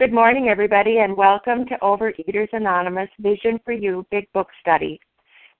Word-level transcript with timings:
Good 0.00 0.14
morning, 0.14 0.48
everybody, 0.48 1.00
and 1.00 1.14
welcome 1.14 1.66
to 1.66 1.76
Overeaters 1.82 2.48
Anonymous 2.54 3.10
Vision 3.18 3.60
for 3.66 3.72
You 3.72 4.06
Big 4.10 4.32
Book 4.32 4.48
Study. 4.62 4.98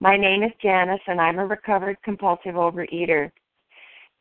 My 0.01 0.17
name 0.17 0.43
is 0.43 0.51
Janice, 0.63 1.03
and 1.09 1.21
I'm 1.21 1.39
a 1.39 1.47
recovered 1.47 1.99
compulsive 2.03 2.55
overeater. 2.55 3.31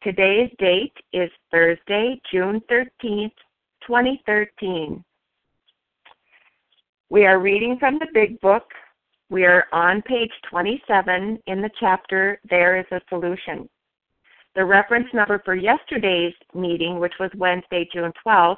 Today's 0.04 0.52
date 0.60 0.92
is 1.14 1.30
Thursday, 1.52 2.20
June 2.34 2.60
13th, 2.70 3.32
2013. 3.88 5.02
We 7.10 7.26
are 7.26 7.40
reading 7.40 7.78
from 7.80 7.98
the 7.98 8.08
Big 8.14 8.42
Book. 8.42 8.66
We 9.30 9.46
are 9.46 9.68
on 9.72 10.02
page 10.02 10.34
27 10.50 11.40
in 11.48 11.62
the 11.62 11.72
chapter 11.80 12.42
There 12.50 12.78
is 12.78 12.86
a 12.92 13.00
Solution. 13.08 13.70
The 14.54 14.66
reference 14.66 15.08
number 15.14 15.42
for 15.46 15.56
yesterday's 15.56 16.34
meeting, 16.54 17.00
which 17.00 17.14
was 17.22 17.32
Wednesday, 17.38 17.88
June 17.94 18.12
12th, 18.28 18.58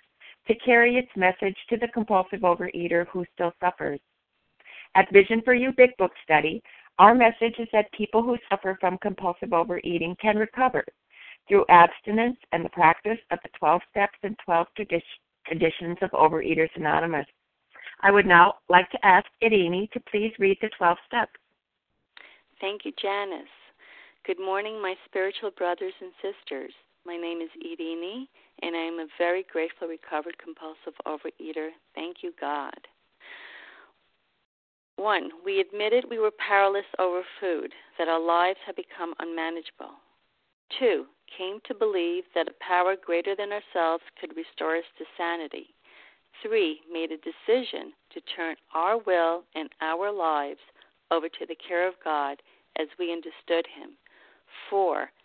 to 0.47 0.55
carry 0.55 0.97
its 0.97 1.09
message 1.15 1.57
to 1.69 1.77
the 1.77 1.87
compulsive 1.89 2.41
overeater 2.41 3.07
who 3.07 3.25
still 3.33 3.53
suffers. 3.59 3.99
At 4.95 5.11
Vision 5.13 5.41
for 5.43 5.53
You 5.53 5.71
Big 5.75 5.95
Book 5.97 6.11
Study, 6.23 6.61
our 6.99 7.15
message 7.15 7.55
is 7.59 7.67
that 7.71 7.91
people 7.93 8.21
who 8.21 8.37
suffer 8.49 8.77
from 8.79 8.97
compulsive 8.97 9.53
overeating 9.53 10.15
can 10.21 10.37
recover 10.37 10.83
through 11.47 11.65
abstinence 11.69 12.37
and 12.51 12.63
the 12.63 12.69
practice 12.69 13.17
of 13.31 13.39
the 13.43 13.49
12 13.57 13.81
steps 13.89 14.17
and 14.23 14.37
12 14.45 14.67
traditions 15.47 15.97
of 16.01 16.11
Overeaters 16.11 16.69
Anonymous. 16.75 17.25
I 18.01 18.11
would 18.11 18.25
now 18.25 18.55
like 18.69 18.89
to 18.91 19.05
ask 19.05 19.27
Irini 19.43 19.89
to 19.91 19.99
please 20.11 20.33
read 20.39 20.57
the 20.61 20.69
12 20.77 20.97
steps. 21.07 21.31
Thank 22.59 22.85
you, 22.85 22.91
Janice. 23.01 23.47
Good 24.25 24.39
morning, 24.39 24.81
my 24.81 24.95
spiritual 25.05 25.51
brothers 25.51 25.93
and 25.99 26.11
sisters. 26.21 26.73
My 27.05 27.17
name 27.17 27.41
is 27.41 27.49
Irini, 27.57 28.27
and 28.61 28.75
I 28.75 28.81
am 28.81 28.99
a 28.99 29.07
very 29.17 29.45
grateful 29.51 29.87
recovered 29.87 30.37
compulsive 30.37 30.93
overeater. 31.07 31.69
Thank 31.95 32.17
you, 32.21 32.31
God. 32.39 32.77
One, 34.97 35.31
we 35.43 35.59
admitted 35.59 36.05
we 36.09 36.19
were 36.19 36.31
powerless 36.37 36.85
over 36.99 37.23
food, 37.39 37.73
that 37.97 38.07
our 38.07 38.19
lives 38.19 38.59
had 38.65 38.75
become 38.75 39.15
unmanageable. 39.19 39.97
Two, 40.77 41.05
came 41.35 41.59
to 41.65 41.73
believe 41.73 42.23
that 42.35 42.47
a 42.47 42.63
power 42.65 42.95
greater 42.95 43.35
than 43.35 43.49
ourselves 43.51 44.03
could 44.19 44.35
restore 44.37 44.77
us 44.77 44.83
to 44.97 45.05
sanity. 45.17 45.73
Three, 46.43 46.81
made 46.91 47.11
a 47.11 47.17
decision 47.17 47.93
to 48.13 48.21
turn 48.35 48.55
our 48.75 48.97
will 48.99 49.43
and 49.55 49.69
our 49.81 50.11
lives 50.11 50.59
over 51.09 51.27
to 51.27 51.45
the 51.47 51.57
care 51.67 51.87
of 51.87 51.95
God 52.03 52.41
as 52.77 52.87
we 52.99 53.11
understood 53.11 53.65
Him. 53.75 53.97
Four, 54.69 55.11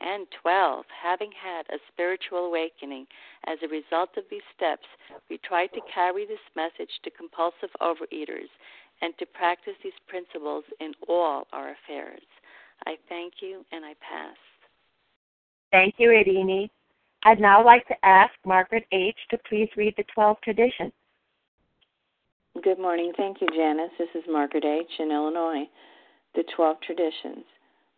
and 0.00 0.26
12, 0.42 0.84
having 1.02 1.30
had 1.32 1.66
a 1.68 1.78
spiritual 1.92 2.46
awakening 2.46 3.06
as 3.46 3.58
a 3.62 3.68
result 3.68 4.10
of 4.16 4.24
these 4.30 4.46
steps, 4.56 4.86
we 5.28 5.38
try 5.38 5.66
to 5.66 5.80
carry 5.92 6.26
this 6.26 6.42
message 6.56 6.90
to 7.04 7.10
compulsive 7.10 7.70
overeaters 7.80 8.50
and 9.02 9.16
to 9.18 9.26
practice 9.26 9.74
these 9.82 9.92
principles 10.08 10.64
in 10.80 10.92
all 11.08 11.46
our 11.52 11.74
affairs. 11.76 12.22
I 12.86 12.96
thank 13.08 13.34
you 13.40 13.64
and 13.72 13.84
I 13.84 13.94
pass. 14.00 14.36
Thank 15.70 15.94
you, 15.98 16.10
Irini. 16.10 16.70
I'd 17.24 17.40
now 17.40 17.64
like 17.64 17.86
to 17.88 17.94
ask 18.04 18.32
Margaret 18.46 18.86
H. 18.92 19.16
to 19.30 19.38
please 19.48 19.68
read 19.76 19.94
the 19.96 20.04
12 20.14 20.38
traditions. 20.42 20.92
Good 22.62 22.78
morning. 22.78 23.12
Thank 23.16 23.40
you, 23.40 23.46
Janice. 23.54 23.92
This 23.98 24.08
is 24.14 24.24
Margaret 24.28 24.64
H. 24.64 24.90
in 24.98 25.12
Illinois. 25.12 25.68
The 26.34 26.44
12 26.56 26.76
traditions. 26.84 27.44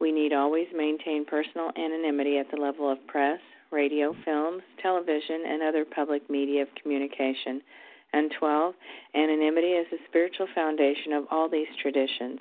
We 0.00 0.12
need 0.12 0.32
always 0.32 0.66
maintain 0.74 1.24
personal 1.24 1.70
anonymity 1.76 2.38
at 2.38 2.50
the 2.50 2.60
level 2.60 2.90
of 2.90 3.04
press, 3.06 3.40
radio, 3.72 4.14
films, 4.24 4.62
television, 4.80 5.42
and 5.46 5.62
other 5.62 5.84
public 5.84 6.28
media 6.30 6.62
of 6.62 6.68
communication. 6.80 7.60
And 8.12 8.32
12. 8.38 8.74
Anonymity 9.14 9.72
is 9.72 9.86
the 9.90 9.98
spiritual 10.08 10.46
foundation 10.54 11.12
of 11.12 11.24
all 11.30 11.48
these 11.48 11.66
traditions, 11.82 12.40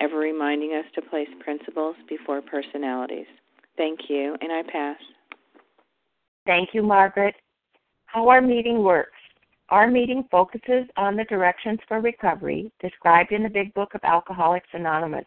ever 0.00 0.18
reminding 0.18 0.74
us 0.74 0.84
to 0.94 1.02
place 1.02 1.28
principles 1.40 1.96
before 2.08 2.40
personalities. 2.40 3.26
Thank 3.76 4.00
you, 4.08 4.36
and 4.40 4.52
I 4.52 4.62
pass. 4.70 4.96
Thank 6.46 6.70
you, 6.72 6.82
Margaret. 6.82 7.34
How 8.06 8.28
our 8.28 8.40
meeting 8.40 8.82
works. 8.82 9.12
Our 9.70 9.90
meeting 9.90 10.24
focuses 10.30 10.86
on 10.96 11.16
the 11.16 11.24
directions 11.24 11.78
for 11.88 12.00
recovery 12.00 12.70
described 12.80 13.32
in 13.32 13.42
the 13.42 13.50
Big 13.50 13.74
Book 13.74 13.94
of 13.94 14.00
Alcoholics 14.02 14.68
Anonymous. 14.72 15.26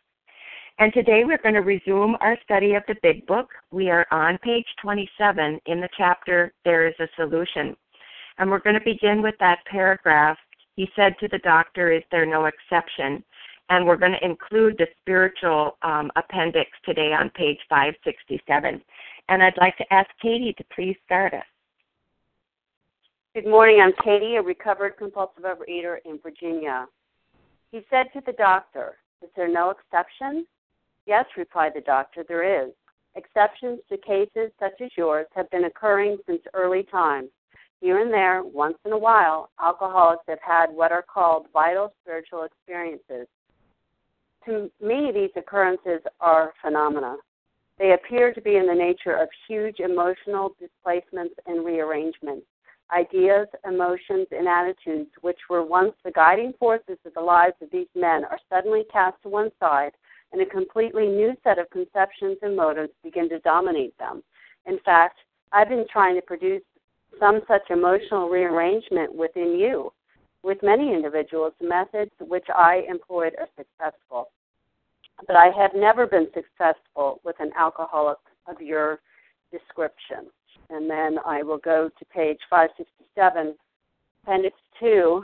And 0.81 0.91
today 0.93 1.21
we're 1.23 1.37
going 1.37 1.53
to 1.53 1.61
resume 1.61 2.17
our 2.21 2.35
study 2.43 2.73
of 2.73 2.81
the 2.87 2.95
Big 3.03 3.27
Book. 3.27 3.49
We 3.69 3.91
are 3.91 4.07
on 4.09 4.39
page 4.39 4.65
27 4.81 5.59
in 5.67 5.79
the 5.79 5.87
chapter 5.95 6.53
There 6.65 6.87
is 6.87 6.95
a 6.99 7.05
Solution. 7.15 7.77
And 8.39 8.49
we're 8.49 8.61
going 8.61 8.79
to 8.79 8.83
begin 8.83 9.21
with 9.21 9.35
that 9.39 9.59
paragraph. 9.69 10.39
He 10.75 10.89
said 10.95 11.13
to 11.19 11.27
the 11.27 11.37
doctor, 11.43 11.91
Is 11.91 12.01
there 12.09 12.25
no 12.25 12.45
exception? 12.45 13.23
and 13.69 13.85
we're 13.85 13.95
going 13.95 14.11
to 14.11 14.25
include 14.25 14.75
the 14.79 14.87
spiritual 15.01 15.77
um, 15.83 16.09
appendix 16.15 16.71
today 16.83 17.13
on 17.13 17.29
page 17.29 17.59
567. 17.69 18.81
And 19.29 19.43
I'd 19.43 19.53
like 19.57 19.77
to 19.77 19.93
ask 19.93 20.09
Katie 20.19 20.55
to 20.57 20.63
please 20.75 20.97
start 21.05 21.35
us. 21.35 21.45
Good 23.35 23.45
morning. 23.45 23.81
I'm 23.81 23.93
Katie, 24.03 24.37
a 24.37 24.41
recovered 24.41 24.97
compulsive 24.97 25.43
overeater 25.43 25.97
in 26.05 26.19
Virginia. 26.23 26.87
He 27.71 27.81
said 27.91 28.07
to 28.13 28.21
the 28.25 28.33
doctor, 28.33 28.97
Is 29.21 29.29
there 29.37 29.47
no 29.47 29.69
exception? 29.69 30.47
Yes, 31.05 31.25
replied 31.37 31.73
the 31.75 31.81
doctor, 31.81 32.23
there 32.27 32.65
is. 32.65 32.71
Exceptions 33.15 33.79
to 33.89 33.97
cases 33.97 34.51
such 34.59 34.79
as 34.81 34.91
yours 34.97 35.27
have 35.35 35.49
been 35.49 35.65
occurring 35.65 36.17
since 36.25 36.41
early 36.53 36.83
times. 36.83 37.29
Here 37.81 37.99
and 37.99 38.13
there, 38.13 38.43
once 38.43 38.77
in 38.85 38.91
a 38.91 38.97
while, 38.97 39.49
alcoholics 39.61 40.23
have 40.27 40.39
had 40.41 40.67
what 40.71 40.91
are 40.91 41.03
called 41.03 41.47
vital 41.51 41.93
spiritual 42.01 42.43
experiences 42.43 43.27
to 44.45 44.71
me, 44.81 45.11
these 45.13 45.29
occurrences 45.35 46.01
are 46.19 46.53
phenomena. 46.61 47.17
They 47.77 47.93
appear 47.93 48.33
to 48.33 48.41
be 48.41 48.57
in 48.57 48.67
the 48.67 48.75
nature 48.75 49.15
of 49.15 49.29
huge 49.47 49.79
emotional 49.79 50.55
displacements 50.59 51.35
and 51.47 51.65
rearrangements. 51.65 52.45
Ideas, 52.95 53.47
emotions, 53.65 54.27
and 54.31 54.47
attitudes, 54.47 55.09
which 55.21 55.39
were 55.49 55.63
once 55.63 55.93
the 56.03 56.11
guiding 56.11 56.53
forces 56.59 56.97
of 57.05 57.13
the 57.13 57.21
lives 57.21 57.55
of 57.61 57.71
these 57.71 57.87
men, 57.95 58.25
are 58.25 58.39
suddenly 58.49 58.83
cast 58.91 59.21
to 59.23 59.29
one 59.29 59.51
side, 59.59 59.93
and 60.31 60.41
a 60.41 60.45
completely 60.45 61.07
new 61.07 61.33
set 61.43 61.59
of 61.59 61.69
conceptions 61.69 62.37
and 62.41 62.55
motives 62.55 62.91
begin 63.03 63.29
to 63.29 63.39
dominate 63.39 63.97
them. 63.97 64.23
In 64.65 64.79
fact, 64.85 65.19
I've 65.51 65.69
been 65.69 65.85
trying 65.91 66.15
to 66.15 66.21
produce 66.21 66.61
some 67.19 67.41
such 67.47 67.69
emotional 67.69 68.29
rearrangement 68.29 69.13
within 69.13 69.57
you. 69.59 69.91
With 70.43 70.63
many 70.63 70.93
individuals, 70.93 71.53
the 71.59 71.67
methods 71.67 72.11
which 72.19 72.45
I 72.55 72.83
employed 72.89 73.33
are 73.37 73.47
successful. 73.57 74.29
But 75.27 75.35
I 75.35 75.49
have 75.55 75.71
never 75.75 76.07
been 76.07 76.27
successful 76.33 77.19
with 77.23 77.35
an 77.39 77.51
alcoholic 77.57 78.17
of 78.47 78.59
your 78.61 78.99
description. 79.51 80.31
And 80.69 80.89
then 80.89 81.17
I 81.25 81.43
will 81.43 81.57
go 81.57 81.89
to 81.89 82.05
page 82.05 82.39
567, 82.49 83.55
Appendix 84.23 84.55
2. 84.79 85.23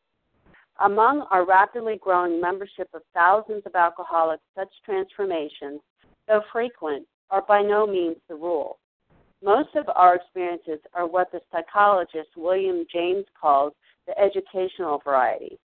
Among 0.83 1.27
our 1.29 1.45
rapidly 1.45 1.99
growing 2.01 2.41
membership 2.41 2.89
of 2.95 3.03
thousands 3.13 3.61
of 3.67 3.75
alcoholics, 3.75 4.43
such 4.55 4.69
transformations, 4.83 5.79
though 6.27 6.41
frequent, 6.51 7.05
are 7.29 7.43
by 7.47 7.61
no 7.61 7.85
means 7.85 8.17
the 8.27 8.35
rule. 8.35 8.79
Most 9.43 9.75
of 9.75 9.85
our 9.95 10.15
experiences 10.15 10.79
are 10.93 11.07
what 11.07 11.31
the 11.31 11.41
psychologist 11.51 12.29
William 12.35 12.85
James 12.91 13.25
calls 13.39 13.73
the 14.07 14.17
educational 14.19 14.99
variety, 15.03 15.59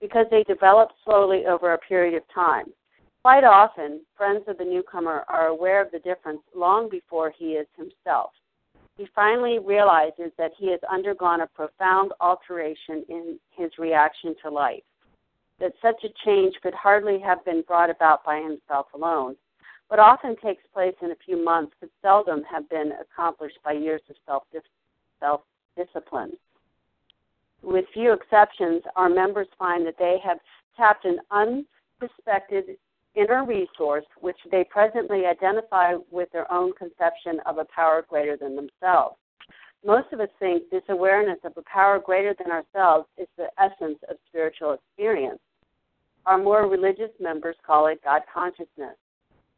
because 0.00 0.26
they 0.30 0.44
develop 0.44 0.90
slowly 1.04 1.46
over 1.46 1.72
a 1.72 1.78
period 1.78 2.14
of 2.14 2.22
time. 2.32 2.66
Quite 3.22 3.44
often, 3.44 4.00
friends 4.16 4.44
of 4.46 4.56
the 4.56 4.64
newcomer 4.64 5.24
are 5.28 5.48
aware 5.48 5.82
of 5.82 5.90
the 5.90 5.98
difference 5.98 6.42
long 6.54 6.88
before 6.88 7.32
he 7.36 7.54
is 7.54 7.66
himself. 7.76 8.30
He 9.00 9.08
finally 9.14 9.58
realizes 9.58 10.30
that 10.36 10.52
he 10.58 10.70
has 10.72 10.80
undergone 10.92 11.40
a 11.40 11.46
profound 11.46 12.12
alteration 12.20 13.02
in 13.08 13.40
his 13.50 13.70
reaction 13.78 14.34
to 14.42 14.50
life, 14.50 14.82
that 15.58 15.72
such 15.80 16.04
a 16.04 16.12
change 16.26 16.54
could 16.62 16.74
hardly 16.74 17.18
have 17.18 17.42
been 17.46 17.62
brought 17.62 17.88
about 17.88 18.22
by 18.24 18.42
himself 18.42 18.88
alone. 18.92 19.36
What 19.88 20.00
often 20.00 20.36
takes 20.36 20.62
place 20.74 20.94
in 21.00 21.12
a 21.12 21.16
few 21.24 21.42
months 21.42 21.72
could 21.80 21.88
seldom 22.02 22.42
have 22.42 22.68
been 22.68 22.92
accomplished 23.00 23.56
by 23.64 23.72
years 23.72 24.02
of 24.10 24.16
self 25.18 25.40
discipline. 25.78 26.32
With 27.62 27.86
few 27.94 28.12
exceptions, 28.12 28.82
our 28.96 29.08
members 29.08 29.48
find 29.58 29.86
that 29.86 29.96
they 29.98 30.18
have 30.22 30.40
tapped 30.76 31.06
an 31.06 31.20
unsuspected 31.30 32.76
inner 33.14 33.44
resource 33.44 34.04
which 34.20 34.38
they 34.50 34.64
presently 34.64 35.26
identify 35.26 35.94
with 36.10 36.30
their 36.32 36.50
own 36.52 36.72
conception 36.74 37.40
of 37.46 37.58
a 37.58 37.66
power 37.74 38.04
greater 38.08 38.36
than 38.36 38.56
themselves. 38.56 39.16
Most 39.84 40.12
of 40.12 40.20
us 40.20 40.28
think 40.38 40.68
this 40.70 40.82
awareness 40.88 41.38
of 41.44 41.52
a 41.56 41.62
power 41.62 41.98
greater 41.98 42.34
than 42.38 42.52
ourselves 42.52 43.08
is 43.16 43.28
the 43.36 43.48
essence 43.58 43.98
of 44.08 44.16
spiritual 44.28 44.74
experience. 44.74 45.40
Our 46.26 46.38
more 46.38 46.68
religious 46.68 47.10
members 47.18 47.56
call 47.66 47.86
it 47.86 48.04
God 48.04 48.22
consciousness. 48.32 48.96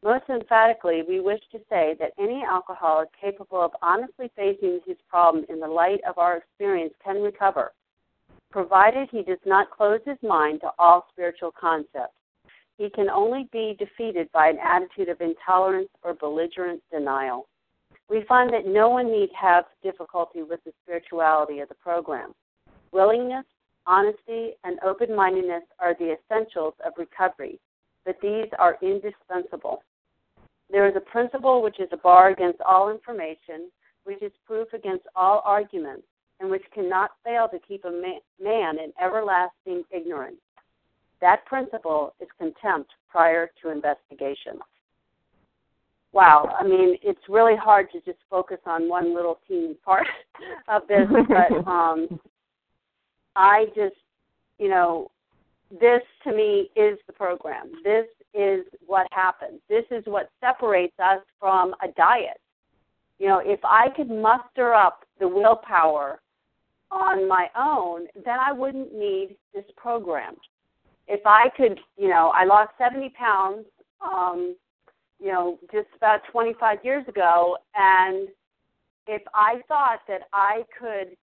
Most 0.05 0.25
emphatically, 0.29 1.03
we 1.07 1.21
wish 1.21 1.41
to 1.53 1.59
say 1.69 1.95
that 1.99 2.13
any 2.19 2.45
alcoholic 2.49 3.09
capable 3.21 3.61
of 3.61 3.73
honestly 3.83 4.31
facing 4.37 4.81
his 4.87 4.97
problem 5.09 5.45
in 5.49 5.61
the 5.61 5.67
light 5.67 6.01
of 6.09 6.19
our 6.19 6.37
experience 6.37 6.95
can 7.05 7.23
recover, 7.23 7.73
provided 8.51 9.09
he 9.11 9.23
does 9.23 9.39
not 9.45 9.71
close 9.71 10.01
his 10.05 10.19
mind 10.23 10.61
to 10.61 10.71
all 10.79 11.07
spiritual 11.13 11.53
concepts. 11.53 12.15
He 12.79 12.91
can 12.91 13.09
only 13.11 13.49
be 13.53 13.77
defeated 13.79 14.31
by 14.33 14.49
an 14.49 14.59
attitude 14.59 15.09
of 15.09 15.21
intolerance 15.21 15.91
or 16.03 16.15
belligerent 16.15 16.83
denial. 16.91 17.47
We 18.09 18.25
find 18.29 18.53
that 18.53 18.67
no 18.67 18.89
one 18.89 19.11
need 19.11 19.31
have 19.41 19.65
difficulty 19.83 20.43
with 20.43 20.61
the 20.65 20.73
spirituality 20.83 21.61
of 21.61 21.69
the 21.69 21.75
program. 21.77 22.35
Willingness, 22.93 23.47
honesty, 23.87 24.53
and 24.65 24.79
open 24.85 25.15
mindedness 25.15 25.63
are 25.79 25.95
the 25.99 26.15
essentials 26.15 26.75
of 26.85 26.93
recovery, 26.99 27.59
but 28.05 28.17
these 28.21 28.49
are 28.59 28.79
indispensable. 28.83 29.83
There 30.71 30.89
is 30.89 30.97
a 30.97 31.01
principle 31.01 31.63
which 31.63 31.81
is 31.81 31.89
a 31.93 31.97
bar 31.97 32.31
against 32.31 32.61
all 32.63 32.91
information, 32.91 33.71
which 34.05 34.23
is 34.23 34.33
proof 34.47 34.69
against 34.73 35.07
all 35.15 35.43
arguments, 35.45 36.07
and 36.41 36.51
which 36.51 36.65
cannot 36.75 37.13
fail 37.25 37.49
to 37.49 37.59
keep 37.61 37.85
a 37.85 38.15
man 38.43 38.79
in 38.79 38.93
everlasting 39.01 39.85
ignorance. 39.91 40.41
That 41.23 41.47
principle 41.47 42.15
is 42.21 42.29
contempt 42.37 42.91
prior 43.09 43.49
to 43.63 43.71
investigation. 43.71 44.59
Wow, 46.13 46.55
I 46.59 46.65
mean, 46.65 46.99
it's 47.01 47.21
really 47.29 47.57
hard 47.57 47.87
to 47.93 48.01
just 48.01 48.19
focus 48.29 48.59
on 48.67 48.89
one 48.89 49.15
little 49.15 49.39
teeny 49.47 49.75
part 49.85 50.07
of 50.69 50.83
this, 50.89 51.07
but 51.29 51.67
um, 51.71 52.21
I 53.37 53.67
just, 53.69 53.95
you 54.59 54.69
know, 54.69 55.13
this 55.71 56.03
to 56.25 56.33
me 56.33 56.71
is 56.75 56.99
the 57.07 57.13
program. 57.15 57.71
This 57.85 58.07
is 58.35 58.67
what 58.85 59.07
happens. 59.13 59.61
This 59.69 59.85
is 59.93 60.03
what 60.07 60.29
separates 60.41 60.99
us 60.99 61.23
from 61.39 61.73
a 61.83 61.89
diet. 61.97 62.41
You 63.21 63.29
know, 63.29 63.41
if 63.43 63.61
I 63.65 63.91
could 63.97 64.11
muster 64.11 64.75
up 64.75 65.05
the 65.21 65.29
willpower 65.29 66.21
on 66.91 67.29
my 67.29 67.47
own, 67.57 68.07
then 68.25 68.39
I 68.45 68.53
wouldn't 68.53 68.93
need 68.93 69.37
this 69.55 69.65
program. 69.77 70.35
If 71.09 71.21
I 71.27 71.49
could, 71.57 71.79
you 71.97 72.09
know, 72.09 72.33
I 72.35 72.45
lost 72.45 72.71
70 72.79 73.11
pounds, 73.11 73.67
um, 74.01 74.57
you 75.21 75.33
know, 75.33 75.59
just 75.73 75.89
about 75.97 76.21
25 76.31 76.79
years 76.85 77.07
ago, 77.09 77.57
and 77.75 78.29
if 79.07 79.23
I 79.35 79.61
thought 79.69 80.01
that 80.09 80.23
I 80.33 80.65
could 80.79 81.17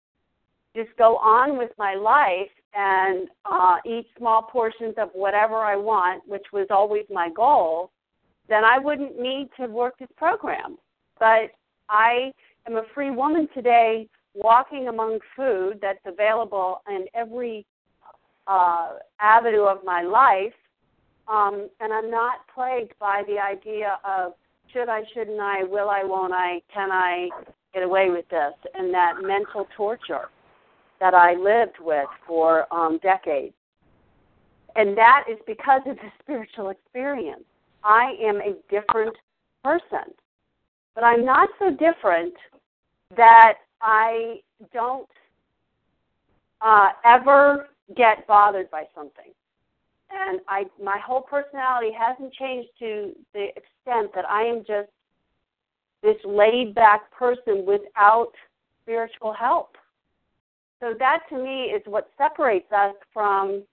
just 0.76 0.96
go 0.96 1.16
on 1.16 1.56
with 1.58 1.70
my 1.78 1.94
life 1.94 2.50
and 2.74 3.28
uh, 3.44 3.76
eat 3.86 4.06
small 4.16 4.42
portions 4.42 4.94
of 4.98 5.10
whatever 5.12 5.56
I 5.56 5.76
want, 5.76 6.22
which 6.26 6.46
was 6.52 6.66
always 6.70 7.04
my 7.10 7.30
goal, 7.34 7.90
then 8.48 8.64
I 8.64 8.78
wouldn't 8.78 9.18
need 9.18 9.48
to 9.58 9.66
work 9.66 9.98
this 9.98 10.08
program. 10.16 10.76
But 11.18 11.50
I 11.88 12.32
am 12.66 12.76
a 12.76 12.82
free 12.94 13.10
woman 13.10 13.48
today, 13.54 14.08
walking 14.34 14.88
among 14.88 15.18
food 15.36 15.78
that's 15.80 15.98
available 16.04 16.82
in 16.88 17.06
every 17.14 17.66
uh, 18.46 18.90
avenue 19.20 19.64
of 19.64 19.78
my 19.84 20.02
life, 20.02 20.52
um, 21.28 21.68
and 21.80 21.92
I'm 21.92 22.10
not 22.10 22.40
plagued 22.54 22.92
by 22.98 23.22
the 23.26 23.38
idea 23.38 23.98
of 24.04 24.32
should 24.72 24.88
I, 24.88 25.02
shouldn't 25.14 25.40
I, 25.40 25.64
will 25.64 25.88
I, 25.88 26.02
won't 26.04 26.32
I, 26.32 26.60
can 26.72 26.90
I 26.92 27.28
get 27.72 27.82
away 27.82 28.10
with 28.10 28.28
this, 28.28 28.52
and 28.74 28.92
that 28.92 29.14
mental 29.22 29.66
torture 29.76 30.28
that 31.00 31.14
I 31.14 31.34
lived 31.34 31.76
with 31.80 32.08
for 32.26 32.72
um, 32.72 32.98
decades. 33.02 33.54
And 34.76 34.96
that 34.96 35.24
is 35.30 35.38
because 35.46 35.82
of 35.86 35.96
the 35.96 36.10
spiritual 36.22 36.70
experience. 36.70 37.44
I 37.84 38.14
am 38.20 38.36
a 38.36 38.54
different 38.70 39.16
person. 39.64 40.12
But 40.94 41.04
I'm 41.04 41.24
not 41.24 41.48
so 41.58 41.70
different 41.70 42.34
that 43.16 43.54
I 43.80 44.40
don't 44.72 45.08
uh, 46.60 46.88
ever 47.04 47.68
get 47.96 48.26
bothered 48.26 48.70
by 48.70 48.84
something. 48.94 49.32
And 50.10 50.40
I, 50.48 50.64
my 50.82 50.98
whole 50.98 51.20
personality 51.20 51.90
hasn't 51.98 52.32
changed 52.34 52.68
to 52.78 53.12
the 53.34 53.48
extent 53.48 54.12
that 54.14 54.24
I 54.28 54.42
am 54.42 54.58
just 54.66 54.88
this 56.02 56.16
laid 56.24 56.74
back 56.74 57.10
person 57.10 57.64
without 57.66 58.32
spiritual 58.82 59.32
help. 59.32 59.76
So 60.80 60.94
that 60.98 61.20
to 61.30 61.36
me 61.36 61.64
is 61.64 61.82
what 61.86 62.08
separates 62.16 62.70
us 62.72 62.94
from 63.12 63.64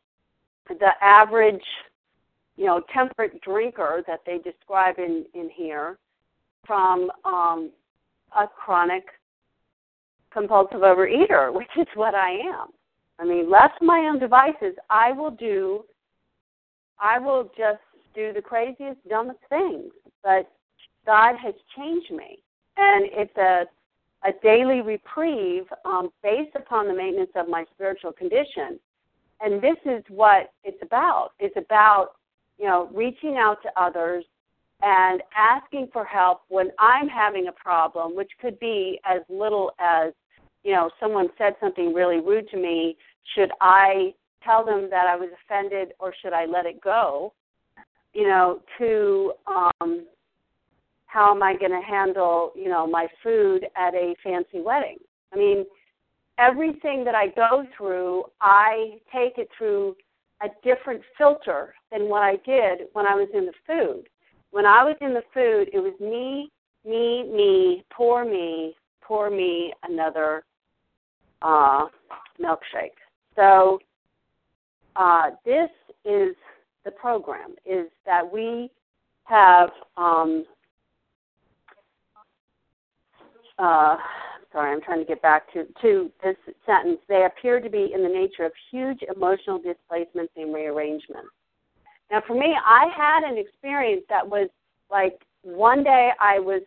the 0.67 0.89
average, 1.01 1.63
you 2.57 2.65
know, 2.65 2.81
temperate 2.93 3.39
drinker 3.41 4.03
that 4.07 4.21
they 4.25 4.39
describe 4.39 4.97
in, 4.97 5.25
in 5.33 5.49
here 5.49 5.97
from 6.65 7.11
um, 7.23 7.69
a 8.35 8.47
chronic 8.47 9.03
compulsive 10.31 10.81
overeater, 10.81 11.53
which 11.53 11.69
is 11.77 11.87
what 11.93 12.15
I 12.15 12.31
am. 12.31 12.69
I 13.19 13.25
mean, 13.25 13.49
left 13.49 13.79
to 13.79 13.85
my 13.85 14.09
own 14.09 14.19
devices, 14.19 14.75
I 14.89 15.11
will 15.11 15.31
do, 15.31 15.85
I 16.99 17.19
will 17.19 17.45
just 17.57 17.79
do 18.13 18.33
the 18.33 18.41
craziest, 18.41 18.99
dumbest 19.09 19.39
things. 19.49 19.91
But 20.23 20.51
God 21.05 21.35
has 21.37 21.53
changed 21.75 22.11
me. 22.11 22.39
And 22.77 23.05
it's 23.13 23.37
a 23.37 23.65
a 24.25 24.31
daily 24.41 24.81
reprieve 24.81 25.65
um, 25.85 26.09
based 26.23 26.55
upon 26.55 26.87
the 26.87 26.93
maintenance 26.93 27.31
of 27.35 27.47
my 27.47 27.63
spiritual 27.73 28.11
condition. 28.11 28.79
And 29.41 29.61
this 29.61 29.77
is 29.85 30.03
what 30.09 30.51
it's 30.63 30.81
about. 30.81 31.31
It's 31.39 31.55
about, 31.57 32.11
you 32.57 32.65
know, 32.65 32.89
reaching 32.93 33.37
out 33.37 33.61
to 33.63 33.69
others 33.79 34.25
and 34.81 35.21
asking 35.37 35.89
for 35.93 36.05
help 36.05 36.41
when 36.47 36.71
I'm 36.79 37.07
having 37.07 37.47
a 37.47 37.51
problem, 37.51 38.15
which 38.15 38.31
could 38.41 38.59
be 38.59 38.99
as 39.05 39.21
little 39.29 39.71
as, 39.79 40.13
you 40.65 40.71
know, 40.71 40.89
someone 40.99 41.27
said 41.37 41.53
something 41.61 41.93
really 41.93 42.19
rude 42.19 42.49
to 42.49 42.57
me. 42.57 42.97
Should 43.35 43.51
I 43.61 44.15
tell 44.43 44.65
them 44.65 44.89
that 44.89 45.05
I 45.07 45.15
was 45.15 45.29
offended 45.45 45.93
or 45.99 46.13
should 46.21 46.33
I 46.33 46.45
let 46.45 46.65
it 46.65 46.81
go? 46.81 47.33
You 48.13 48.27
know, 48.27 48.61
to 48.79 49.33
um, 49.47 50.05
how 51.05 51.31
am 51.33 51.43
I 51.43 51.55
going 51.55 51.71
to 51.71 51.81
handle, 51.87 52.51
you 52.55 52.67
know, 52.67 52.87
my 52.87 53.07
food 53.21 53.67
at 53.77 53.93
a 53.93 54.15
fancy 54.23 54.59
wedding? 54.59 54.97
I 55.31 55.37
mean, 55.37 55.65
everything 56.39 57.03
that 57.05 57.13
I 57.13 57.27
go 57.27 57.65
through, 57.77 58.23
I 58.41 58.97
take 59.13 59.37
it 59.37 59.49
through 59.55 59.95
a 60.41 60.47
different 60.63 61.01
filter 61.15 61.75
than 61.91 62.09
what 62.09 62.23
I 62.23 62.37
did 62.43 62.87
when 62.93 63.05
I 63.05 63.13
was 63.13 63.29
in 63.35 63.45
the 63.45 63.53
food. 63.67 64.09
When 64.49 64.65
I 64.65 64.83
was 64.83 64.95
in 64.99 65.13
the 65.13 65.23
food, 65.31 65.69
it 65.71 65.79
was 65.79 65.93
me, 65.99 66.49
me, 66.83 67.23
me, 67.31 67.85
poor 67.95 68.25
me, 68.25 68.75
poor 69.01 69.29
me, 69.29 69.71
another 69.83 70.43
uh, 71.45 71.85
milkshake. 72.41 72.97
So 73.35 73.79
uh, 74.95 75.31
this 75.45 75.69
is 76.03 76.35
the 76.83 76.91
program: 76.91 77.55
is 77.65 77.87
that 78.05 78.23
we 78.31 78.69
have 79.25 79.69
um, 79.97 80.45
uh, 83.57 83.97
sorry, 84.51 84.71
I'm 84.71 84.81
trying 84.81 84.99
to 84.99 85.05
get 85.05 85.21
back 85.21 85.51
to, 85.53 85.65
to 85.81 86.11
this 86.23 86.37
sentence. 86.65 86.99
They 87.09 87.25
appear 87.25 87.59
to 87.59 87.69
be 87.69 87.91
in 87.93 88.01
the 88.03 88.09
nature 88.09 88.45
of 88.45 88.53
huge 88.71 88.99
emotional 89.13 89.59
displacements 89.59 90.31
and 90.37 90.53
rearrangements. 90.53 91.29
Now, 92.09 92.21
for 92.25 92.35
me, 92.35 92.55
I 92.65 92.87
had 92.95 93.29
an 93.29 93.37
experience 93.37 94.03
that 94.09 94.25
was 94.27 94.49
like 94.89 95.19
one 95.41 95.83
day 95.83 96.11
I 96.21 96.39
was 96.39 96.61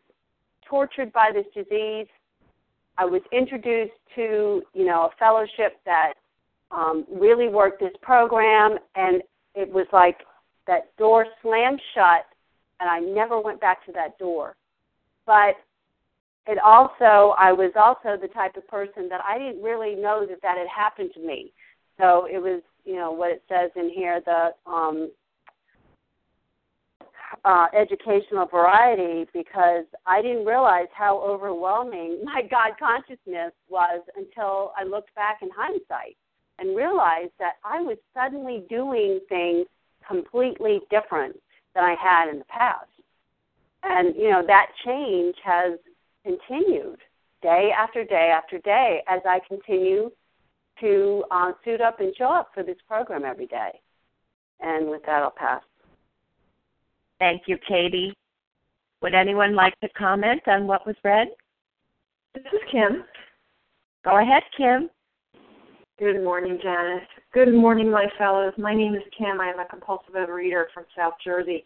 tortured 0.68 1.12
by 1.12 1.30
this 1.32 1.46
disease. 1.54 2.08
I 2.98 3.04
was 3.04 3.22
introduced 3.32 3.92
to, 4.16 4.62
you 4.74 4.84
know, 4.84 5.04
a 5.04 5.16
fellowship 5.18 5.78
that 5.86 6.14
um, 6.72 7.06
really 7.10 7.48
worked 7.48 7.80
this 7.80 7.94
program, 8.02 8.76
and 8.96 9.22
it 9.54 9.70
was 9.72 9.86
like 9.92 10.18
that 10.66 10.94
door 10.96 11.24
slammed 11.40 11.80
shut, 11.94 12.26
and 12.80 12.90
I 12.90 12.98
never 12.98 13.40
went 13.40 13.60
back 13.60 13.86
to 13.86 13.92
that 13.92 14.18
door. 14.18 14.56
But 15.26 15.54
it 16.46 16.58
also 16.58 17.34
I 17.38 17.52
was 17.52 17.72
also 17.76 18.20
the 18.20 18.28
type 18.28 18.56
of 18.56 18.66
person 18.66 19.08
that 19.10 19.20
I 19.26 19.38
didn't 19.38 19.62
really 19.62 19.94
know 19.94 20.26
that 20.28 20.42
that 20.42 20.58
had 20.58 20.68
happened 20.68 21.10
to 21.14 21.20
me. 21.20 21.52
So 21.98 22.26
it 22.30 22.38
was, 22.38 22.62
you 22.84 22.96
know, 22.96 23.12
what 23.12 23.30
it 23.30 23.42
says 23.48 23.70
in 23.76 23.90
here 23.90 24.20
the 24.24 24.50
um 24.70 25.10
uh, 27.44 27.66
educational 27.78 28.46
variety 28.46 29.28
because 29.32 29.84
I 30.06 30.22
didn't 30.22 30.44
realize 30.44 30.88
how 30.92 31.18
overwhelming 31.20 32.20
my 32.24 32.42
God 32.50 32.72
consciousness 32.78 33.52
was 33.68 34.02
until 34.16 34.72
I 34.76 34.84
looked 34.84 35.14
back 35.14 35.38
in 35.42 35.48
hindsight 35.56 36.16
and 36.58 36.76
realized 36.76 37.32
that 37.38 37.54
I 37.64 37.80
was 37.80 37.96
suddenly 38.14 38.64
doing 38.68 39.20
things 39.28 39.66
completely 40.06 40.80
different 40.90 41.36
than 41.74 41.84
I 41.84 41.94
had 42.00 42.28
in 42.30 42.38
the 42.38 42.44
past. 42.46 42.88
And, 43.84 44.14
you 44.16 44.30
know, 44.30 44.42
that 44.46 44.66
change 44.84 45.36
has 45.44 45.78
continued 46.24 46.98
day 47.42 47.70
after 47.76 48.04
day 48.04 48.32
after 48.34 48.58
day 48.58 49.02
as 49.08 49.20
I 49.24 49.40
continue 49.46 50.10
to 50.80 51.24
uh, 51.30 51.52
suit 51.64 51.80
up 51.80 52.00
and 52.00 52.14
show 52.16 52.32
up 52.32 52.50
for 52.54 52.62
this 52.62 52.76
program 52.88 53.24
every 53.24 53.46
day. 53.46 53.80
And 54.60 54.88
with 54.88 55.02
that, 55.06 55.22
I'll 55.22 55.30
pass. 55.30 55.62
Thank 57.18 57.42
you, 57.46 57.58
Katie. 57.66 58.14
Would 59.02 59.14
anyone 59.14 59.54
like 59.54 59.78
to 59.80 59.88
comment 59.90 60.42
on 60.46 60.66
what 60.66 60.86
was 60.86 60.96
read? 61.04 61.28
This 62.34 62.44
is 62.52 62.60
Kim. 62.70 63.04
Go 64.04 64.18
ahead, 64.18 64.42
Kim. 64.56 64.90
Good 65.98 66.22
morning, 66.22 66.58
Janice. 66.62 67.08
Good 67.32 67.52
morning, 67.52 67.90
my 67.90 68.06
fellows. 68.16 68.52
My 68.56 68.74
name 68.74 68.94
is 68.94 69.02
Kim. 69.16 69.40
I 69.40 69.48
am 69.50 69.58
a 69.58 69.66
compulsive 69.66 70.14
overeater 70.14 70.64
from 70.72 70.84
South 70.96 71.14
Jersey. 71.24 71.64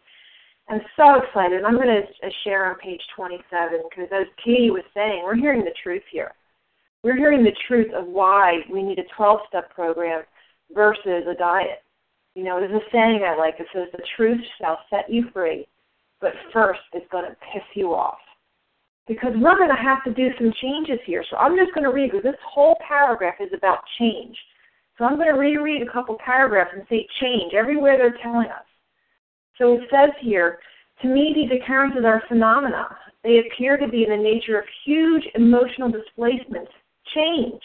I'm 0.68 0.80
so 0.96 1.16
excited. 1.16 1.64
I'm 1.64 1.74
going 1.74 1.88
to 1.88 2.26
uh, 2.26 2.30
share 2.44 2.70
on 2.70 2.78
page 2.78 3.00
27 3.14 3.82
because, 3.90 4.08
as 4.12 4.26
Katie 4.42 4.70
was 4.70 4.84
saying, 4.94 5.22
we're 5.24 5.36
hearing 5.36 5.64
the 5.64 5.74
truth 5.82 6.02
here. 6.10 6.32
We're 7.02 7.16
hearing 7.16 7.42
the 7.42 7.56
truth 7.66 7.92
of 7.94 8.06
why 8.06 8.60
we 8.72 8.82
need 8.82 8.98
a 8.98 9.14
12 9.16 9.40
step 9.48 9.74
program 9.74 10.22
versus 10.72 11.24
a 11.28 11.34
diet. 11.38 11.81
You 12.34 12.44
know, 12.44 12.60
there's 12.60 12.72
a 12.72 12.84
saying 12.90 13.20
I 13.26 13.36
like. 13.36 13.54
It 13.58 13.66
says, 13.74 13.88
The 13.92 14.02
truth 14.16 14.40
shall 14.60 14.78
set 14.90 15.10
you 15.10 15.26
free, 15.32 15.66
but 16.20 16.32
first 16.52 16.80
it's 16.92 17.10
going 17.10 17.24
to 17.24 17.36
piss 17.52 17.62
you 17.74 17.94
off. 17.94 18.18
Because 19.06 19.32
we're 19.36 19.58
going 19.58 19.68
to 19.68 19.82
have 19.82 20.02
to 20.04 20.14
do 20.14 20.28
some 20.38 20.52
changes 20.62 20.98
here. 21.04 21.24
So 21.28 21.36
I'm 21.36 21.56
just 21.56 21.74
going 21.74 21.84
to 21.84 21.92
read, 21.92 22.12
because 22.12 22.22
this 22.22 22.40
whole 22.48 22.76
paragraph 22.86 23.34
is 23.40 23.52
about 23.52 23.80
change. 23.98 24.36
So 24.96 25.04
I'm 25.04 25.16
going 25.16 25.32
to 25.32 25.38
reread 25.38 25.82
a 25.82 25.92
couple 25.92 26.16
paragraphs 26.24 26.70
and 26.74 26.84
say 26.88 27.06
change 27.20 27.52
everywhere 27.54 27.98
they're 27.98 28.22
telling 28.22 28.48
us. 28.48 28.64
So 29.58 29.74
it 29.74 29.82
says 29.90 30.10
here, 30.20 30.60
to 31.02 31.08
me, 31.08 31.32
these 31.34 31.60
occurrences 31.60 32.04
are 32.04 32.22
phenomena. 32.28 32.96
They 33.24 33.40
appear 33.40 33.76
to 33.76 33.88
be 33.88 34.04
in 34.04 34.10
the 34.10 34.16
nature 34.16 34.58
of 34.58 34.64
huge 34.84 35.24
emotional 35.34 35.90
displacements, 35.90 36.70
change, 37.14 37.60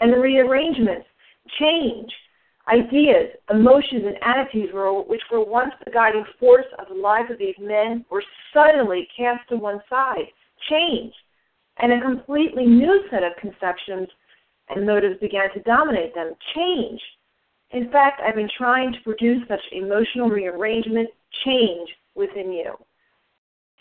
and 0.00 0.12
the 0.12 0.18
rearrangements, 0.18 1.06
change. 1.58 2.12
Ideas, 2.66 3.30
emotions, 3.50 4.04
and 4.06 4.16
attitudes 4.22 4.72
were, 4.72 5.02
which 5.02 5.20
were 5.30 5.44
once 5.44 5.72
the 5.84 5.90
guiding 5.90 6.24
force 6.40 6.64
of 6.78 6.88
the 6.88 6.94
lives 6.94 7.30
of 7.30 7.38
these 7.38 7.56
men 7.60 8.04
were 8.10 8.24
suddenly 8.54 9.06
cast 9.16 9.46
to 9.50 9.56
one 9.56 9.80
side, 9.90 10.26
change, 10.70 11.12
and 11.78 11.92
a 11.92 12.00
completely 12.00 12.64
new 12.64 13.04
set 13.10 13.22
of 13.22 13.32
conceptions 13.40 14.08
and 14.70 14.86
motives 14.86 15.20
began 15.20 15.52
to 15.52 15.60
dominate 15.60 16.14
them, 16.14 16.32
change. 16.54 17.00
In 17.72 17.90
fact, 17.90 18.22
I've 18.24 18.36
been 18.36 18.48
trying 18.56 18.92
to 18.92 19.00
produce 19.02 19.46
such 19.48 19.60
emotional 19.72 20.30
rearrangement, 20.30 21.10
change 21.44 21.90
within 22.14 22.52
you. 22.52 22.72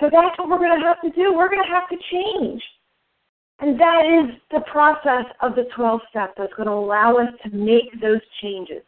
So 0.02 0.10
that's 0.12 0.38
what 0.38 0.50
we're 0.50 0.58
going 0.58 0.80
to 0.80 0.86
have 0.86 1.02
to 1.02 1.10
do. 1.12 1.34
We're 1.34 1.50
going 1.50 1.64
to 1.64 1.74
have 1.74 1.88
to 1.90 1.98
change. 2.12 2.62
And 3.60 3.80
that 3.80 4.04
is 4.06 4.36
the 4.52 4.62
process 4.72 5.26
of 5.42 5.56
the 5.56 5.66
12 5.76 6.02
steps 6.10 6.34
that's 6.38 6.54
going 6.54 6.68
to 6.68 6.74
allow 6.74 7.18
us 7.18 7.30
to 7.44 7.56
make 7.56 8.00
those 8.02 8.22
changes. 8.42 8.82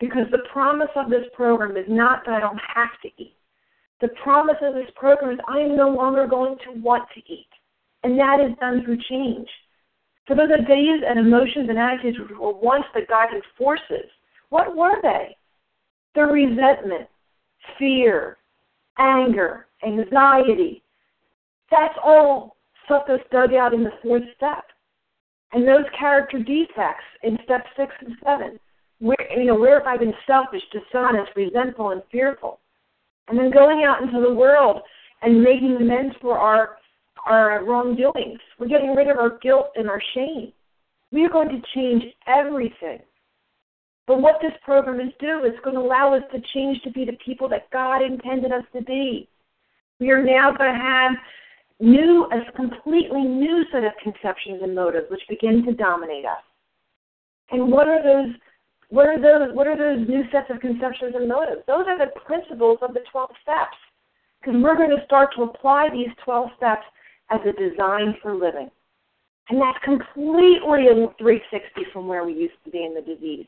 Because 0.00 0.26
the 0.30 0.44
promise 0.52 0.90
of 0.96 1.10
this 1.10 1.24
program 1.34 1.76
is 1.76 1.86
not 1.88 2.24
that 2.24 2.34
I 2.34 2.40
don't 2.40 2.60
have 2.74 2.90
to 3.02 3.08
eat. 3.18 3.34
The 4.00 4.08
promise 4.22 4.56
of 4.62 4.74
this 4.74 4.90
program 4.94 5.32
is 5.32 5.40
I 5.48 5.58
am 5.58 5.76
no 5.76 5.88
longer 5.88 6.26
going 6.26 6.56
to 6.64 6.80
want 6.80 7.08
to 7.14 7.20
eat. 7.32 7.48
And 8.04 8.18
that 8.18 8.38
is 8.40 8.56
done 8.60 8.84
through 8.84 8.98
change. 9.08 9.48
So 10.28 10.34
those 10.34 10.50
ideas 10.52 11.00
and 11.06 11.18
emotions 11.18 11.68
and 11.68 11.78
attitudes 11.78 12.18
which 12.20 12.38
were 12.38 12.52
once 12.52 12.84
the 12.94 13.00
guiding 13.08 13.40
forces. 13.56 14.08
What 14.50 14.76
were 14.76 15.00
they? 15.02 15.36
The 16.14 16.22
resentment, 16.22 17.08
fear, 17.78 18.36
anger, 18.98 19.66
anxiety. 19.84 20.82
That's 21.70 21.94
all 22.02 22.56
stuff 22.88 23.04
that's 23.06 23.22
dug 23.30 23.54
out 23.54 23.74
in 23.74 23.84
the 23.84 23.92
fourth 24.02 24.24
step. 24.36 24.64
And 25.52 25.66
those 25.66 25.84
character 25.98 26.38
defects 26.38 27.04
in 27.22 27.38
step 27.44 27.64
six 27.76 27.92
and 28.00 28.16
seven, 28.24 28.58
where 28.98 29.16
you 29.36 29.44
know, 29.44 29.54
where 29.54 29.78
have 29.78 29.86
I 29.86 29.96
been 29.96 30.14
selfish, 30.26 30.62
dishonest, 30.72 31.32
resentful, 31.36 31.90
and 31.90 32.02
fearful? 32.10 32.60
And 33.28 33.38
then 33.38 33.50
going 33.50 33.84
out 33.84 34.02
into 34.02 34.20
the 34.20 34.34
world 34.34 34.80
and 35.22 35.42
making 35.42 35.76
amends 35.76 36.14
for 36.20 36.38
our 36.38 36.76
our 37.26 37.64
wrongdoings. 37.64 38.40
We're 38.58 38.68
getting 38.68 38.94
rid 38.94 39.08
of 39.08 39.18
our 39.18 39.38
guilt 39.38 39.70
and 39.74 39.88
our 39.88 40.02
shame. 40.14 40.52
We 41.12 41.24
are 41.24 41.30
going 41.30 41.48
to 41.48 41.62
change 41.74 42.02
everything. 42.26 43.00
But 44.06 44.22
what 44.22 44.36
this 44.40 44.52
program 44.64 45.00
is 45.00 45.12
doing 45.20 45.52
is 45.52 45.58
going 45.62 45.76
to 45.76 45.82
allow 45.82 46.14
us 46.14 46.22
to 46.32 46.40
change 46.54 46.80
to 46.82 46.90
be 46.90 47.04
the 47.04 47.18
people 47.24 47.48
that 47.50 47.70
God 47.70 48.02
intended 48.02 48.52
us 48.52 48.64
to 48.74 48.82
be. 48.82 49.28
We 50.00 50.10
are 50.10 50.22
now 50.22 50.50
going 50.56 50.72
to 50.72 50.80
have 50.80 51.12
new, 51.80 52.28
a 52.32 52.52
completely 52.52 53.22
new 53.22 53.64
set 53.72 53.84
of 53.84 53.92
conceptions 54.02 54.60
and 54.62 54.74
motives 54.74 55.06
which 55.10 55.22
begin 55.28 55.64
to 55.64 55.72
dominate 55.72 56.24
us. 56.24 56.42
And 57.50 57.70
what 57.70 57.88
are 57.88 58.02
those? 58.02 58.34
What 58.90 59.06
are 59.06 59.20
those? 59.20 59.54
What 59.54 59.66
are 59.66 59.76
those 59.76 60.08
new 60.08 60.22
sets 60.32 60.50
of 60.50 60.60
conceptions 60.60 61.14
and 61.14 61.28
motives? 61.28 61.62
Those 61.66 61.86
are 61.86 61.98
the 61.98 62.12
principles 62.26 62.78
of 62.82 62.94
the 62.94 63.00
12 63.10 63.30
steps. 63.42 63.76
Because 64.40 64.60
we're 64.62 64.76
going 64.76 64.90
to 64.90 65.04
start 65.04 65.30
to 65.36 65.42
apply 65.42 65.88
these 65.92 66.08
12 66.24 66.50
steps 66.56 66.84
as 67.30 67.40
a 67.44 67.52
design 67.52 68.16
for 68.22 68.34
living. 68.34 68.70
And 69.50 69.60
that's 69.60 69.78
completely 69.84 70.88
a 70.88 71.08
360 71.18 71.90
from 71.92 72.06
where 72.06 72.24
we 72.24 72.34
used 72.34 72.54
to 72.64 72.70
be 72.70 72.84
in 72.84 72.94
the 72.94 73.00
disease. 73.00 73.46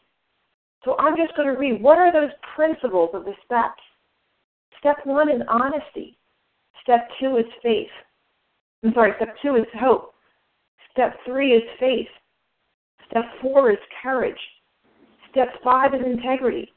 So 0.85 0.97
I'm 0.99 1.17
just 1.17 1.37
going 1.37 1.53
to 1.53 1.59
read 1.59 1.83
what 1.83 1.99
are 1.99 2.13
those 2.13 2.31
principles 2.57 3.11
of 3.13 3.25
the 3.25 3.35
steps? 3.45 3.83
Step 4.79 4.97
one 5.05 5.31
is 5.31 5.43
honesty. 5.49 6.17
Step 6.83 7.09
two 7.21 7.37
is 7.37 7.45
faith. 7.63 7.91
I'm 8.83 8.95
sorry, 8.95 9.13
step 9.17 9.35
two 9.43 9.57
is 9.57 9.67
hope. 9.79 10.15
Step 10.93 11.17
three 11.27 11.53
is 11.53 11.63
faith. 11.79 12.09
Step 13.11 13.25
four 13.43 13.71
is 13.71 13.79
courage. 14.03 14.39
Step 15.31 15.49
five 15.63 15.95
is 15.95 16.01
integrity. 16.05 16.73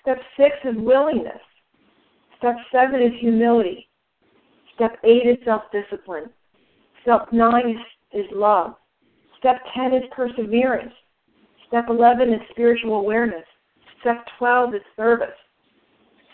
Step 0.00 0.18
six 0.36 0.56
is 0.64 0.74
willingness. 0.76 1.40
Step 2.38 2.56
seven 2.72 3.00
is 3.00 3.12
humility. 3.20 3.88
Step 4.74 4.96
eight 5.04 5.26
is 5.26 5.38
self 5.44 5.62
discipline. 5.72 6.28
Step 7.02 7.32
nine 7.32 7.78
is, 8.12 8.24
love. 8.32 8.74
Step 9.38 9.56
ten 9.74 9.94
is 9.94 10.02
perseverance. 10.14 10.92
Step 11.68 11.86
11 11.88 12.32
is 12.32 12.40
spiritual 12.50 12.94
awareness. 12.94 13.44
Step 14.00 14.24
12 14.38 14.76
is 14.76 14.80
service. 14.96 15.34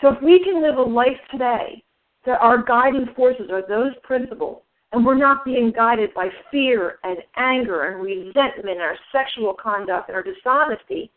So 0.01 0.09
if 0.09 0.23
we 0.23 0.43
can 0.45 0.63
live 0.63 0.77
a 0.77 0.83
life 0.83 1.17
today 1.31 1.83
that 2.27 2.41
our 2.41 2.63
guiding 2.63 3.07
forces 3.17 3.49
are 3.51 3.67
those 3.67 3.93
principles, 4.03 4.61
and 4.93 5.05
we're 5.05 5.17
not 5.17 5.45
being 5.45 5.73
guided 5.75 6.13
by 6.15 6.29
fear 6.51 6.99
and 7.05 7.19
anger 7.37 7.85
and 7.85 8.03
resentment 8.03 8.71
and 8.71 8.81
our 8.81 8.97
sexual 9.13 9.55
conduct 9.55 10.09
and 10.09 10.17
our 10.17 10.23
dishonesty, 10.23 11.11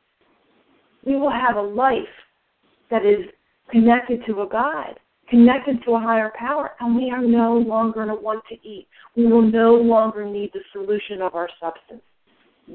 we 1.06 1.16
will 1.16 1.32
have 1.32 1.56
a 1.56 1.62
life 1.62 1.98
that 2.92 3.06
is 3.06 3.26
connected 3.72 4.24
to 4.28 4.42
a 4.42 4.48
God, 4.48 5.00
connected 5.30 5.84
to 5.86 5.96
a 5.96 6.00
higher 6.00 6.32
power, 6.38 6.72
and 6.80 6.96
we 6.96 7.10
are 7.10 7.22
no 7.22 7.58
longer 7.58 8.06
going 8.06 8.16
to 8.16 8.22
want 8.22 8.44
to 8.50 8.56
eat. 8.68 8.88
We 9.16 9.26
will 9.26 9.42
no 9.42 9.74
longer 9.74 10.26
need 10.26 10.52
the 10.54 10.62
solution 10.72 11.22
of 11.22 11.34
our 11.34 11.50
substance. 11.60 12.04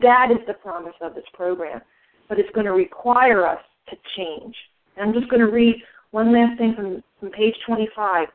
That 0.03 0.31
is 0.31 0.39
the 0.47 0.55
promise 0.55 0.95
of 1.01 1.15
this 1.15 1.25
program. 1.33 1.81
But 2.29 2.39
it's 2.39 2.51
going 2.55 2.67
to 2.67 2.73
require 2.73 3.47
us 3.47 3.61
to 3.89 3.97
change. 4.17 4.55
And 4.97 5.07
I'm 5.07 5.15
just 5.15 5.31
going 5.31 5.41
to 5.41 5.51
read 5.51 5.77
one 6.11 6.33
last 6.33 6.59
thing 6.59 6.75
from, 6.75 7.03
from 7.21 7.31
page 7.31 7.55
25. 7.67 8.29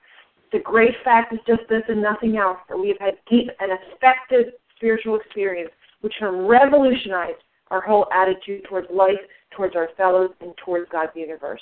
The 0.53 0.59
great 0.59 0.93
fact 1.03 1.33
is 1.33 1.39
just 1.47 1.63
this 1.67 1.81
and 1.89 2.01
nothing 2.01 2.37
else 2.37 2.59
that 2.69 2.77
we 2.77 2.89
have 2.89 2.99
had 2.99 3.17
deep 3.27 3.49
and 3.59 3.71
effective 3.71 4.53
spiritual 4.75 5.15
experience 5.15 5.71
which 6.01 6.13
have 6.19 6.33
revolutionized 6.33 7.41
our 7.71 7.81
whole 7.81 8.05
attitude 8.13 8.63
towards 8.65 8.87
life, 8.93 9.19
towards 9.55 9.75
our 9.75 9.89
fellows, 9.97 10.29
and 10.41 10.53
towards 10.63 10.87
God's 10.91 11.13
universe. 11.15 11.61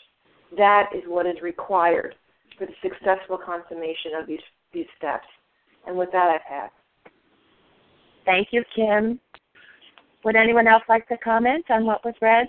That 0.57 0.89
is 0.93 1.03
what 1.07 1.25
is 1.25 1.41
required 1.41 2.15
for 2.57 2.65
the 2.65 2.73
successful 2.81 3.37
consummation 3.37 4.11
of 4.19 4.27
these, 4.27 4.41
these 4.73 4.87
steps. 4.97 5.27
And 5.87 5.97
with 5.97 6.11
that, 6.11 6.29
I 6.29 6.37
pass. 6.49 6.71
Thank 8.25 8.49
you, 8.51 8.63
Kim. 8.75 9.19
Would 10.25 10.35
anyone 10.35 10.67
else 10.67 10.83
like 10.89 11.07
to 11.07 11.17
comment 11.17 11.65
on 11.69 11.85
what 11.85 12.03
was 12.03 12.15
read? 12.21 12.47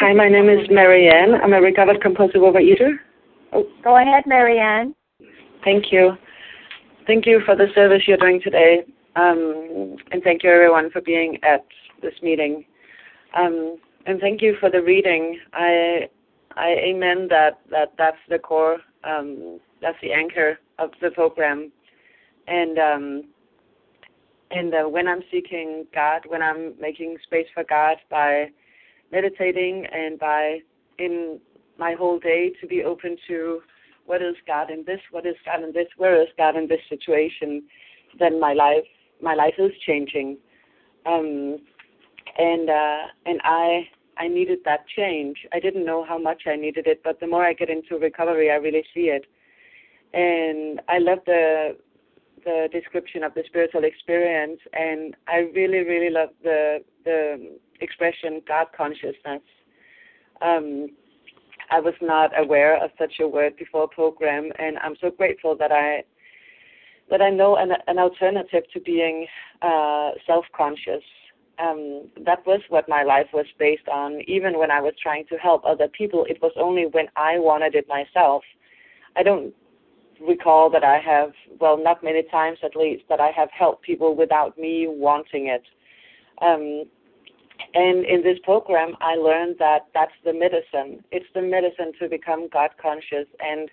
Hi, 0.00 0.12
my 0.12 0.28
name 0.28 0.48
is 0.48 0.66
Marianne. 0.70 1.34
I'm 1.34 1.52
a 1.52 1.60
recovered 1.60 2.00
compulsive 2.02 2.40
overeater. 2.40 2.96
Oh, 3.52 3.64
go 3.84 3.96
ahead, 3.96 4.24
Marianne. 4.26 4.94
Thank 5.66 5.90
you. 5.90 6.12
Thank 7.08 7.26
you 7.26 7.40
for 7.44 7.56
the 7.56 7.66
service 7.74 8.02
you're 8.06 8.18
doing 8.18 8.40
today. 8.40 8.84
Um, 9.16 9.96
and 10.12 10.22
thank 10.22 10.44
you, 10.44 10.50
everyone, 10.50 10.92
for 10.92 11.00
being 11.00 11.38
at 11.42 11.66
this 12.00 12.14
meeting. 12.22 12.64
Um, 13.36 13.76
and 14.06 14.20
thank 14.20 14.40
you 14.42 14.54
for 14.60 14.70
the 14.70 14.80
reading. 14.80 15.40
I, 15.52 16.08
I 16.56 16.68
amen 16.68 17.26
that, 17.30 17.58
that 17.72 17.94
that's 17.98 18.16
the 18.28 18.38
core, 18.38 18.78
um, 19.02 19.58
that's 19.82 19.96
the 20.02 20.12
anchor 20.12 20.60
of 20.78 20.90
the 21.02 21.10
program. 21.10 21.72
And 22.46 22.78
um, 22.78 23.24
and 24.52 24.72
uh, 24.72 24.84
when 24.84 25.08
I'm 25.08 25.22
seeking 25.32 25.84
God, 25.92 26.20
when 26.28 26.42
I'm 26.42 26.74
making 26.80 27.16
space 27.24 27.48
for 27.52 27.64
God 27.64 27.96
by 28.08 28.50
meditating 29.10 29.84
and 29.92 30.16
by 30.16 30.60
in 31.00 31.40
my 31.76 31.94
whole 31.98 32.20
day 32.20 32.52
to 32.60 32.68
be 32.68 32.84
open 32.84 33.16
to 33.26 33.62
what 34.06 34.22
is 34.22 34.36
God 34.46 34.70
in 34.70 34.84
this, 34.84 35.00
what 35.10 35.26
is 35.26 35.36
God 35.44 35.62
in 35.62 35.72
this, 35.72 35.88
where 35.96 36.20
is 36.22 36.28
God 36.36 36.56
in 36.56 36.68
this 36.68 36.80
situation, 36.88 37.62
then 38.18 38.40
my 38.40 38.52
life 38.52 38.84
my 39.22 39.34
life 39.34 39.54
is 39.58 39.72
changing. 39.86 40.38
Um, 41.06 41.58
and 42.38 42.68
uh, 42.70 43.02
and 43.26 43.40
I 43.44 43.88
I 44.18 44.28
needed 44.28 44.60
that 44.64 44.86
change. 44.96 45.36
I 45.52 45.60
didn't 45.60 45.84
know 45.84 46.04
how 46.04 46.18
much 46.18 46.42
I 46.46 46.56
needed 46.56 46.86
it, 46.86 47.02
but 47.04 47.20
the 47.20 47.26
more 47.26 47.44
I 47.44 47.52
get 47.52 47.70
into 47.70 47.98
recovery, 47.98 48.50
I 48.50 48.54
really 48.56 48.84
see 48.94 49.08
it. 49.08 49.26
and 50.12 50.80
I 50.88 50.98
love 50.98 51.18
the 51.26 51.76
the 52.44 52.68
description 52.72 53.24
of 53.24 53.34
the 53.34 53.42
spiritual 53.46 53.84
experience, 53.84 54.60
and 54.72 55.16
I 55.26 55.38
really, 55.54 55.78
really 55.78 56.10
love 56.10 56.30
the 56.42 56.78
the 57.04 57.58
expression 57.80 58.40
God 58.46 58.68
consciousness. 58.76 59.42
Um, 60.40 60.90
I 61.70 61.80
was 61.80 61.94
not 62.00 62.30
aware 62.38 62.82
of 62.82 62.90
such 62.98 63.14
a 63.20 63.28
word 63.28 63.56
before 63.56 63.88
program, 63.88 64.50
and 64.58 64.78
I'm 64.78 64.96
so 65.00 65.10
grateful 65.10 65.56
that 65.56 65.72
I 65.72 66.04
that 67.10 67.22
I 67.22 67.30
know 67.30 67.56
an, 67.56 67.70
an 67.86 67.98
alternative 67.98 68.64
to 68.72 68.80
being 68.80 69.26
uh, 69.62 70.10
self-conscious. 70.26 71.04
Um, 71.58 72.08
that 72.24 72.44
was 72.44 72.60
what 72.68 72.88
my 72.88 73.04
life 73.04 73.28
was 73.32 73.46
based 73.58 73.88
on. 73.88 74.20
Even 74.26 74.58
when 74.58 74.72
I 74.72 74.80
was 74.80 74.92
trying 75.00 75.24
to 75.26 75.36
help 75.36 75.64
other 75.64 75.88
people, 75.88 76.26
it 76.28 76.38
was 76.42 76.52
only 76.56 76.86
when 76.86 77.06
I 77.14 77.38
wanted 77.38 77.76
it 77.76 77.86
myself. 77.88 78.42
I 79.14 79.22
don't 79.22 79.54
recall 80.20 80.68
that 80.70 80.82
I 80.82 80.98
have, 80.98 81.32
well, 81.60 81.82
not 81.82 82.02
many 82.02 82.24
times 82.24 82.58
at 82.64 82.76
least, 82.76 83.04
that 83.08 83.20
I 83.20 83.30
have 83.30 83.50
helped 83.56 83.82
people 83.82 84.16
without 84.16 84.58
me 84.58 84.86
wanting 84.88 85.46
it. 85.46 85.62
Um, 86.42 86.84
and 87.74 88.04
in 88.04 88.22
this 88.22 88.38
program, 88.44 88.96
I 89.00 89.14
learned 89.16 89.56
that 89.58 89.86
that's 89.94 90.12
the 90.24 90.32
medicine. 90.32 91.04
It's 91.10 91.26
the 91.34 91.42
medicine 91.42 91.92
to 92.00 92.08
become 92.08 92.48
God 92.52 92.70
conscious, 92.80 93.26
and 93.40 93.70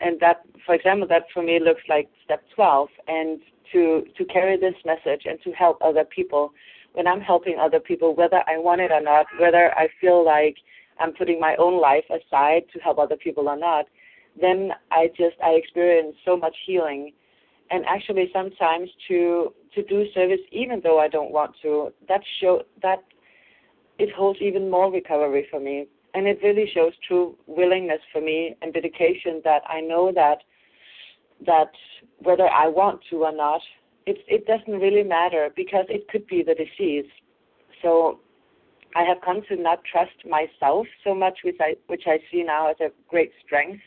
and 0.00 0.20
that, 0.20 0.42
for 0.64 0.74
example, 0.74 1.08
that 1.08 1.24
for 1.34 1.42
me 1.42 1.58
looks 1.58 1.82
like 1.88 2.08
step 2.24 2.42
12. 2.54 2.88
And 3.08 3.40
to 3.72 4.04
to 4.16 4.24
carry 4.24 4.56
this 4.56 4.74
message 4.84 5.22
and 5.26 5.38
to 5.42 5.52
help 5.52 5.78
other 5.82 6.04
people. 6.04 6.52
When 6.94 7.06
I'm 7.06 7.20
helping 7.20 7.58
other 7.58 7.80
people, 7.80 8.14
whether 8.16 8.42
I 8.46 8.58
want 8.58 8.80
it 8.80 8.90
or 8.90 9.00
not, 9.00 9.26
whether 9.38 9.72
I 9.76 9.88
feel 10.00 10.24
like 10.24 10.56
I'm 10.98 11.12
putting 11.12 11.38
my 11.38 11.54
own 11.56 11.80
life 11.80 12.04
aside 12.10 12.62
to 12.72 12.80
help 12.80 12.98
other 12.98 13.16
people 13.16 13.48
or 13.48 13.56
not, 13.56 13.86
then 14.40 14.70
I 14.90 15.08
just 15.08 15.36
I 15.44 15.50
experience 15.50 16.16
so 16.24 16.36
much 16.36 16.56
healing, 16.66 17.12
and 17.70 17.84
actually 17.86 18.30
sometimes 18.32 18.88
to 19.08 19.52
to 19.74 19.82
do 19.82 20.04
service 20.12 20.40
even 20.50 20.80
though 20.82 20.98
I 20.98 21.08
don't 21.08 21.30
want 21.30 21.54
to. 21.62 21.92
That 22.08 22.20
show 22.40 22.62
that 22.82 23.04
it 23.98 24.12
holds 24.12 24.40
even 24.40 24.70
more 24.70 24.92
recovery 24.92 25.46
for 25.50 25.60
me, 25.60 25.86
and 26.14 26.26
it 26.26 26.38
really 26.42 26.70
shows 26.72 26.92
true 27.06 27.36
willingness 27.46 28.00
for 28.12 28.20
me 28.20 28.56
and 28.62 28.72
dedication 28.72 29.40
that 29.44 29.62
I 29.68 29.80
know 29.80 30.12
that 30.14 30.38
that 31.46 31.70
whether 32.18 32.48
I 32.48 32.66
want 32.68 33.00
to 33.10 33.24
or 33.24 33.32
not, 33.32 33.60
it 34.06 34.18
it 34.26 34.46
doesn't 34.46 34.80
really 34.80 35.04
matter 35.04 35.50
because 35.54 35.86
it 35.88 36.08
could 36.08 36.26
be 36.26 36.42
the 36.42 36.54
disease. 36.54 37.10
So 37.82 38.20
I 38.96 39.04
have 39.04 39.18
come 39.24 39.42
to 39.48 39.56
not 39.56 39.84
trust 39.84 40.16
myself 40.28 40.86
so 41.04 41.14
much, 41.14 41.40
which 41.44 41.58
I 41.60 41.74
which 41.86 42.04
I 42.06 42.18
see 42.30 42.42
now 42.42 42.70
as 42.70 42.76
a 42.80 42.90
great 43.08 43.32
strength 43.44 43.82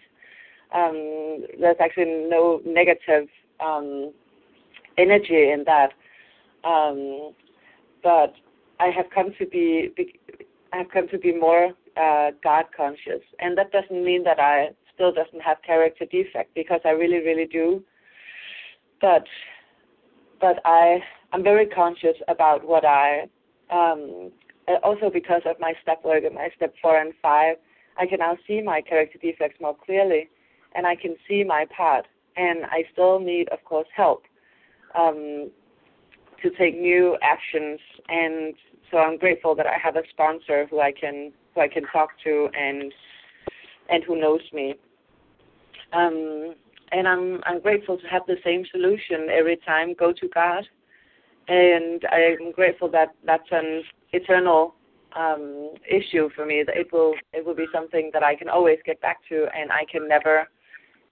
um, 0.73 1.45
there's 1.59 1.77
actually 1.79 2.27
no 2.29 2.61
negative 2.65 3.27
um, 3.61 4.13
energy 4.97 5.51
in 5.51 5.63
that. 5.65 5.91
Um, 6.63 7.33
but 8.03 8.33
I 8.79 8.87
have 8.87 9.05
come 9.13 9.33
to 9.39 9.45
be, 9.45 9.91
be 9.95 10.19
I 10.73 10.77
have 10.77 10.89
come 10.89 11.07
to 11.09 11.17
be 11.17 11.33
more 11.33 11.71
uh, 11.97 12.31
God 12.43 12.65
conscious, 12.75 13.21
and 13.39 13.57
that 13.57 13.71
doesn't 13.71 14.03
mean 14.03 14.23
that 14.23 14.39
I 14.39 14.69
still 14.93 15.11
doesn't 15.11 15.41
have 15.41 15.57
character 15.65 16.05
defect 16.05 16.53
because 16.55 16.81
I 16.85 16.89
really, 16.89 17.19
really 17.19 17.45
do. 17.45 17.83
But 18.99 19.25
but 20.39 20.59
I 20.65 20.99
I'm 21.33 21.43
very 21.43 21.65
conscious 21.65 22.17
about 22.27 22.65
what 22.65 22.85
I 22.85 23.27
um, 23.71 24.31
also 24.83 25.09
because 25.09 25.41
of 25.45 25.59
my 25.59 25.73
step 25.81 26.03
work 26.03 26.23
and 26.23 26.35
my 26.35 26.49
step 26.55 26.73
four 26.81 26.99
and 26.99 27.13
five, 27.21 27.57
I 27.97 28.05
can 28.05 28.19
now 28.19 28.37
see 28.47 28.61
my 28.61 28.81
character 28.81 29.17
defects 29.21 29.59
more 29.61 29.75
clearly 29.75 30.29
and 30.75 30.85
I 30.85 30.95
can 30.95 31.15
see 31.27 31.43
my 31.43 31.65
part. 31.75 32.05
And 32.37 32.65
I 32.65 32.83
still 32.91 33.19
need, 33.19 33.49
of 33.49 33.63
course, 33.65 33.87
help 33.95 34.23
um, 34.97 35.51
to 36.41 36.49
take 36.57 36.79
new 36.79 37.17
actions. 37.21 37.79
And 38.07 38.53
so 38.89 38.97
I'm 38.97 39.17
grateful 39.17 39.55
that 39.55 39.67
I 39.67 39.77
have 39.81 39.95
a 39.95 40.03
sponsor 40.09 40.67
who 40.69 40.79
I 40.79 40.91
can 40.91 41.31
who 41.53 41.61
I 41.61 41.67
can 41.67 41.83
talk 41.87 42.09
to 42.23 42.49
and 42.57 42.93
and 43.89 44.03
who 44.03 44.19
knows 44.19 44.41
me. 44.53 44.75
Um, 45.93 46.55
and 46.91 47.07
I'm 47.07 47.41
I'm 47.45 47.61
grateful 47.61 47.97
to 47.97 48.07
have 48.07 48.23
the 48.27 48.37
same 48.43 48.65
solution 48.71 49.29
every 49.31 49.57
time. 49.57 49.93
Go 49.93 50.11
to 50.13 50.27
God, 50.33 50.65
and 51.47 52.03
I'm 52.11 52.51
grateful 52.51 52.89
that 52.91 53.09
that's 53.25 53.47
an 53.51 53.83
eternal 54.11 54.75
um, 55.15 55.73
issue 55.89 56.29
for 56.35 56.45
me. 56.45 56.63
That 56.65 56.77
it 56.77 56.91
will 56.91 57.13
it 57.33 57.45
will 57.45 57.55
be 57.55 57.67
something 57.73 58.09
that 58.13 58.23
I 58.23 58.35
can 58.35 58.49
always 58.49 58.79
get 58.85 59.01
back 59.01 59.19
to, 59.29 59.47
and 59.55 59.71
I 59.71 59.85
can 59.89 60.07
never 60.07 60.47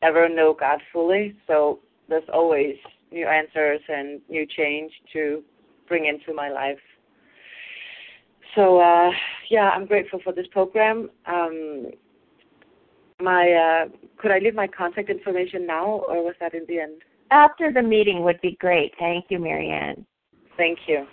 ever 0.02 0.30
know 0.30 0.56
God 0.58 0.80
fully. 0.92 1.36
So 1.48 1.80
there's 2.08 2.24
always 2.34 2.76
new 3.12 3.28
answers 3.28 3.82
and 3.88 4.22
new 4.30 4.46
change 4.46 4.92
to 5.14 5.44
bring 5.88 6.06
into 6.06 6.34
my 6.34 6.50
life. 6.50 6.80
So 8.56 8.80
uh, 8.80 9.12
yeah, 9.50 9.70
I'm 9.70 9.86
grateful 9.86 10.20
for 10.24 10.34
this 10.34 10.48
program. 10.52 11.10
Um, 11.26 11.88
my 13.22 13.52
uh, 13.52 13.90
could 14.18 14.32
I 14.32 14.40
leave 14.40 14.56
my 14.56 14.68
contact 14.68 15.10
information 15.10 15.68
now, 15.68 16.04
or 16.08 16.24
was 16.24 16.36
that 16.40 16.54
in 16.54 16.66
the 16.68 16.80
end? 16.80 17.02
After 17.32 17.72
the 17.72 17.82
meeting 17.82 18.24
would 18.24 18.42
be 18.42 18.58
great. 18.60 18.94
Thank 18.98 19.26
you, 19.30 19.40
Marianne. 19.40 20.06
Thank 20.58 20.80
you. 20.88 21.06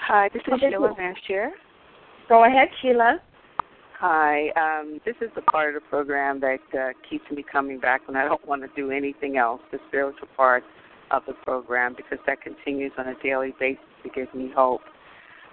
Hi, 0.00 0.30
this 0.32 0.42
is 0.46 0.60
Sheila 0.60 0.94
Mastier. 0.96 1.50
Go 2.28 2.44
ahead, 2.44 2.68
Sheila. 2.80 3.20
Hi. 3.98 4.50
Um, 4.56 5.00
this 5.06 5.14
is 5.22 5.30
the 5.34 5.40
part 5.40 5.74
of 5.74 5.82
the 5.82 5.88
program 5.88 6.38
that 6.40 6.60
uh, 6.78 6.88
keeps 7.08 7.24
me 7.30 7.42
coming 7.50 7.80
back 7.80 8.06
when 8.06 8.14
I 8.14 8.24
don't 8.26 8.46
want 8.46 8.60
to 8.60 8.68
do 8.76 8.90
anything 8.90 9.38
else, 9.38 9.62
the 9.72 9.78
spiritual 9.88 10.28
part 10.36 10.64
of 11.10 11.22
the 11.26 11.32
program, 11.32 11.94
because 11.96 12.18
that 12.26 12.42
continues 12.42 12.92
on 12.98 13.08
a 13.08 13.14
daily 13.22 13.54
basis 13.58 13.82
to 14.02 14.10
give 14.10 14.34
me 14.34 14.52
hope. 14.54 14.82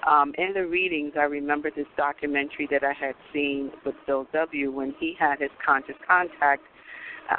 Um, 0.06 0.34
in 0.38 0.54
the 0.54 0.68
readings, 0.68 1.14
I 1.18 1.24
remember 1.24 1.72
this 1.74 1.86
documentary 1.96 2.68
that 2.70 2.84
I 2.84 2.92
had 2.92 3.16
seen 3.32 3.72
with 3.86 3.96
Bill 4.06 4.28
W. 4.34 4.74
when 4.74 4.94
he 5.00 5.16
had 5.18 5.40
his 5.40 5.52
conscious 5.66 5.96
contact. 6.06 6.64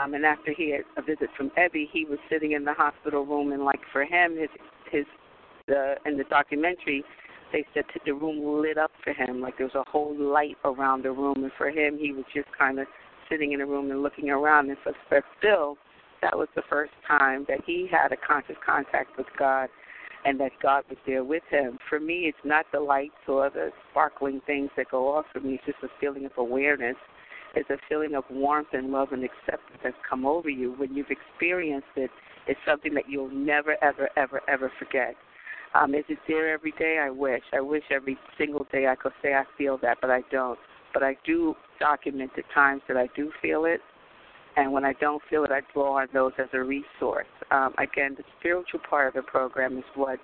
Um, 0.00 0.14
and 0.14 0.24
after 0.24 0.54
he 0.56 0.70
had 0.70 0.84
a 0.96 1.02
visit 1.02 1.28
from 1.36 1.50
Ebby, 1.50 1.84
he 1.92 2.06
was 2.06 2.18
sitting 2.30 2.52
in 2.52 2.64
the 2.64 2.72
hospital 2.72 3.26
room, 3.26 3.52
and 3.52 3.62
like 3.62 3.80
for 3.92 4.04
him, 4.04 4.38
his 4.38 4.48
his 4.90 5.04
the 5.66 5.96
in 6.06 6.16
the 6.16 6.24
documentary, 6.24 7.04
they 7.52 7.64
said 7.74 7.85
the 8.04 8.12
room 8.12 8.62
lit 8.62 8.78
up 8.78 8.90
for 9.02 9.12
him, 9.12 9.40
like 9.40 9.57
there 9.59 9.66
was 9.66 9.74
a 9.74 9.90
whole 9.90 10.14
light 10.16 10.57
around 10.64 11.04
the 11.04 11.12
room. 11.12 11.37
And 11.37 11.52
for 11.57 11.68
him, 11.68 11.98
he 11.98 12.12
was 12.12 12.24
just 12.35 12.48
kind 12.57 12.78
of 12.78 12.87
sitting 13.28 13.52
in 13.52 13.61
the 13.61 13.66
room 13.66 13.90
and 13.90 14.02
looking 14.02 14.30
around. 14.30 14.68
And 14.68 14.78
for, 14.83 14.92
for 15.09 15.22
Bill, 15.40 15.76
that 16.22 16.37
was 16.37 16.48
the 16.54 16.62
first 16.68 16.92
time 17.07 17.44
that 17.48 17.59
he 17.66 17.88
had 17.90 18.12
a 18.12 18.16
conscious 18.16 18.57
contact 18.64 19.16
with 19.16 19.26
God 19.38 19.68
and 20.24 20.40
that 20.40 20.52
God 20.62 20.85
was 20.88 20.98
there 21.07 21.22
with 21.22 21.42
him. 21.50 21.78
For 21.88 22.00
me, 22.00 22.24
it's 22.26 22.38
not 22.44 22.66
the 22.72 22.80
lights 22.80 23.12
or 23.28 23.50
the 23.50 23.70
sparkling 23.90 24.40
things 24.46 24.70
that 24.76 24.90
go 24.90 25.12
off 25.12 25.26
for 25.33 25.40
me. 25.40 25.54
It's 25.54 25.64
just 25.66 25.83
a 25.83 26.00
feeling 26.00 26.24
of 26.24 26.33
awareness. 26.38 26.96
It's 27.54 27.68
a 27.70 27.76
feeling 27.88 28.14
of 28.14 28.24
warmth 28.30 28.68
and 28.72 28.90
love 28.90 29.12
and 29.12 29.22
acceptance 29.22 29.78
that's 29.83 29.96
come 30.09 30.26
over 30.26 30.48
you 30.48 30.72
when 30.72 30.94
you've 30.94 31.11
experienced 31.11 31.88
it. 31.96 32.11
It's 32.46 32.59
something 32.66 32.94
that 32.94 33.04
you'll 33.09 33.30
never, 33.30 33.76
ever, 33.83 34.09
ever, 34.16 34.40
ever 34.48 34.72
forget. 34.78 35.14
Um, 35.74 35.94
is 35.94 36.04
it 36.08 36.18
there 36.28 36.52
every 36.52 36.72
day? 36.72 36.98
I 37.02 37.10
wish. 37.10 37.42
I 37.52 37.60
wish 37.60 37.82
every 37.90 38.16
single 38.38 38.66
day 38.70 38.87
I 38.87 38.94
could 38.94 39.12
say 39.22 39.34
I 39.34 39.44
feel 39.58 39.78
that, 39.82 39.98
but 40.00 40.10
I 40.10 40.22
don't. 40.30 40.58
But 40.92 41.02
I 41.02 41.16
do 41.26 41.54
document 41.80 42.30
the 42.37 42.42
times 42.54 42.82
that 42.87 42.96
I 42.96 43.08
do 43.16 43.32
feel 43.42 43.64
it, 43.64 43.80
and 44.56 44.72
when 44.72 44.84
I 44.84 44.92
don't 44.94 45.22
feel 45.28 45.44
it, 45.44 45.50
I 45.50 45.60
draw 45.72 46.00
on 46.00 46.08
those 46.12 46.32
as 46.38 46.46
a 46.52 46.60
resource. 46.60 47.26
Um, 47.50 47.74
again, 47.78 48.14
the 48.16 48.24
spiritual 48.38 48.80
part 48.88 49.08
of 49.08 49.14
the 49.14 49.22
program 49.22 49.76
is 49.76 49.84
what 49.96 50.20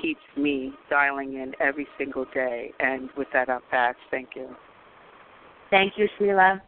keeps 0.00 0.20
me 0.36 0.72
dialing 0.88 1.34
in 1.34 1.52
every 1.60 1.86
single 1.98 2.26
day. 2.32 2.72
And 2.80 3.10
with 3.16 3.28
that, 3.32 3.48
I'll 3.48 3.62
pass. 3.70 3.94
Thank 4.10 4.30
you. 4.34 4.48
Thank 5.70 5.94
you, 5.96 6.08
Sheila. 6.18 6.62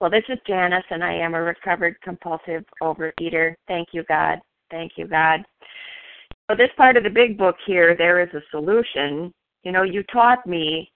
Well, 0.00 0.10
this 0.10 0.24
is 0.28 0.38
Janice, 0.46 0.84
and 0.90 1.02
I 1.02 1.14
am 1.14 1.34
a 1.34 1.40
recovered 1.40 2.00
compulsive 2.02 2.64
overeater. 2.82 3.54
Thank 3.68 3.88
you, 3.92 4.04
God. 4.08 4.38
Thank 4.70 4.92
you, 4.96 5.06
God. 5.06 5.40
So 6.48 6.56
this 6.56 6.70
part 6.76 6.96
of 6.96 7.04
the 7.04 7.10
big 7.10 7.38
book 7.38 7.56
here, 7.66 7.96
there 7.96 8.20
is 8.20 8.28
a 8.34 8.42
solution. 8.50 9.32
You 9.62 9.72
know, 9.72 9.82
you 9.82 10.02
taught 10.04 10.46
me 10.46 10.92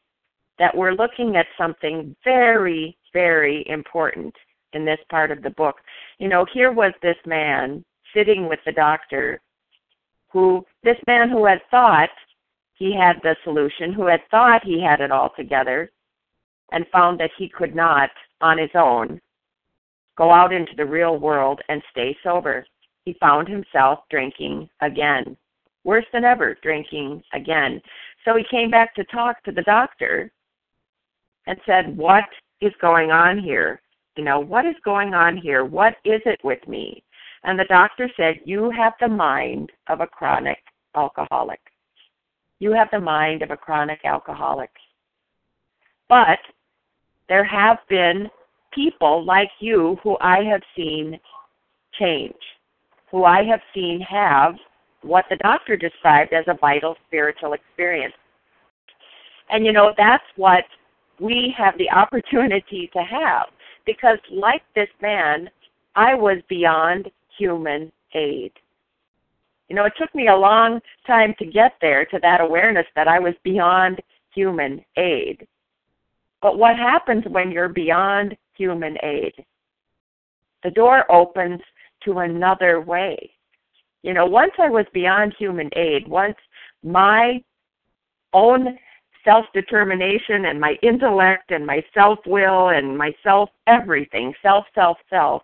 that 0.58 0.76
we're 0.76 0.92
looking 0.92 1.37
at 1.37 1.46
something 1.56 2.14
very, 2.22 2.98
very 3.14 3.64
important 3.68 4.34
in 4.74 4.84
this 4.84 4.98
part 5.11 5.30
of 5.30 5.42
the 5.42 5.50
book. 5.50 5.76
You 6.18 6.28
know, 6.28 6.44
here 6.52 6.70
was 6.70 6.92
this 7.00 7.16
man 7.24 7.82
sitting 8.14 8.46
with 8.46 8.58
the 8.66 8.72
doctor 8.72 9.40
who, 10.30 10.66
this 10.84 10.98
man 11.06 11.30
who 11.30 11.46
had 11.46 11.61
thought 11.70 12.11
he 12.74 12.94
had 12.94 13.16
the 13.22 13.34
solution, 13.42 13.92
who 13.92 14.06
had 14.06 14.20
thought 14.30 14.62
he 14.64 14.82
had 14.82 15.00
it 15.00 15.11
all 15.11 15.30
together, 15.34 15.90
and 16.72 16.84
found 16.92 17.18
that 17.18 17.30
he 17.38 17.48
could 17.48 17.74
not, 17.74 18.11
on 18.42 18.58
his 18.58 18.70
own, 18.74 19.18
go 20.16 20.30
out 20.30 20.52
into 20.52 20.72
the 20.76 20.84
real 20.84 21.16
world 21.16 21.62
and 21.70 21.82
stay 21.90 22.14
sober 22.22 22.66
he 23.08 23.16
found 23.20 23.48
himself 23.48 24.00
drinking 24.10 24.68
again. 24.82 25.34
Worse 25.82 26.04
than 26.12 26.24
ever, 26.24 26.58
drinking 26.62 27.22
again. 27.32 27.80
So 28.22 28.36
he 28.36 28.44
came 28.50 28.70
back 28.70 28.94
to 28.96 29.04
talk 29.04 29.42
to 29.44 29.52
the 29.52 29.62
doctor 29.62 30.30
and 31.46 31.58
said, 31.64 31.96
What 31.96 32.24
is 32.60 32.72
going 32.82 33.10
on 33.10 33.38
here? 33.38 33.80
You 34.16 34.24
know, 34.24 34.40
what 34.40 34.66
is 34.66 34.74
going 34.84 35.14
on 35.14 35.38
here? 35.38 35.64
What 35.64 35.94
is 36.04 36.20
it 36.26 36.38
with 36.44 36.68
me? 36.68 37.02
And 37.44 37.58
the 37.58 37.64
doctor 37.64 38.10
said, 38.14 38.40
You 38.44 38.68
have 38.72 38.92
the 39.00 39.08
mind 39.08 39.72
of 39.88 40.02
a 40.02 40.06
chronic 40.06 40.58
alcoholic. 40.94 41.60
You 42.58 42.72
have 42.72 42.88
the 42.92 43.00
mind 43.00 43.40
of 43.40 43.50
a 43.50 43.56
chronic 43.56 44.00
alcoholic. 44.04 44.70
But 46.10 46.40
there 47.30 47.44
have 47.44 47.78
been 47.88 48.28
people 48.74 49.24
like 49.24 49.50
you 49.60 49.96
who 50.02 50.18
I 50.20 50.42
have 50.44 50.62
seen 50.76 51.18
change, 51.98 52.34
who 53.10 53.24
I 53.24 53.44
have 53.44 53.60
seen 53.74 54.00
have 54.00 54.54
what 55.02 55.24
the 55.30 55.36
doctor 55.36 55.76
described 55.76 56.32
as 56.32 56.44
a 56.48 56.58
vital 56.60 56.96
spiritual 57.06 57.52
experience. 57.52 58.14
And 59.50 59.64
you 59.64 59.72
know, 59.72 59.92
that's 59.96 60.24
what 60.36 60.64
we 61.20 61.54
have 61.56 61.76
the 61.78 61.90
opportunity 61.90 62.90
to 62.92 63.00
have. 63.00 63.46
Because, 63.86 64.18
like 64.30 64.62
this 64.74 64.88
man, 65.00 65.48
I 65.96 66.14
was 66.14 66.38
beyond 66.48 67.10
human 67.38 67.90
aid. 68.14 68.52
You 69.68 69.76
know, 69.76 69.84
it 69.84 69.94
took 69.98 70.14
me 70.14 70.28
a 70.28 70.36
long 70.36 70.80
time 71.06 71.34
to 71.38 71.46
get 71.46 71.72
there 71.80 72.04
to 72.06 72.18
that 72.22 72.40
awareness 72.40 72.86
that 72.94 73.08
I 73.08 73.18
was 73.18 73.34
beyond 73.42 74.00
human 74.34 74.84
aid. 74.96 75.46
But 76.40 76.58
what 76.58 76.76
happens 76.76 77.24
when 77.28 77.50
you're 77.50 77.68
beyond 77.68 78.36
human 78.56 78.96
aid? 79.02 79.32
The 80.62 80.70
door 80.70 81.10
opens 81.10 81.60
to 82.08 82.18
another 82.20 82.80
way. 82.80 83.30
You 84.02 84.14
know, 84.14 84.26
once 84.26 84.52
I 84.58 84.70
was 84.70 84.86
beyond 84.92 85.34
human 85.38 85.70
aid, 85.76 86.08
once 86.08 86.36
my 86.82 87.42
own 88.32 88.78
self 89.24 89.44
determination 89.52 90.46
and 90.46 90.60
my 90.60 90.76
intellect 90.82 91.50
and 91.50 91.66
my 91.66 91.82
self 91.92 92.18
will 92.26 92.70
and 92.70 92.96
my 92.96 93.12
self 93.22 93.50
everything, 93.66 94.32
self, 94.40 94.64
self, 94.74 94.96
self, 95.10 95.42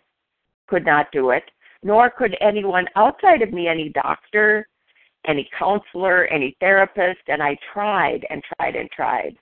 could 0.66 0.86
not 0.86 1.12
do 1.12 1.30
it, 1.30 1.44
nor 1.82 2.08
could 2.08 2.36
anyone 2.40 2.86
outside 2.96 3.42
of 3.42 3.52
me, 3.52 3.68
any 3.68 3.90
doctor, 3.90 4.66
any 5.26 5.48
counselor, 5.58 6.26
any 6.26 6.56
therapist, 6.60 7.20
and 7.28 7.42
I 7.42 7.58
tried 7.72 8.26
and 8.30 8.42
tried 8.56 8.76
and 8.76 8.90
tried. 8.90 9.36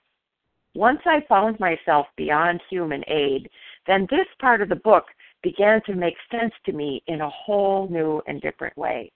Once 0.75 0.99
I 1.05 1.23
found 1.29 1.59
myself 1.59 2.07
beyond 2.17 2.59
human 2.69 3.03
aid, 3.07 3.47
then 3.85 4.07
this 4.09 4.27
part 4.41 4.61
of 4.61 4.69
the 4.69 4.75
book 4.75 5.05
began 5.43 5.81
to 5.83 5.93
make 5.93 6.15
sense 6.31 6.53
to 6.65 6.71
me 6.71 7.03
in 7.07 7.21
a 7.21 7.29
whole 7.29 7.87
new 7.89 8.21
and 8.27 8.41
different 8.41 8.75
way. 8.77 9.11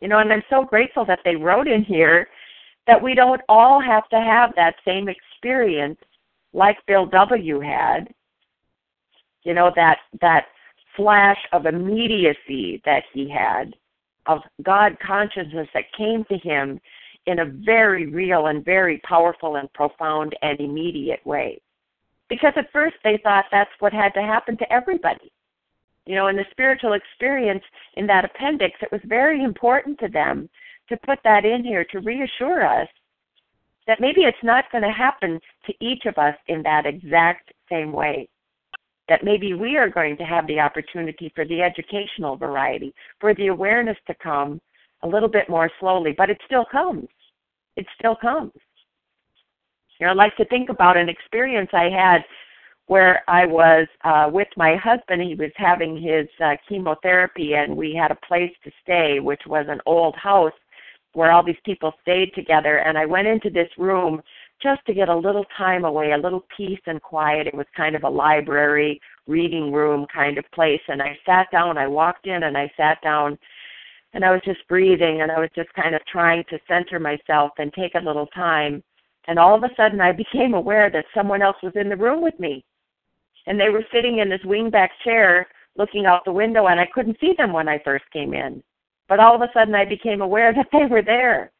You 0.00 0.08
know, 0.08 0.18
and 0.18 0.32
I'm 0.32 0.42
so 0.48 0.64
grateful 0.64 1.04
that 1.06 1.20
they 1.24 1.36
wrote 1.36 1.68
in 1.68 1.82
here 1.82 2.28
that 2.86 3.02
we 3.02 3.14
don't 3.14 3.40
all 3.48 3.80
have 3.80 4.08
to 4.10 4.20
have 4.20 4.52
that 4.56 4.76
same 4.84 5.08
experience 5.08 5.98
like 6.52 6.76
Bill 6.86 7.06
W 7.06 7.60
had. 7.60 8.08
You 9.42 9.54
know, 9.54 9.72
that 9.76 9.98
that 10.20 10.46
flash 10.96 11.38
of 11.52 11.66
immediacy 11.66 12.80
that 12.84 13.02
he 13.12 13.28
had 13.28 13.74
of 14.26 14.40
God 14.62 14.96
consciousness 15.04 15.68
that 15.74 15.92
came 15.96 16.24
to 16.24 16.38
him 16.38 16.80
in 17.26 17.40
a 17.40 17.44
very 17.44 18.06
real 18.06 18.46
and 18.46 18.64
very 18.64 18.98
powerful 18.98 19.56
and 19.56 19.72
profound 19.72 20.36
and 20.42 20.60
immediate 20.60 21.24
way. 21.26 21.60
Because 22.34 22.54
at 22.56 22.72
first 22.72 22.96
they 23.04 23.20
thought 23.22 23.44
that's 23.52 23.70
what 23.78 23.92
had 23.92 24.12
to 24.14 24.20
happen 24.20 24.56
to 24.56 24.72
everybody. 24.72 25.30
You 26.04 26.16
know, 26.16 26.26
in 26.26 26.34
the 26.34 26.44
spiritual 26.50 26.94
experience 26.94 27.62
in 27.96 28.08
that 28.08 28.24
appendix, 28.24 28.74
it 28.82 28.90
was 28.90 29.00
very 29.04 29.44
important 29.44 30.00
to 30.00 30.08
them 30.08 30.50
to 30.88 30.96
put 31.06 31.20
that 31.22 31.44
in 31.44 31.62
here 31.62 31.84
to 31.92 32.00
reassure 32.00 32.66
us 32.66 32.88
that 33.86 34.00
maybe 34.00 34.22
it's 34.22 34.42
not 34.42 34.64
going 34.72 34.82
to 34.82 34.90
happen 34.90 35.40
to 35.66 35.74
each 35.80 36.06
of 36.06 36.18
us 36.18 36.34
in 36.48 36.60
that 36.64 36.86
exact 36.86 37.52
same 37.70 37.92
way. 37.92 38.28
That 39.08 39.22
maybe 39.22 39.54
we 39.54 39.76
are 39.76 39.88
going 39.88 40.16
to 40.16 40.24
have 40.24 40.48
the 40.48 40.58
opportunity 40.58 41.30
for 41.36 41.44
the 41.44 41.62
educational 41.62 42.34
variety, 42.34 42.92
for 43.20 43.32
the 43.32 43.46
awareness 43.46 43.98
to 44.08 44.14
come 44.20 44.60
a 45.04 45.06
little 45.06 45.28
bit 45.28 45.48
more 45.48 45.70
slowly, 45.78 46.16
but 46.18 46.30
it 46.30 46.38
still 46.46 46.64
comes. 46.64 47.06
It 47.76 47.86
still 47.96 48.16
comes. 48.16 48.50
You 49.98 50.06
know, 50.06 50.12
I 50.12 50.14
like 50.14 50.36
to 50.36 50.44
think 50.46 50.70
about 50.70 50.96
an 50.96 51.08
experience 51.08 51.70
I 51.72 51.88
had 51.88 52.22
where 52.86 53.22
I 53.28 53.46
was 53.46 53.86
uh, 54.04 54.28
with 54.30 54.48
my 54.56 54.76
husband. 54.76 55.22
He 55.22 55.34
was 55.34 55.50
having 55.56 55.96
his 55.96 56.26
uh, 56.44 56.56
chemotherapy, 56.68 57.54
and 57.54 57.76
we 57.76 57.94
had 57.94 58.10
a 58.10 58.26
place 58.26 58.52
to 58.64 58.70
stay, 58.82 59.20
which 59.20 59.42
was 59.46 59.66
an 59.68 59.80
old 59.86 60.14
house 60.16 60.52
where 61.14 61.30
all 61.30 61.44
these 61.44 61.56
people 61.64 61.92
stayed 62.02 62.34
together. 62.34 62.78
And 62.78 62.98
I 62.98 63.06
went 63.06 63.28
into 63.28 63.48
this 63.48 63.68
room 63.78 64.20
just 64.62 64.84
to 64.86 64.94
get 64.94 65.08
a 65.08 65.16
little 65.16 65.44
time 65.56 65.84
away, 65.84 66.12
a 66.12 66.18
little 66.18 66.44
peace 66.56 66.80
and 66.86 67.00
quiet. 67.00 67.46
It 67.46 67.54
was 67.54 67.66
kind 67.76 67.94
of 67.94 68.02
a 68.02 68.08
library, 68.08 69.00
reading 69.26 69.72
room 69.72 70.06
kind 70.12 70.38
of 70.38 70.44
place. 70.52 70.80
And 70.88 71.00
I 71.00 71.16
sat 71.24 71.50
down. 71.52 71.78
I 71.78 71.86
walked 71.86 72.26
in 72.26 72.42
and 72.42 72.56
I 72.56 72.70
sat 72.76 73.00
down. 73.02 73.38
And 74.12 74.24
I 74.24 74.30
was 74.30 74.42
just 74.44 74.66
breathing 74.68 75.22
and 75.22 75.32
I 75.32 75.40
was 75.40 75.50
just 75.56 75.72
kind 75.74 75.94
of 75.94 76.00
trying 76.06 76.44
to 76.50 76.58
center 76.68 77.00
myself 77.00 77.50
and 77.58 77.72
take 77.72 77.94
a 77.94 78.04
little 78.04 78.26
time. 78.28 78.82
And 79.26 79.38
all 79.38 79.54
of 79.54 79.64
a 79.64 79.74
sudden, 79.76 80.00
I 80.00 80.12
became 80.12 80.54
aware 80.54 80.90
that 80.90 81.06
someone 81.14 81.42
else 81.42 81.56
was 81.62 81.72
in 81.76 81.88
the 81.88 81.96
room 81.96 82.22
with 82.22 82.38
me 82.38 82.64
and 83.46 83.58
they 83.58 83.68
were 83.68 83.84
sitting 83.92 84.18
in 84.18 84.28
this 84.28 84.42
wingback 84.44 84.88
chair 85.02 85.46
looking 85.76 86.06
out 86.06 86.24
the 86.24 86.32
window 86.32 86.66
and 86.66 86.80
I 86.80 86.86
couldn't 86.86 87.18
see 87.20 87.34
them 87.36 87.52
when 87.52 87.68
I 87.68 87.80
first 87.84 88.04
came 88.12 88.34
in. 88.34 88.62
But 89.08 89.20
all 89.20 89.34
of 89.34 89.42
a 89.42 89.50
sudden 89.52 89.74
I 89.74 89.84
became 89.84 90.22
aware 90.22 90.52
that 90.54 90.68
they 90.72 90.86
were 90.86 91.02
there. 91.02 91.50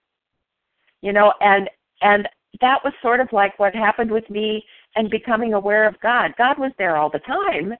You 1.02 1.12
know, 1.12 1.32
and 1.40 1.68
and 2.00 2.28
that 2.60 2.82
was 2.84 2.92
sort 3.02 3.20
of 3.20 3.28
like 3.32 3.58
what 3.58 3.74
happened 3.74 4.10
with 4.10 4.28
me 4.30 4.64
and 4.96 5.10
becoming 5.10 5.54
aware 5.54 5.86
of 5.86 6.00
God. 6.00 6.32
God 6.38 6.58
was 6.58 6.72
there 6.78 6.96
all 6.96 7.10
the 7.10 7.18
time. 7.20 7.74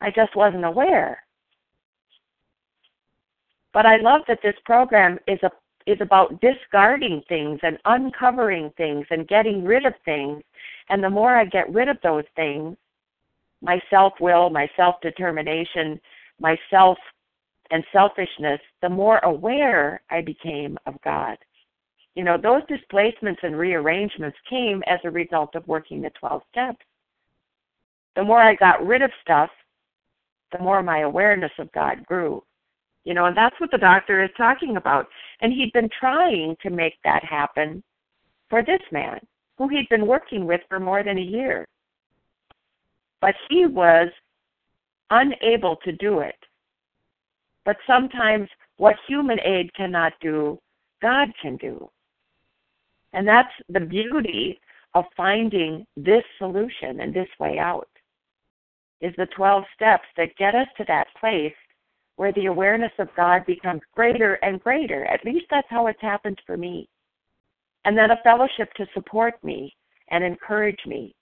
I 0.00 0.10
just 0.10 0.34
wasn't 0.36 0.64
aware. 0.64 1.22
But 3.72 3.86
I 3.86 3.96
love 3.98 4.22
that 4.28 4.40
this 4.42 4.56
program 4.64 5.18
is 5.26 5.38
a 5.42 5.50
is 5.86 5.98
about 6.00 6.40
discarding 6.40 7.22
things 7.28 7.60
and 7.62 7.78
uncovering 7.84 8.72
things 8.76 9.06
and 9.10 9.28
getting 9.28 9.64
rid 9.64 9.86
of 9.86 9.94
things. 10.04 10.42
And 10.88 11.02
the 11.02 11.10
more 11.10 11.36
I 11.36 11.44
get 11.44 11.72
rid 11.72 11.88
of 11.88 11.98
those 12.02 12.24
things, 12.34 12.76
my 13.62 13.80
self 13.88 14.14
will, 14.20 14.50
my 14.50 14.68
self 14.76 14.96
determination, 15.00 16.00
my 16.40 16.58
self 16.70 16.98
and 17.70 17.84
selfishness, 17.92 18.60
the 18.82 18.88
more 18.88 19.18
aware 19.18 20.00
I 20.10 20.20
became 20.20 20.78
of 20.86 20.94
God. 21.02 21.38
You 22.14 22.24
know, 22.24 22.38
those 22.38 22.62
displacements 22.68 23.40
and 23.42 23.58
rearrangements 23.58 24.38
came 24.48 24.82
as 24.86 24.98
a 25.04 25.10
result 25.10 25.54
of 25.54 25.66
working 25.66 26.00
the 26.00 26.10
12 26.10 26.42
steps. 26.50 26.84
The 28.14 28.24
more 28.24 28.40
I 28.40 28.54
got 28.54 28.86
rid 28.86 29.02
of 29.02 29.10
stuff, 29.20 29.50
the 30.52 30.62
more 30.62 30.82
my 30.82 31.00
awareness 31.00 31.52
of 31.58 31.70
God 31.72 32.04
grew. 32.06 32.42
You 33.06 33.14
know, 33.14 33.24
and 33.24 33.36
that's 33.36 33.58
what 33.58 33.70
the 33.70 33.78
doctor 33.78 34.22
is 34.22 34.30
talking 34.36 34.76
about. 34.76 35.08
And 35.40 35.50
he'd 35.52 35.72
been 35.72 35.88
trying 35.98 36.56
to 36.62 36.68
make 36.68 36.94
that 37.04 37.24
happen 37.24 37.82
for 38.50 38.62
this 38.62 38.82
man, 38.92 39.18
who 39.56 39.68
he'd 39.68 39.88
been 39.88 40.06
working 40.06 40.44
with 40.44 40.60
for 40.68 40.78
more 40.78 41.02
than 41.02 41.16
a 41.16 41.22
year 41.22 41.66
but 43.20 43.34
he 43.48 43.66
was 43.66 44.08
unable 45.10 45.76
to 45.76 45.92
do 45.92 46.20
it. 46.20 46.36
But 47.64 47.76
sometimes 47.86 48.48
what 48.76 48.94
human 49.08 49.40
aid 49.40 49.74
cannot 49.74 50.12
do, 50.20 50.60
God 51.02 51.28
can 51.40 51.56
do. 51.56 51.90
And 53.12 53.26
that's 53.26 53.52
the 53.68 53.80
beauty 53.80 54.60
of 54.94 55.04
finding 55.16 55.86
this 55.96 56.22
solution 56.38 57.00
and 57.00 57.12
this 57.12 57.28
way 57.40 57.58
out 57.58 57.88
is 59.00 59.12
the 59.16 59.26
12 59.36 59.64
steps 59.74 60.06
that 60.16 60.36
get 60.36 60.54
us 60.54 60.68
to 60.76 60.84
that 60.88 61.08
place 61.18 61.52
where 62.16 62.32
the 62.32 62.46
awareness 62.46 62.92
of 62.98 63.08
God 63.16 63.44
becomes 63.46 63.82
greater 63.94 64.34
and 64.34 64.60
greater. 64.60 65.04
At 65.04 65.24
least 65.24 65.46
that's 65.50 65.66
how 65.70 65.86
it's 65.86 66.00
happened 66.00 66.40
for 66.46 66.56
me. 66.56 66.88
And 67.84 67.96
then 67.96 68.10
a 68.10 68.20
fellowship 68.24 68.72
to 68.74 68.86
support 68.94 69.34
me 69.44 69.74
and 70.10 70.24
encourage 70.24 70.80
me 70.86 71.14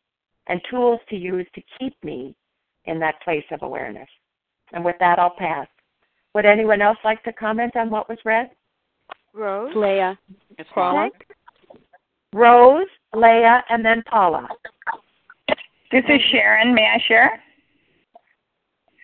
and 0.46 0.60
tools 0.70 1.00
to 1.10 1.16
use 1.16 1.46
to 1.54 1.62
keep 1.78 1.94
me 2.02 2.34
in 2.86 2.98
that 3.00 3.20
place 3.22 3.44
of 3.50 3.62
awareness. 3.62 4.08
And 4.72 4.84
with 4.84 4.96
that, 5.00 5.18
I'll 5.18 5.34
pass. 5.36 5.66
Would 6.34 6.46
anyone 6.46 6.82
else 6.82 6.98
like 7.04 7.22
to 7.24 7.32
comment 7.32 7.76
on 7.76 7.90
what 7.90 8.08
was 8.08 8.18
read? 8.24 8.50
Rose? 9.32 9.72
Leah. 9.74 10.18
It's 10.58 10.68
Paula. 10.74 11.10
Rose, 12.32 12.86
Leah, 13.14 13.64
and 13.68 13.84
then 13.84 14.02
Paula. 14.08 14.48
This 15.92 16.04
is 16.08 16.20
Sharon. 16.32 16.74
May 16.74 16.86
I 16.86 16.98
share? 17.06 17.40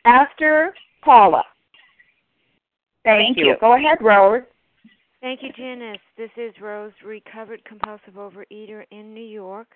After 0.05 0.75
Paula. 1.03 1.45
Thank, 3.05 3.37
Thank 3.37 3.39
you. 3.39 3.57
Go 3.61 3.75
ahead, 3.75 3.99
Rose. 4.01 4.43
Thank 5.21 5.43
you, 5.43 5.51
Janice. 5.57 6.01
This 6.17 6.31
is 6.37 6.53
Rose, 6.61 6.93
recovered 7.05 7.65
compulsive 7.65 8.15
overeater 8.15 8.85
in 8.91 9.15
New 9.15 9.25
York. 9.25 9.69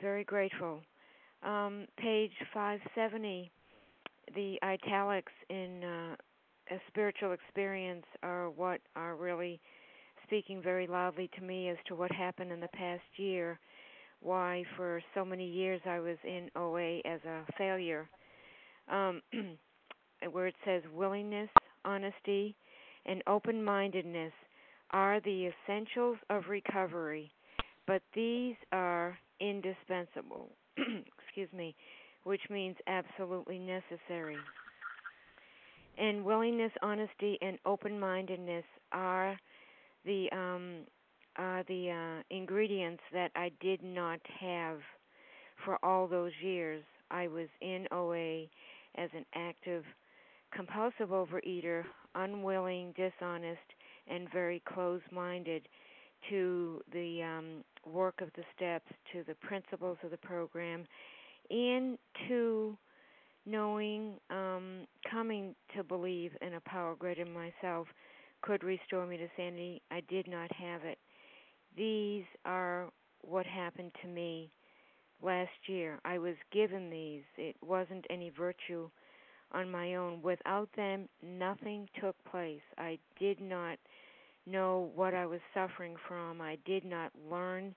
Very 0.00 0.24
grateful. 0.24 0.80
Um, 1.42 1.86
page 1.98 2.32
570, 2.52 3.50
the 4.34 4.58
italics 4.62 5.32
in 5.50 5.82
uh, 5.84 6.16
a 6.74 6.80
spiritual 6.88 7.32
experience 7.32 8.06
are 8.22 8.50
what 8.50 8.80
are 8.96 9.16
really 9.16 9.60
speaking 10.24 10.62
very 10.62 10.86
loudly 10.86 11.28
to 11.36 11.42
me 11.42 11.68
as 11.68 11.76
to 11.86 11.94
what 11.94 12.10
happened 12.12 12.50
in 12.50 12.60
the 12.60 12.68
past 12.68 13.02
year 13.16 13.58
why 14.24 14.64
for 14.76 15.02
so 15.14 15.24
many 15.24 15.46
years 15.46 15.80
I 15.84 16.00
was 16.00 16.16
in 16.24 16.50
OA 16.56 16.98
as 17.04 17.20
a 17.24 17.44
failure. 17.58 18.08
Um, 18.90 19.22
where 20.32 20.46
it 20.46 20.54
says 20.64 20.82
willingness, 20.94 21.50
honesty, 21.84 22.54
and 23.06 23.22
open 23.26 23.62
mindedness 23.62 24.32
are 24.90 25.20
the 25.20 25.50
essentials 25.50 26.16
of 26.30 26.44
recovery, 26.48 27.30
but 27.86 28.02
these 28.14 28.54
are 28.72 29.18
indispensable. 29.40 30.48
Excuse 30.76 31.52
me, 31.52 31.74
which 32.24 32.42
means 32.50 32.76
absolutely 32.86 33.58
necessary. 33.58 34.36
And 35.98 36.24
willingness, 36.24 36.72
honesty, 36.82 37.38
and 37.40 37.58
open 37.64 37.98
mindedness 37.98 38.64
are 38.92 39.38
the 40.04 40.28
um, 40.32 40.80
are 41.36 41.64
the 41.66 41.90
uh, 41.90 42.22
ingredients 42.34 43.02
that 43.12 43.30
I 43.34 43.50
did 43.60 43.82
not 43.82 44.20
have 44.40 44.78
for 45.64 45.84
all 45.84 46.06
those 46.06 46.32
years. 46.42 46.82
I 47.10 47.28
was 47.28 47.48
in 47.60 47.86
OA 47.92 48.42
as 48.96 49.10
an 49.14 49.24
active 49.34 49.84
compulsive 50.54 51.08
overeater, 51.10 51.84
unwilling, 52.14 52.94
dishonest, 52.96 53.58
and 54.08 54.30
very 54.32 54.62
closed 54.66 55.04
minded 55.10 55.68
to 56.30 56.80
the 56.92 57.22
um, 57.22 57.64
work 57.90 58.20
of 58.20 58.28
the 58.36 58.42
steps, 58.56 58.90
to 59.12 59.22
the 59.26 59.34
principles 59.34 59.98
of 60.02 60.10
the 60.10 60.16
program, 60.18 60.84
and 61.50 61.98
to 62.28 62.76
knowing, 63.46 64.14
um, 64.30 64.86
coming 65.10 65.54
to 65.76 65.84
believe 65.84 66.32
in 66.40 66.54
a 66.54 66.60
power 66.60 66.94
greater 66.98 67.24
than 67.24 67.34
myself 67.34 67.86
could 68.42 68.64
restore 68.64 69.06
me 69.06 69.16
to 69.16 69.28
sanity. 69.36 69.82
I 69.90 70.00
did 70.08 70.28
not 70.28 70.50
have 70.52 70.84
it. 70.84 70.98
These 71.76 72.24
are 72.44 72.88
what 73.22 73.46
happened 73.46 73.92
to 74.02 74.08
me 74.08 74.50
last 75.22 75.50
year. 75.66 75.98
I 76.04 76.18
was 76.18 76.34
given 76.52 76.90
these. 76.90 77.22
It 77.36 77.56
wasn't 77.62 78.06
any 78.10 78.30
virtue 78.30 78.88
on 79.54 79.70
my 79.70 79.94
own. 79.94 80.20
Without 80.22 80.68
them, 80.76 81.08
nothing 81.22 81.88
took 82.00 82.16
place. 82.30 82.60
I 82.78 82.98
did 83.18 83.40
not 83.40 83.78
know 84.46 84.90
what 84.94 85.14
I 85.14 85.26
was 85.26 85.40
suffering 85.54 85.96
from. 86.06 86.40
I 86.40 86.58
did 86.66 86.84
not 86.84 87.12
learn 87.30 87.74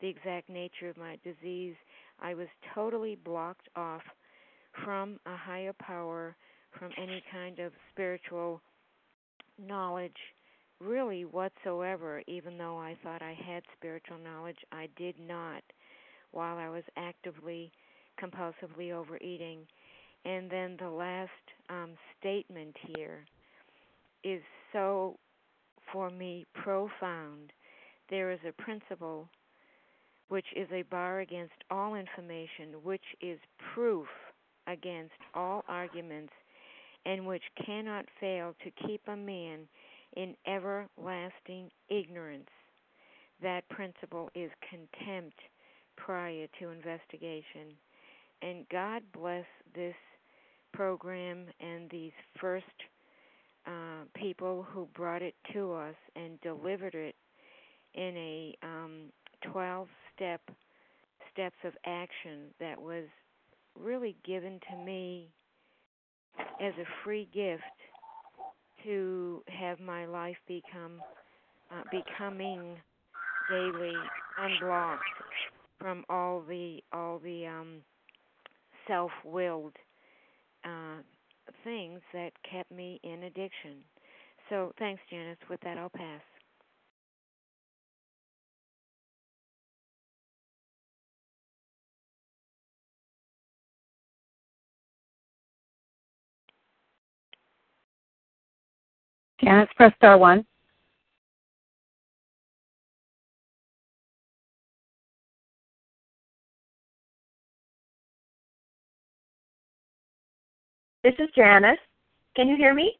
the 0.00 0.08
exact 0.08 0.48
nature 0.48 0.88
of 0.88 0.96
my 0.96 1.18
disease. 1.24 1.74
I 2.20 2.34
was 2.34 2.48
totally 2.74 3.16
blocked 3.24 3.68
off 3.76 4.02
from 4.84 5.18
a 5.26 5.36
higher 5.36 5.72
power, 5.72 6.36
from 6.78 6.90
any 6.96 7.22
kind 7.32 7.58
of 7.58 7.72
spiritual 7.92 8.60
knowledge 9.58 10.16
really 10.80 11.24
whatsoever, 11.24 12.22
even 12.26 12.56
though 12.56 12.78
I 12.78 12.96
thought 13.02 13.22
I 13.22 13.36
had 13.46 13.62
spiritual 13.76 14.18
knowledge, 14.18 14.58
I 14.72 14.88
did 14.96 15.14
not 15.20 15.62
while 16.32 16.56
I 16.56 16.68
was 16.68 16.84
actively, 16.96 17.70
compulsively 18.22 18.92
overeating. 18.92 19.66
And 20.24 20.50
then 20.50 20.76
the 20.78 20.90
last 20.90 21.30
um, 21.68 21.90
statement 22.18 22.76
here 22.94 23.24
is 24.22 24.42
so, 24.72 25.16
for 25.92 26.10
me, 26.10 26.46
profound. 26.54 27.52
There 28.10 28.30
is 28.30 28.40
a 28.46 28.62
principle 28.62 29.28
which 30.28 30.46
is 30.54 30.68
a 30.72 30.82
bar 30.82 31.20
against 31.20 31.54
all 31.70 31.94
information, 31.94 32.74
which 32.84 33.04
is 33.20 33.38
proof 33.74 34.06
against 34.66 35.14
all 35.34 35.64
arguments, 35.68 36.32
and 37.04 37.26
which 37.26 37.42
cannot 37.66 38.04
fail 38.20 38.54
to 38.62 38.86
keep 38.86 39.00
a 39.08 39.16
man 39.16 39.60
in 40.16 40.34
everlasting 40.46 41.70
ignorance. 41.88 42.48
That 43.42 43.68
principle 43.70 44.28
is 44.34 44.50
contempt 44.68 45.38
prior 45.96 46.46
to 46.58 46.68
investigation. 46.68 47.74
And 48.42 48.66
God 48.70 49.02
bless 49.12 49.46
this 49.74 49.94
program 50.72 51.46
and 51.60 51.90
these 51.90 52.12
first 52.40 52.64
uh, 53.66 54.04
people 54.14 54.66
who 54.72 54.88
brought 54.94 55.22
it 55.22 55.34
to 55.52 55.72
us 55.72 55.94
and 56.16 56.40
delivered 56.40 56.94
it 56.94 57.14
in 57.94 58.16
a 58.16 58.56
um, 58.62 59.12
12 59.52 59.88
step 60.14 60.40
steps 61.32 61.56
of 61.64 61.72
action 61.86 62.48
that 62.58 62.80
was 62.80 63.04
really 63.78 64.16
given 64.24 64.58
to 64.70 64.76
me 64.84 65.28
as 66.60 66.72
a 66.78 67.04
free 67.04 67.28
gift 67.32 67.62
to 68.84 69.42
have 69.46 69.78
my 69.80 70.06
life 70.06 70.36
become 70.48 71.00
uh, 71.70 71.82
becoming 71.90 72.76
daily 73.50 73.94
unblocked 74.38 75.02
from 75.78 76.04
all 76.08 76.42
the 76.48 76.80
all 76.92 77.18
the 77.18 77.46
um, 77.46 77.76
self-willed 78.86 79.72
uh, 80.64 81.02
things 81.64 82.00
that 82.12 82.30
kept 82.50 82.70
me 82.70 83.00
in 83.02 83.24
addiction. 83.24 83.76
So 84.48 84.72
thanks, 84.78 85.02
Janice. 85.10 85.38
With 85.48 85.60
that, 85.60 85.78
I'll 85.78 85.90
pass. 85.90 86.20
Janice, 99.42 99.70
press 99.76 99.92
star 99.96 100.18
one. 100.18 100.44
This 111.02 111.14
is 111.18 111.28
Janice. 111.34 111.78
Can 112.36 112.48
you 112.48 112.56
hear 112.56 112.74
me? 112.74 112.92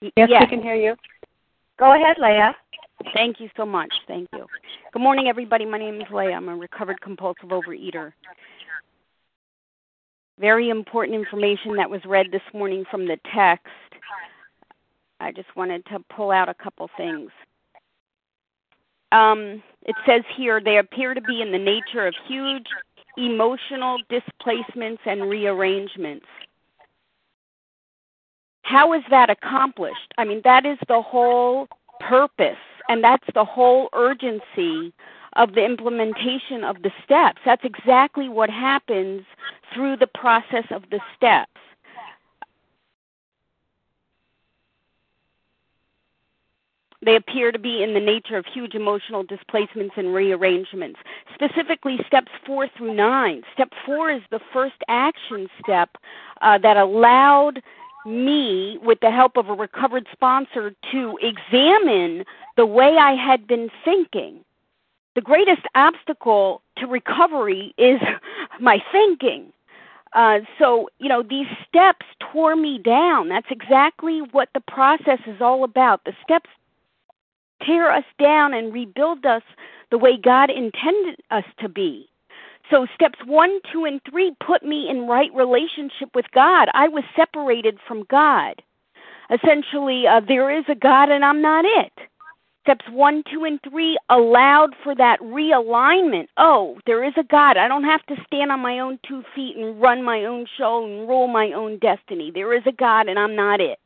Yes, 0.00 0.28
yes. 0.28 0.40
we 0.40 0.46
can 0.48 0.62
hear 0.62 0.74
you. 0.74 0.96
Go 1.78 1.94
ahead, 1.94 2.16
Leah. 2.18 2.56
Thank 3.14 3.38
you 3.40 3.48
so 3.56 3.64
much. 3.64 3.92
Thank 4.08 4.28
you. 4.32 4.46
Good 4.92 5.02
morning, 5.02 5.28
everybody. 5.28 5.64
My 5.64 5.78
name 5.78 6.00
is 6.00 6.08
Leah. 6.12 6.32
I'm 6.32 6.48
a 6.48 6.56
recovered 6.56 7.00
compulsive 7.00 7.50
overeater. 7.50 8.12
Very 10.40 10.70
important 10.70 11.14
information 11.14 11.76
that 11.76 11.88
was 11.88 12.00
read 12.04 12.26
this 12.32 12.42
morning 12.52 12.84
from 12.90 13.06
the 13.06 13.18
text. 13.34 13.66
I 15.20 15.30
just 15.30 15.54
wanted 15.54 15.86
to 15.86 16.00
pull 16.14 16.32
out 16.32 16.48
a 16.48 16.54
couple 16.54 16.90
things. 16.96 17.30
Um, 19.12 19.62
it 19.82 19.94
says 20.06 20.22
here 20.36 20.60
they 20.60 20.78
appear 20.78 21.14
to 21.14 21.20
be 21.20 21.42
in 21.42 21.52
the 21.52 21.58
nature 21.58 22.06
of 22.06 22.14
huge 22.26 22.66
emotional 23.16 23.98
displacements 24.08 25.02
and 25.06 25.28
rearrangements. 25.28 26.26
How 28.62 28.92
is 28.92 29.02
that 29.10 29.28
accomplished? 29.28 30.14
I 30.18 30.24
mean, 30.24 30.40
that 30.44 30.64
is 30.64 30.78
the 30.88 31.02
whole 31.02 31.68
purpose, 32.00 32.56
and 32.88 33.02
that's 33.02 33.26
the 33.34 33.44
whole 33.44 33.88
urgency 33.92 34.92
of 35.34 35.54
the 35.54 35.64
implementation 35.64 36.64
of 36.64 36.82
the 36.82 36.92
steps. 37.04 37.40
That's 37.44 37.64
exactly 37.64 38.28
what 38.28 38.50
happens 38.50 39.24
through 39.74 39.96
the 39.96 40.06
process 40.06 40.64
of 40.70 40.84
the 40.90 41.00
steps. 41.16 41.50
They 47.04 47.16
appear 47.16 47.50
to 47.50 47.58
be 47.58 47.82
in 47.82 47.94
the 47.94 48.00
nature 48.00 48.36
of 48.36 48.46
huge 48.46 48.74
emotional 48.74 49.24
displacements 49.24 49.94
and 49.96 50.14
rearrangements. 50.14 51.00
Specifically, 51.34 51.98
steps 52.06 52.30
four 52.46 52.68
through 52.76 52.94
nine. 52.94 53.42
Step 53.52 53.72
four 53.84 54.10
is 54.10 54.22
the 54.30 54.40
first 54.52 54.76
action 54.88 55.48
step 55.60 55.90
uh, 56.42 56.58
that 56.58 56.76
allowed 56.76 57.62
me, 58.06 58.78
with 58.82 58.98
the 59.00 59.10
help 59.10 59.36
of 59.36 59.48
a 59.48 59.54
recovered 59.54 60.06
sponsor, 60.12 60.74
to 60.90 61.18
examine 61.20 62.24
the 62.56 62.66
way 62.66 62.96
I 62.96 63.14
had 63.14 63.46
been 63.46 63.68
thinking. 63.84 64.44
The 65.14 65.20
greatest 65.20 65.62
obstacle 65.74 66.62
to 66.78 66.86
recovery 66.86 67.74
is 67.78 68.00
my 68.60 68.82
thinking. 68.92 69.52
Uh, 70.14 70.40
so, 70.58 70.88
you 70.98 71.08
know, 71.08 71.22
these 71.22 71.46
steps 71.66 72.04
tore 72.32 72.54
me 72.54 72.78
down. 72.78 73.28
That's 73.28 73.46
exactly 73.50 74.20
what 74.32 74.50
the 74.54 74.60
process 74.60 75.20
is 75.26 75.40
all 75.40 75.64
about. 75.64 76.04
The 76.04 76.12
steps 76.22 76.50
tear 77.64 77.90
us 77.90 78.04
down 78.18 78.54
and 78.54 78.72
rebuild 78.72 79.24
us 79.26 79.42
the 79.90 79.98
way 79.98 80.16
God 80.16 80.50
intended 80.50 81.20
us 81.30 81.44
to 81.60 81.68
be. 81.68 82.08
So, 82.70 82.86
steps 82.94 83.18
one, 83.26 83.60
two, 83.70 83.84
and 83.84 84.00
three 84.08 84.34
put 84.44 84.62
me 84.62 84.88
in 84.88 85.06
right 85.06 85.32
relationship 85.34 86.10
with 86.14 86.26
God. 86.32 86.68
I 86.74 86.88
was 86.88 87.04
separated 87.14 87.78
from 87.86 88.04
God. 88.08 88.62
Essentially, 89.30 90.06
uh, 90.06 90.20
there 90.26 90.50
is 90.50 90.64
a 90.68 90.74
God 90.74 91.10
and 91.10 91.24
I'm 91.24 91.42
not 91.42 91.64
it. 91.64 91.92
Steps 92.62 92.84
one, 92.90 93.24
two, 93.30 93.44
and 93.44 93.58
three 93.68 93.98
allowed 94.08 94.70
for 94.84 94.94
that 94.94 95.18
realignment. 95.20 96.28
Oh, 96.36 96.78
there 96.86 97.02
is 97.02 97.14
a 97.16 97.24
God. 97.24 97.56
I 97.56 97.66
don't 97.66 97.84
have 97.84 98.06
to 98.06 98.16
stand 98.26 98.52
on 98.52 98.60
my 98.60 98.78
own 98.78 99.00
two 99.06 99.24
feet 99.34 99.56
and 99.56 99.80
run 99.80 100.04
my 100.04 100.24
own 100.24 100.46
show 100.56 100.84
and 100.84 101.08
rule 101.08 101.26
my 101.26 101.50
own 101.52 101.78
destiny. 101.78 102.30
There 102.32 102.54
is 102.56 102.62
a 102.66 102.72
God 102.72 103.08
and 103.08 103.18
I'm 103.18 103.34
not 103.34 103.60
it. 103.60 103.80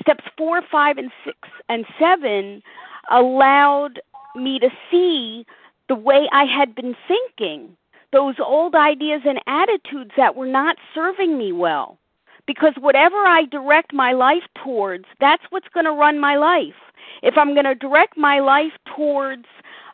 Steps 0.00 0.24
four, 0.36 0.62
five, 0.70 0.98
and 0.98 1.10
six, 1.24 1.38
and 1.68 1.84
seven 1.98 2.62
allowed 3.10 4.00
me 4.36 4.58
to 4.58 4.70
see 4.90 5.46
the 5.88 5.94
way 5.94 6.28
I 6.32 6.44
had 6.44 6.74
been 6.74 6.94
thinking, 7.06 7.76
those 8.12 8.36
old 8.38 8.74
ideas 8.74 9.22
and 9.24 9.40
attitudes 9.46 10.12
that 10.16 10.36
were 10.36 10.46
not 10.46 10.76
serving 10.94 11.36
me 11.36 11.52
well. 11.52 11.98
Because 12.46 12.74
whatever 12.78 13.16
I 13.16 13.44
direct 13.44 13.92
my 13.92 14.12
life 14.12 14.44
towards, 14.64 15.04
that's 15.20 15.42
what's 15.50 15.68
going 15.68 15.84
to 15.84 15.92
run 15.92 16.18
my 16.18 16.36
life. 16.36 16.74
If 17.22 17.36
I'm 17.36 17.52
going 17.52 17.66
to 17.66 17.74
direct 17.74 18.16
my 18.16 18.40
life 18.40 18.72
towards 18.96 19.44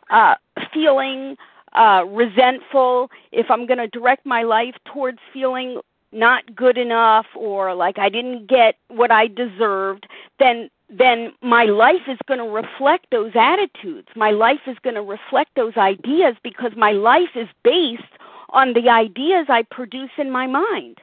uh, 0.09 0.35
feeling 0.73 1.35
uh, 1.73 2.05
resentful, 2.07 3.09
if 3.31 3.51
I'm 3.51 3.65
going 3.65 3.79
to 3.79 3.87
direct 3.87 4.25
my 4.25 4.43
life 4.43 4.75
towards 4.85 5.19
feeling 5.33 5.81
not 6.13 6.55
good 6.55 6.77
enough 6.77 7.25
or 7.35 7.75
like 7.75 7.97
I 7.99 8.07
didn't 8.07 8.47
get 8.47 8.75
what 8.87 9.11
I 9.11 9.27
deserved, 9.27 10.07
then 10.39 10.69
then 10.97 11.33
my 11.41 11.65
life 11.65 12.07
is 12.07 12.17
going 12.27 12.39
to 12.39 12.45
reflect 12.45 13.07
those 13.11 13.31
attitudes. 13.35 14.07
My 14.15 14.31
life 14.31 14.61
is 14.67 14.77
going 14.83 14.95
to 14.95 15.01
reflect 15.01 15.51
those 15.55 15.75
ideas 15.77 16.35
because 16.43 16.71
my 16.77 16.91
life 16.91 17.35
is 17.35 17.47
based 17.63 18.03
on 18.49 18.73
the 18.73 18.89
ideas 18.89 19.47
I 19.49 19.63
produce 19.63 20.11
in 20.17 20.31
my 20.31 20.47
mind. 20.47 20.99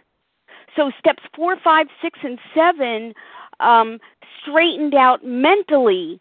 So 0.77 0.91
steps 0.99 1.23
four, 1.37 1.57
five, 1.63 1.89
six, 2.01 2.19
and 2.23 2.39
seven 2.55 3.13
um, 3.61 3.99
straightened 4.41 4.95
out 4.95 5.25
mentally 5.25 6.21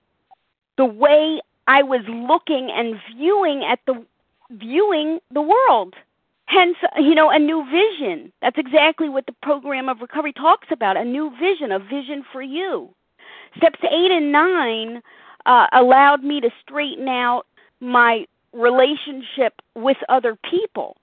the 0.78 0.86
way 0.86 1.39
I 1.67 1.84
was 1.84 2.01
looking 2.07 2.69
and 2.72 2.95
viewing 3.15 3.63
at 3.63 3.80
the 3.88 4.03
viewing 4.49 5.19
the 5.32 5.41
world. 5.41 5.93
Hence, 6.45 6.76
you 6.97 7.15
know, 7.15 7.30
a 7.30 7.39
new 7.39 7.63
vision. 7.72 8.34
That's 8.41 8.57
exactly 8.57 9.07
what 9.07 9.26
the 9.26 9.36
program 9.41 9.88
of 9.88 10.01
recovery 10.01 10.34
talks 10.34 10.67
about 10.69 10.97
a 10.97 11.05
new 11.05 11.32
vision, 11.39 11.72
a 11.72 11.80
vision 11.80 12.26
for 12.34 12.41
you. 12.41 12.93
Steps 13.58 13.80
eight 13.84 14.12
and 14.12 14.32
nine 14.32 15.02
uh, 15.45 15.68
allowed 15.74 16.24
me 16.24 16.39
to 16.41 16.49
straighten 16.62 17.08
out 17.08 17.45
my 17.80 18.26
relationship 18.54 19.62
with 19.76 19.97
other 20.10 20.38
people. 20.49 20.97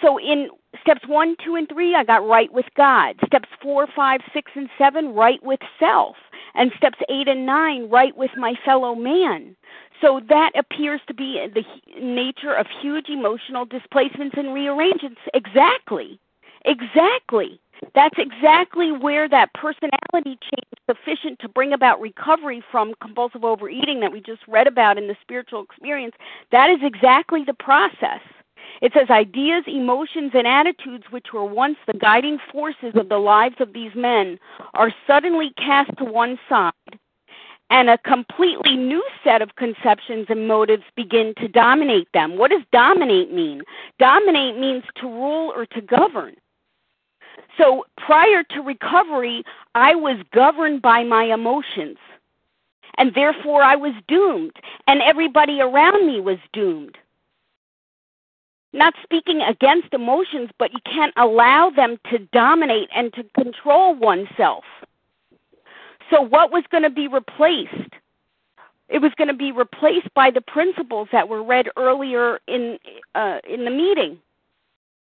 So 0.00 0.18
in 0.18 0.48
steps 0.80 1.06
one, 1.06 1.36
two, 1.44 1.56
and 1.56 1.68
three, 1.68 1.94
I 1.94 2.04
got 2.04 2.26
right 2.26 2.52
with 2.52 2.66
God. 2.76 3.16
Steps 3.26 3.48
four, 3.60 3.86
five, 3.94 4.20
six, 4.32 4.52
and 4.54 4.68
seven, 4.78 5.14
right 5.14 5.42
with 5.42 5.60
self. 5.78 6.16
And 6.54 6.72
steps 6.76 6.98
eight 7.08 7.28
and 7.28 7.46
nine, 7.46 7.88
right 7.88 8.16
with 8.16 8.30
my 8.36 8.54
fellow 8.64 8.94
man. 8.94 9.56
So 10.00 10.20
that 10.28 10.52
appears 10.56 11.00
to 11.08 11.14
be 11.14 11.44
the 11.52 11.64
nature 12.00 12.54
of 12.54 12.66
huge 12.80 13.08
emotional 13.08 13.64
displacements 13.64 14.36
and 14.38 14.54
rearrangements. 14.54 15.20
Exactly. 15.34 16.18
Exactly. 16.64 17.60
That's 17.94 18.18
exactly 18.18 18.92
where 18.92 19.28
that 19.28 19.52
personality 19.54 20.38
change 20.42 20.68
sufficient 20.88 21.38
to 21.40 21.48
bring 21.48 21.72
about 21.72 22.00
recovery 22.00 22.62
from 22.70 22.94
compulsive 23.00 23.44
overeating 23.44 24.00
that 24.00 24.12
we 24.12 24.20
just 24.20 24.40
read 24.48 24.66
about 24.66 24.98
in 24.98 25.06
the 25.06 25.16
spiritual 25.20 25.62
experience. 25.62 26.14
That 26.50 26.70
is 26.70 26.78
exactly 26.82 27.44
the 27.44 27.54
process. 27.54 28.20
It 28.80 28.92
says 28.92 29.10
ideas, 29.10 29.64
emotions, 29.66 30.32
and 30.34 30.46
attitudes 30.46 31.04
which 31.10 31.26
were 31.32 31.44
once 31.44 31.76
the 31.86 31.98
guiding 31.98 32.38
forces 32.52 32.94
of 32.94 33.08
the 33.08 33.18
lives 33.18 33.56
of 33.60 33.72
these 33.72 33.94
men 33.94 34.38
are 34.74 34.92
suddenly 35.06 35.50
cast 35.56 35.90
to 35.98 36.04
one 36.04 36.38
side 36.48 36.72
and 37.70 37.90
a 37.90 37.98
completely 37.98 38.76
new 38.76 39.04
set 39.22 39.42
of 39.42 39.56
conceptions 39.56 40.26
and 40.28 40.48
motives 40.48 40.84
begin 40.96 41.34
to 41.36 41.48
dominate 41.48 42.08
them. 42.14 42.38
What 42.38 42.50
does 42.50 42.62
dominate 42.72 43.32
mean? 43.32 43.62
Dominate 43.98 44.58
means 44.58 44.84
to 45.00 45.06
rule 45.06 45.52
or 45.54 45.66
to 45.66 45.80
govern. 45.82 46.34
So 47.58 47.84
prior 47.96 48.42
to 48.44 48.60
recovery, 48.60 49.44
I 49.74 49.94
was 49.94 50.18
governed 50.32 50.80
by 50.80 51.02
my 51.04 51.24
emotions. 51.24 51.98
And 52.96 53.14
therefore, 53.14 53.62
I 53.62 53.76
was 53.76 53.94
doomed. 54.08 54.56
And 54.86 55.02
everybody 55.02 55.60
around 55.60 56.06
me 56.06 56.20
was 56.20 56.38
doomed. 56.52 56.96
Not 58.72 58.94
speaking 59.02 59.40
against 59.40 59.94
emotions, 59.94 60.50
but 60.58 60.72
you 60.72 60.78
can't 60.84 61.12
allow 61.16 61.70
them 61.70 61.98
to 62.10 62.18
dominate 62.32 62.88
and 62.94 63.12
to 63.14 63.24
control 63.34 63.94
oneself. 63.94 64.64
So, 66.10 66.20
what 66.20 66.52
was 66.52 66.64
going 66.70 66.82
to 66.82 66.90
be 66.90 67.08
replaced? 67.08 67.94
It 68.88 69.00
was 69.00 69.12
going 69.16 69.28
to 69.28 69.34
be 69.34 69.52
replaced 69.52 70.12
by 70.14 70.30
the 70.30 70.40
principles 70.40 71.08
that 71.12 71.28
were 71.28 71.42
read 71.42 71.68
earlier 71.76 72.40
in 72.46 72.78
uh, 73.14 73.38
in 73.48 73.64
the 73.64 73.70
meeting, 73.70 74.18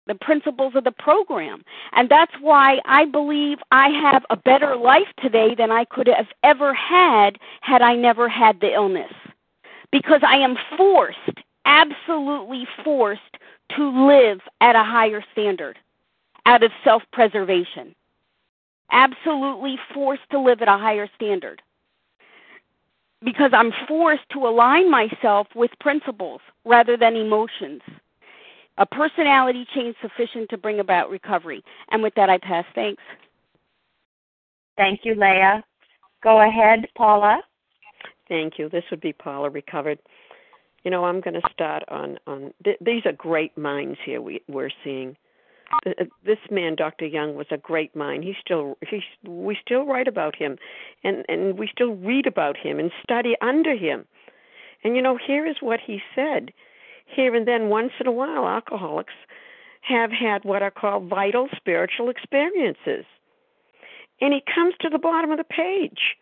the 0.07 0.15
principles 0.15 0.75
of 0.75 0.83
the 0.83 0.91
program, 0.91 1.63
and 1.93 2.09
that's 2.09 2.33
why 2.41 2.79
I 2.85 3.05
believe 3.05 3.59
I 3.71 3.89
have 3.89 4.25
a 4.29 4.35
better 4.35 4.75
life 4.75 5.07
today 5.21 5.55
than 5.55 5.71
I 5.71 5.85
could 5.85 6.07
have 6.07 6.27
ever 6.43 6.73
had 6.73 7.37
had 7.61 7.81
I 7.81 7.95
never 7.95 8.27
had 8.27 8.59
the 8.59 8.73
illness, 8.73 9.13
because 9.91 10.21
I 10.23 10.37
am 10.37 10.57
forced, 10.75 11.37
absolutely 11.65 12.67
forced, 12.83 13.37
to 13.77 14.07
live 14.07 14.41
at 14.59 14.75
a 14.75 14.83
higher 14.83 15.23
standard, 15.31 15.77
out 16.45 16.63
of 16.63 16.71
self-preservation. 16.83 17.95
Absolutely 18.91 19.79
forced 19.93 20.29
to 20.31 20.39
live 20.39 20.61
at 20.61 20.67
a 20.67 20.77
higher 20.77 21.09
standard. 21.15 21.61
Because 23.23 23.51
I'm 23.53 23.71
forced 23.87 24.27
to 24.33 24.47
align 24.47 24.91
myself 24.91 25.47
with 25.55 25.71
principles 25.79 26.41
rather 26.65 26.97
than 26.97 27.15
emotions. 27.15 27.81
A 28.77 28.85
personality 28.85 29.65
change 29.75 29.95
sufficient 30.01 30.49
to 30.49 30.57
bring 30.57 30.79
about 30.79 31.09
recovery. 31.09 31.63
And 31.91 32.01
with 32.01 32.15
that, 32.15 32.29
I 32.29 32.37
pass. 32.37 32.65
Thanks. 32.73 33.03
Thank 34.77 35.01
you, 35.03 35.15
Leah. 35.15 35.63
Go 36.23 36.41
ahead, 36.41 36.87
Paula. 36.95 37.41
Thank 38.27 38.57
you. 38.57 38.69
This 38.69 38.83
would 38.89 39.01
be 39.01 39.13
Paula 39.13 39.49
Recovered. 39.49 39.99
You 40.83 40.91
know, 40.91 41.05
I'm 41.05 41.21
going 41.21 41.39
to 41.39 41.49
start 41.51 41.83
on 41.89 42.17
on 42.25 42.53
th- 42.63 42.77
these 42.79 43.05
are 43.05 43.11
great 43.11 43.55
minds 43.57 43.99
here 44.05 44.21
we 44.21 44.41
we're 44.47 44.71
seeing. 44.83 45.15
Uh, 45.85 46.05
this 46.25 46.39
man, 46.49 46.75
Dr. 46.75 47.05
Jung, 47.05 47.35
was 47.35 47.47
a 47.51 47.57
great 47.57 47.95
mind. 47.95 48.23
He 48.23 48.35
still, 48.43 48.77
he, 48.89 49.01
we 49.25 49.57
still 49.63 49.85
write 49.85 50.07
about 50.07 50.35
him, 50.35 50.57
and 51.03 51.25
and 51.27 51.57
we 51.57 51.69
still 51.71 51.95
read 51.95 52.25
about 52.25 52.57
him 52.57 52.79
and 52.79 52.91
study 53.03 53.35
under 53.41 53.75
him. 53.75 54.05
And 54.83 54.95
you 54.95 55.01
know, 55.01 55.17
here 55.17 55.45
is 55.45 55.57
what 55.59 55.79
he 55.85 56.01
said. 56.15 56.51
Here 57.15 57.35
and 57.35 57.47
then, 57.47 57.69
once 57.69 57.91
in 57.99 58.07
a 58.07 58.11
while, 58.11 58.47
alcoholics 58.47 59.13
have 59.81 60.11
had 60.11 60.43
what 60.43 60.61
are 60.61 60.71
called 60.71 61.09
vital 61.09 61.49
spiritual 61.55 62.09
experiences. 62.09 63.05
And 64.21 64.33
he 64.33 64.43
comes 64.53 64.75
to 64.81 64.89
the 64.89 64.99
bottom 64.99 65.31
of 65.31 65.37
the 65.37 65.43
page. 65.43 66.15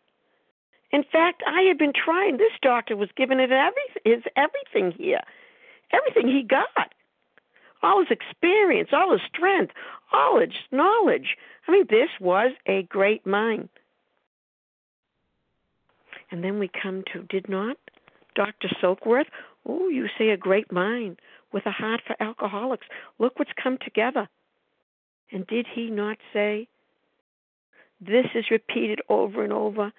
In 0.92 1.04
fact, 1.04 1.44
I 1.46 1.62
had 1.64 1.78
been 1.78 1.94
trying. 1.94 2.38
This 2.38 2.54
doctor 2.62 2.96
was 2.96 3.10
giving 3.16 3.40
it 3.40 3.52
every, 3.52 3.84
his 4.06 4.24
everything 4.36 4.92
here, 4.98 5.22
everything 5.92 6.28
he 6.28 6.44
got 6.44 6.94
all 7.82 8.00
his 8.00 8.12
experience, 8.12 8.90
all 8.92 9.12
his 9.12 9.22
strength, 9.34 9.74
all 10.12 10.40
his 10.40 10.50
knowledge. 10.72 11.38
I 11.68 11.72
mean, 11.72 11.86
this 11.90 12.10
was 12.20 12.52
a 12.66 12.84
great 12.84 13.26
mind. 13.26 13.70
And 16.32 16.44
then 16.44 16.60
we 16.60 16.70
come 16.70 17.04
to, 17.14 17.24
did 17.24 17.50
not 17.50 17.78
Dr. 18.36 18.70
Silkworth? 18.82 19.30
Oh, 19.70 19.88
you 19.88 20.08
say 20.18 20.30
a 20.30 20.38
great 20.38 20.72
mind 20.72 21.20
with 21.54 21.66
a 21.68 21.72
heart 21.72 22.02
for 22.06 22.16
alcoholics. 22.20 22.88
Look 23.20 23.38
what's 23.38 23.52
come 23.62 23.78
together. 23.84 24.28
And 25.32 25.46
did 25.46 25.68
he 25.72 25.92
not 25.92 26.18
say, 26.34 26.68
this 28.02 28.26
is 28.34 28.46
repeated 28.50 29.00
over 29.10 29.44
and 29.44 29.54
over? 29.54 29.92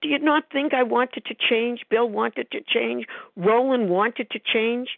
Do 0.00 0.08
you 0.08 0.18
not 0.18 0.44
think 0.50 0.72
I 0.72 0.82
wanted 0.82 1.26
to 1.26 1.34
change? 1.34 1.80
Bill 1.90 2.08
wanted 2.08 2.50
to 2.52 2.60
change. 2.66 3.06
Rowland 3.36 3.90
wanted 3.90 4.30
to 4.30 4.38
change. 4.38 4.88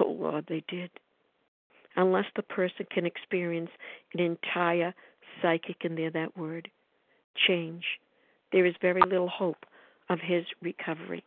Oh, 0.00 0.16
Lord, 0.18 0.46
they 0.48 0.64
did. 0.66 0.90
Unless 1.94 2.26
the 2.34 2.42
person 2.42 2.86
can 2.90 3.06
experience 3.06 3.70
an 4.14 4.20
entire 4.20 4.94
psychic, 5.40 5.84
and 5.84 5.96
there 5.96 6.10
that 6.10 6.36
word, 6.36 6.70
change, 7.46 7.84
there 8.50 8.66
is 8.66 8.74
very 8.80 9.02
little 9.02 9.28
hope 9.28 9.64
of 10.08 10.18
his 10.20 10.44
recovery. 10.60 11.22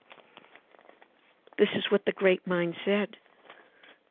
This 1.62 1.70
is 1.76 1.84
what 1.92 2.06
the 2.06 2.12
great 2.12 2.48
mind 2.48 2.74
said. 2.84 3.10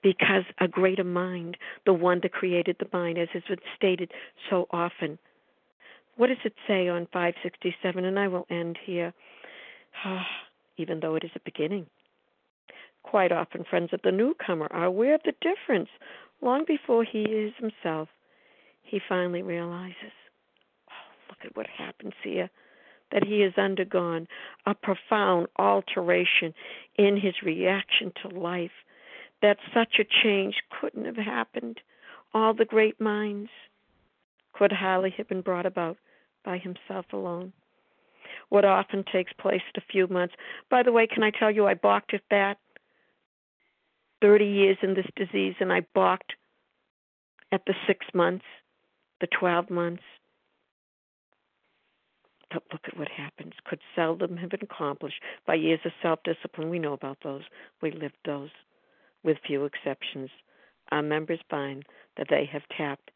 Because 0.05 0.45
a 0.61 0.69
greater 0.69 1.03
mind, 1.03 1.57
the 1.85 1.93
one 1.93 2.21
that 2.23 2.33
created 2.33 2.77
the 2.79 2.87
mind, 2.93 3.19
as 3.19 3.27
has 3.33 3.43
been 3.49 3.59
stated 3.75 4.13
so 4.49 4.69
often. 4.71 5.19
What 6.17 6.29
does 6.29 6.39
it 6.45 6.55
say 6.69 6.87
on 6.89 7.09
567? 7.13 8.05
And 8.05 8.21
I 8.21 8.29
will 8.29 8.47
end 8.51 8.79
here, 8.87 9.13
ah, 10.05 10.25
even 10.77 11.01
though 11.01 11.17
it 11.17 11.25
is 11.25 11.33
a 11.35 11.41
beginning. 11.45 11.87
Quite 13.03 13.33
often, 13.33 13.65
friends 13.69 13.93
of 13.93 14.01
the 14.05 14.13
newcomer 14.13 14.69
are 14.71 14.85
aware 14.85 15.17
of 15.17 15.23
the 15.25 15.35
difference 15.41 15.89
long 16.41 16.65
before 16.65 17.03
he 17.03 17.23
is 17.23 17.53
himself. 17.59 18.09
He 18.85 19.01
finally 19.09 19.43
realizes, 19.43 20.15
oh, 20.89 21.29
look 21.29 21.39
at 21.45 21.57
what 21.57 21.67
happens 21.67 22.15
here, 22.23 22.49
that 23.13 23.25
he 23.25 23.41
has 23.41 23.53
undergone 23.57 24.27
a 24.67 24.75
profound 24.75 25.49
alteration 25.59 26.55
in 26.97 27.17
his 27.17 27.35
reaction 27.43 28.13
to 28.23 28.39
life, 28.39 28.71
that 29.43 29.59
such 29.75 29.99
a 29.99 30.23
change 30.23 30.57
couldn't 30.81 31.07
have 31.07 31.17
happened. 31.17 31.81
All 32.35 32.55
the 32.55 32.65
great 32.65 33.01
minds 33.01 33.51
could 34.53 34.73
hardly 34.73 35.15
have 35.17 35.29
been 35.29 35.41
brought 35.41 35.67
about 35.67 35.97
by 36.45 36.59
himself 36.59 37.07
alone. 37.13 37.53
What 38.49 38.65
often 38.65 39.05
takes 39.11 39.33
place 39.33 39.63
in 39.75 39.83
a 39.83 39.93
few 39.93 40.07
months. 40.09 40.35
By 40.71 40.83
the 40.83 40.93
way, 40.93 41.07
can 41.07 41.23
I 41.23 41.31
tell 41.31 41.51
you 41.51 41.67
I 41.67 41.75
balked 41.75 42.15
at 42.15 42.23
that? 42.31 42.59
30 44.21 44.45
years 44.45 44.77
in 44.83 44.95
this 44.95 45.07
disease 45.17 45.55
and 45.61 45.73
I 45.73 45.81
balked 45.95 46.35
at 47.53 47.63
the 47.67 47.75
six 47.87 48.05
months, 48.15 48.45
the 49.21 49.29
12 49.39 49.71
months. 49.71 50.03
But 52.53 52.65
look 52.73 52.83
at 52.87 52.99
what 52.99 53.09
happens. 53.09 53.53
Could 53.65 53.81
seldom 53.95 54.37
have 54.37 54.51
been 54.51 54.63
accomplished 54.63 55.23
by 55.47 55.55
years 55.55 55.81
of 55.85 55.93
self 56.03 56.21
discipline. 56.25 56.71
We 56.71 56.79
know 56.79 56.93
about 56.93 57.19
those. 57.23 57.43
We 57.81 57.93
lived 57.93 58.19
those 58.25 58.51
with 59.23 59.39
few 59.47 59.65
exceptions. 59.65 60.31
Our 60.91 61.03
members 61.03 61.41
find 61.49 61.85
that 62.17 62.27
they 62.29 62.49
have 62.53 62.63
tapped 62.77 63.11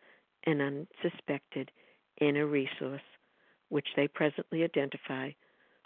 an 0.46 0.60
unsuspected 0.60 1.70
inner 2.20 2.46
resource 2.46 3.02
which 3.70 3.88
they 3.96 4.06
presently 4.06 4.62
identify 4.62 5.30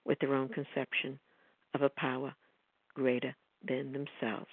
with 0.05 0.19
their 0.19 0.35
own 0.35 0.49
conception 0.49 1.19
of 1.75 1.83
a 1.83 1.89
power 1.89 2.35
greater 2.95 3.35
than 3.67 3.93
themselves. 3.93 4.51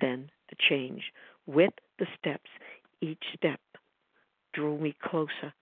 Then 0.00 0.30
the 0.48 0.56
change 0.68 1.02
with 1.46 1.72
the 1.98 2.06
steps, 2.18 2.50
each 3.00 3.22
step 3.36 3.60
drew 4.52 4.78
me 4.78 4.96
closer 5.02 5.52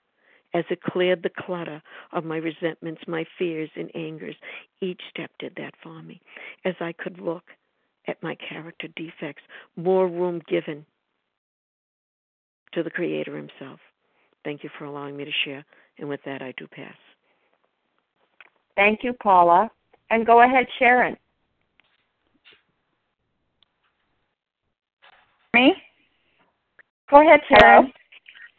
as 0.55 0.65
it 0.71 0.83
cleared 0.83 1.23
the 1.23 1.31
clutter 1.31 1.83
of 2.13 2.25
my 2.25 2.37
resentments, 2.37 3.03
my 3.07 3.25
fears, 3.39 3.71
and 3.77 3.95
angers. 3.95 4.37
Each 4.81 5.01
step 5.11 5.31
did 5.39 5.53
that 5.57 5.75
for 5.83 6.03
me 6.03 6.21
as 6.65 6.75
I 6.81 6.93
could 6.93 7.21
look 7.21 7.45
at 8.07 8.23
my 8.23 8.37
character 8.37 8.89
defects, 8.97 9.43
more 9.77 10.09
room 10.09 10.41
given 10.49 10.85
to 12.73 12.83
the 12.83 12.91
Creator 12.91 13.37
Himself. 13.37 13.81
Thank 14.45 14.65
you 14.65 14.71
for 14.79 14.85
allowing 14.85 15.17
me 15.17 15.25
to 15.25 15.31
share. 15.45 15.65
And 15.99 16.09
with 16.09 16.21
that, 16.25 16.43
I 16.43 16.55
do 16.57 16.67
pass. 16.67 16.95
Thank 18.77 19.01
you, 19.03 19.13
Paula. 19.13 19.71
And 20.11 20.25
go 20.25 20.43
ahead, 20.43 20.67
Sharon. 20.79 21.17
Me? 25.55 25.75
Go 27.11 27.21
ahead, 27.21 27.41
Sharon. 27.49 27.93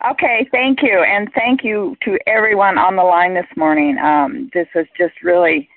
Okay, 0.08 0.47
thank 0.52 0.82
you, 0.82 1.04
and 1.04 1.30
thank 1.34 1.62
you 1.64 1.97
to 2.04 2.18
everyone 2.26 2.78
on 2.78 2.95
the 2.95 3.04
line 3.04 3.34
this 3.34 3.50
morning. 3.58 3.97
Um, 3.97 4.50
this 4.54 4.68
has 4.74 4.86
just 4.97 5.14
really, 5.22 5.68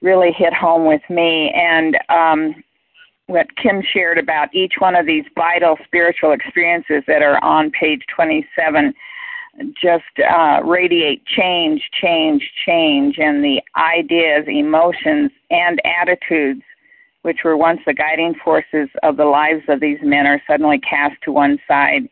really 0.00 0.30
hit 0.30 0.54
home 0.54 0.86
with 0.86 1.02
me, 1.10 1.50
and 1.50 1.98
um, 2.08 2.62
what 3.26 3.48
Kim 3.56 3.82
shared 3.82 4.16
about 4.16 4.54
each 4.54 4.74
one 4.78 4.94
of 4.94 5.06
these 5.06 5.24
vital 5.34 5.76
spiritual 5.84 6.30
experiences 6.32 7.02
that 7.08 7.20
are 7.20 7.42
on 7.42 7.72
page 7.72 8.02
27 8.14 8.94
just 9.82 10.04
uh, 10.30 10.60
radiate 10.64 11.24
change, 11.26 11.82
change, 12.00 12.48
change, 12.64 13.18
and 13.18 13.42
the 13.42 13.60
ideas, 13.76 14.44
emotions, 14.46 15.32
and 15.50 15.80
attitudes, 15.84 16.62
which 17.22 17.38
were 17.44 17.56
once 17.56 17.80
the 17.86 17.94
guiding 17.94 18.34
forces 18.44 18.88
of 19.02 19.16
the 19.16 19.24
lives 19.24 19.64
of 19.68 19.80
these 19.80 19.98
men, 20.02 20.26
are 20.26 20.40
suddenly 20.46 20.78
cast 20.78 21.20
to 21.22 21.32
one 21.32 21.58
side, 21.66 22.08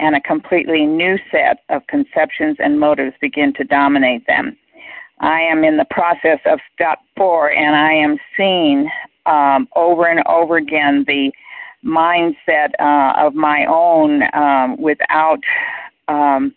and 0.00 0.16
a 0.16 0.20
completely 0.20 0.86
new 0.86 1.18
set 1.30 1.62
of 1.68 1.86
conceptions 1.86 2.56
and 2.58 2.80
motives 2.80 3.14
begin 3.20 3.52
to 3.54 3.64
dominate 3.64 4.26
them. 4.26 4.56
I 5.20 5.40
am 5.40 5.64
in 5.64 5.76
the 5.76 5.84
process 5.90 6.40
of 6.46 6.58
step 6.74 6.98
four, 7.16 7.52
and 7.52 7.76
I 7.76 7.92
am 7.92 8.16
seeing 8.36 8.90
um, 9.26 9.68
over 9.76 10.06
and 10.06 10.26
over 10.26 10.56
again 10.56 11.04
the 11.06 11.30
mindset 11.84 12.70
uh, 12.80 13.12
of 13.18 13.34
my 13.34 13.66
own 13.66 14.22
um, 14.34 14.80
without 14.80 15.40
um, 16.08 16.54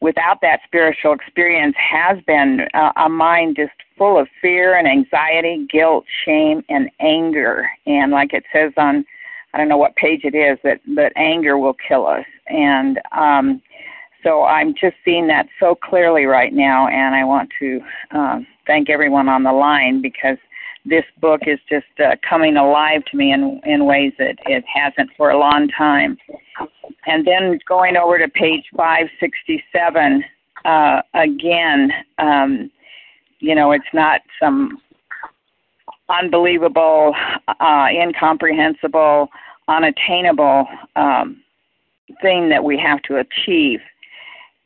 without 0.00 0.40
that 0.40 0.60
spiritual 0.64 1.12
experience 1.12 1.76
has 1.78 2.18
been 2.26 2.66
uh, 2.74 2.90
a 2.96 3.08
mind 3.08 3.54
just 3.54 3.70
full 3.96 4.18
of 4.18 4.26
fear 4.40 4.76
and 4.76 4.88
anxiety, 4.88 5.64
guilt, 5.70 6.04
shame, 6.24 6.64
and 6.68 6.90
anger. 6.98 7.70
And 7.86 8.10
like 8.10 8.32
it 8.32 8.42
says 8.52 8.72
on, 8.76 9.04
I 9.52 9.58
don't 9.58 9.68
know 9.68 9.76
what 9.76 9.94
page 9.96 10.22
it 10.24 10.34
is, 10.34 10.58
that 10.64 10.80
that 10.94 11.12
anger 11.16 11.58
will 11.58 11.76
kill 11.86 12.06
us. 12.06 12.24
And 12.48 13.00
um, 13.16 13.62
so 14.22 14.44
I'm 14.44 14.74
just 14.74 14.96
seeing 15.04 15.26
that 15.28 15.46
so 15.58 15.74
clearly 15.74 16.24
right 16.24 16.52
now, 16.52 16.88
and 16.88 17.14
I 17.14 17.24
want 17.24 17.50
to 17.60 17.80
um, 18.12 18.46
thank 18.66 18.88
everyone 18.88 19.28
on 19.28 19.42
the 19.42 19.52
line 19.52 20.00
because 20.00 20.38
this 20.84 21.04
book 21.20 21.42
is 21.46 21.58
just 21.68 21.86
uh, 22.04 22.16
coming 22.28 22.56
alive 22.56 23.04
to 23.10 23.16
me 23.16 23.32
in 23.32 23.60
in 23.64 23.84
ways 23.84 24.12
that 24.18 24.36
it 24.46 24.64
hasn't 24.72 25.10
for 25.16 25.30
a 25.30 25.38
long 25.38 25.68
time. 25.68 26.16
And 27.06 27.26
then 27.26 27.58
going 27.68 27.96
over 27.96 28.18
to 28.18 28.28
page 28.28 28.64
567, 28.76 30.24
uh, 30.64 31.02
again, 31.14 31.92
um, 32.18 32.70
you 33.40 33.54
know, 33.54 33.72
it's 33.72 33.84
not 33.92 34.20
some 34.40 34.80
unbelievable, 36.08 37.14
uh, 37.48 37.86
incomprehensible, 37.90 39.28
unattainable 39.68 40.66
um, 40.96 41.42
thing 42.20 42.48
that 42.48 42.62
we 42.62 42.78
have 42.78 43.00
to 43.02 43.16
achieve 43.16 43.80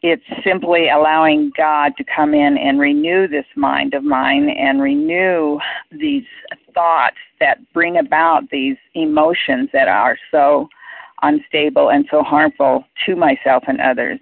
it's 0.03 0.22
simply 0.45 0.89
allowing 0.89 1.51
God 1.57 1.97
to 1.97 2.05
come 2.05 2.34
in 2.34 2.57
and 2.59 2.78
renew 2.78 3.26
this 3.26 3.47
mind 3.57 3.95
of 3.95 4.05
mine 4.05 4.49
and 4.51 4.80
renew 4.80 5.59
these 5.91 6.26
thoughts 6.74 7.16
that 7.41 7.59
bring 7.72 7.97
about 7.97 8.49
these 8.51 8.76
emotions 8.95 9.68
that 9.72 9.89
are 9.89 10.18
so 10.30 10.68
unstable 11.22 11.91
and 11.91 12.07
so 12.11 12.22
harmful 12.22 12.84
to 13.05 13.16
myself 13.16 13.64
and 13.66 13.80
others. 13.80 14.20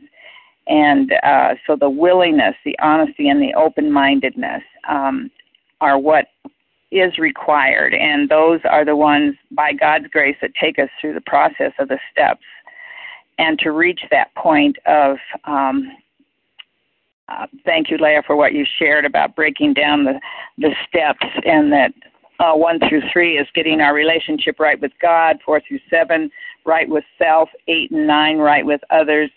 And 0.69 1.13
uh, 1.23 1.57
so 1.67 1.77
the 1.77 1.91
willingness, 1.91 2.55
the 2.65 2.79
honesty, 2.79 3.29
and 3.29 3.43
the 3.43 3.53
open 3.55 3.93
mindedness 3.93 4.63
um, 4.89 5.31
are 5.81 5.99
what 5.99 6.29
is 6.97 7.19
required. 7.19 7.95
And 7.95 8.29
those 8.29 8.61
are 8.65 8.85
the 8.85 8.97
ones, 8.97 9.35
by 9.51 9.73
God's 9.73 10.07
grace, 10.09 10.37
that 10.41 10.55
take 10.55 10.79
us 10.79 10.89
through 11.01 11.15
the 11.15 11.21
process 11.23 11.73
of 11.79 11.89
the 11.89 11.99
steps 12.11 12.45
and 13.39 13.59
to 13.59 13.73
reach 13.73 14.01
that 14.11 14.35
point 14.37 14.77
of 14.87 15.17
um, 15.45 15.91
uh, 17.29 17.47
thank 17.65 17.91
you, 17.91 17.97
Leah, 17.97 18.23
for 18.27 18.37
what 18.37 18.53
you 18.53 18.67
shared 18.79 19.05
about 19.05 19.35
breaking 19.35 19.73
down 19.73 20.05
the 20.05 20.21
the 20.59 20.75
steps, 20.87 21.25
and 21.47 21.73
that 21.73 21.93
uh, 22.39 22.53
one 22.53 22.79
through 22.89 23.03
three 23.13 23.39
is 23.39 23.49
getting 23.55 23.81
our 23.81 23.95
relationship 23.95 24.61
right 24.61 24.81
with 24.81 24.93
God, 25.01 25.39
four 25.45 25.61
through 25.67 25.81
seven 25.89 26.31
right 26.67 26.89
with 26.89 27.05
self, 27.19 27.49
eight 27.69 27.91
and 27.91 28.07
nine 28.07 28.39
right 28.39 28.65
with 28.65 28.83
others, 28.91 29.31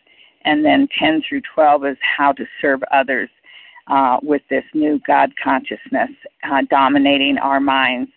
and 0.44 0.66
then 0.66 0.88
ten 1.00 1.24
through 1.28 1.42
twelve 1.54 1.86
is 1.86 1.98
how 2.02 2.34
to 2.34 2.46
serve 2.62 2.84
others 2.92 3.30
uh, 3.90 4.18
with 4.22 4.42
this 4.50 4.64
new 4.74 5.00
God 5.08 5.32
consciousness 5.44 6.10
uh, 6.44 6.62
dominating 6.70 7.38
our 7.38 7.60
minds. 7.60 8.12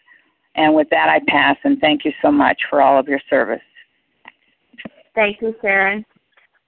And 0.57 0.75
with 0.75 0.89
that, 0.91 1.09
I 1.09 1.21
pass, 1.29 1.57
and 1.65 1.79
thank 1.81 2.05
you 2.05 2.13
so 2.23 2.31
much 2.31 2.61
for 2.69 2.83
all 2.83 2.99
of 2.99 3.07
your 3.07 3.21
service. 3.31 3.61
Thank 5.15 5.41
you, 5.41 5.55
Sharon. 5.63 6.05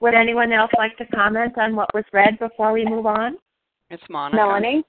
Would 0.00 0.14
anyone 0.14 0.52
else 0.52 0.70
like 0.78 0.96
to 0.98 1.06
comment 1.06 1.58
on 1.58 1.76
what 1.76 1.92
was 1.94 2.04
read 2.12 2.38
before 2.38 2.72
we 2.72 2.84
move 2.84 3.06
on? 3.06 3.36
It's 3.90 4.02
Monica. 4.08 4.36
Melanie. 4.36 4.84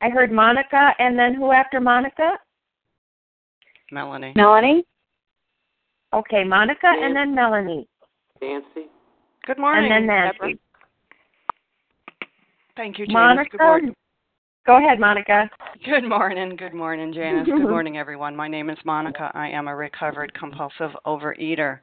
I 0.00 0.08
heard 0.08 0.32
Monica, 0.32 0.90
and 0.98 1.18
then 1.18 1.34
who 1.34 1.52
after 1.52 1.80
Monica? 1.80 2.32
Melanie. 3.90 4.32
Melanie. 4.36 4.84
Okay, 6.12 6.44
Monica, 6.44 6.86
Nancy. 6.86 7.04
and 7.04 7.16
then 7.16 7.34
Melanie. 7.34 7.88
Nancy. 8.40 8.88
Good 9.46 9.58
morning. 9.58 9.90
And 9.90 9.92
then 9.92 10.06
Nancy. 10.06 10.38
Deborah. 10.38 10.54
Thank 12.76 12.98
you, 12.98 13.06
Janice. 13.06 13.14
Monica. 13.14 13.50
Good 13.50 13.64
morning. 13.64 13.94
Go 14.66 14.78
ahead, 14.78 14.98
Monica. 14.98 15.50
Good 15.84 16.08
morning. 16.08 16.56
Good 16.56 16.74
morning, 16.74 17.12
Janice. 17.12 17.46
Good 17.46 17.68
morning, 17.68 17.98
everyone. 17.98 18.34
My 18.34 18.48
name 18.48 18.70
is 18.70 18.78
Monica. 18.84 19.30
I 19.34 19.48
am 19.48 19.68
a 19.68 19.76
recovered 19.76 20.32
compulsive 20.34 20.90
overeater. 21.06 21.80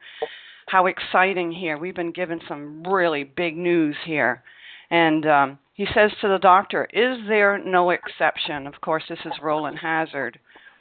How 0.68 0.88
exciting 0.88 1.52
here. 1.52 1.78
We've 1.78 1.96
been 1.96 2.12
given 2.12 2.42
some 2.48 2.84
really 2.84 3.24
big 3.24 3.56
news 3.56 3.96
here. 4.06 4.44
And 4.89 5.26
um, 5.28 5.60
he 5.74 5.86
says 5.94 6.12
to 6.22 6.28
the 6.28 6.39
doctor, 6.39 6.88
Is 6.92 7.20
there 7.28 7.58
no 7.64 7.92
exception? 7.92 8.68
Of 8.68 8.82
course, 8.82 9.04
this 9.08 9.20
is 9.26 9.32
Rowland 9.42 9.78
Hazard, 9.80 10.39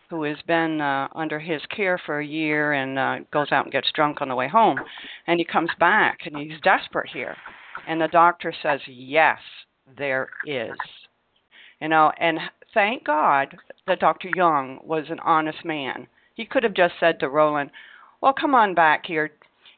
who 0.08 0.24
has 0.24 0.38
been 0.46 0.80
uh, 0.80 1.08
under 1.14 1.38
his 1.38 1.60
care 1.74 2.00
for 2.04 2.20
a 2.20 2.26
year 2.26 2.72
and 2.72 2.98
uh, 2.98 3.16
goes 3.32 3.52
out 3.52 3.66
and 3.66 3.72
gets 3.72 3.92
drunk 3.94 4.20
on 4.22 4.28
the 4.28 4.34
way 4.34 4.48
home. 4.48 4.78
And 5.26 5.38
he 5.38 5.44
comes 5.44 5.70
back 5.78 6.20
and 6.24 6.36
he's 6.36 6.60
desperate 6.62 7.10
here. 7.12 7.36
And 7.86 8.00
the 8.00 8.08
doctor 8.08 8.52
says, 8.62 8.80
Yes, 8.86 9.38
there 9.96 10.28
is. 10.46 10.76
You 11.80 11.88
know, 11.88 12.12
and 12.18 12.38
thank 12.74 13.04
God 13.04 13.56
that 13.86 14.00
Dr. 14.00 14.28
Jung 14.34 14.80
was 14.84 15.06
an 15.08 15.20
honest 15.20 15.64
man. 15.64 16.06
He 16.34 16.44
could 16.44 16.62
have 16.62 16.74
just 16.74 16.94
said 17.00 17.20
to 17.20 17.28
Rowland, 17.28 17.70
"Well, 18.20 18.32
come 18.32 18.54
on 18.54 18.74
back 18.74 19.06
here, 19.06 19.30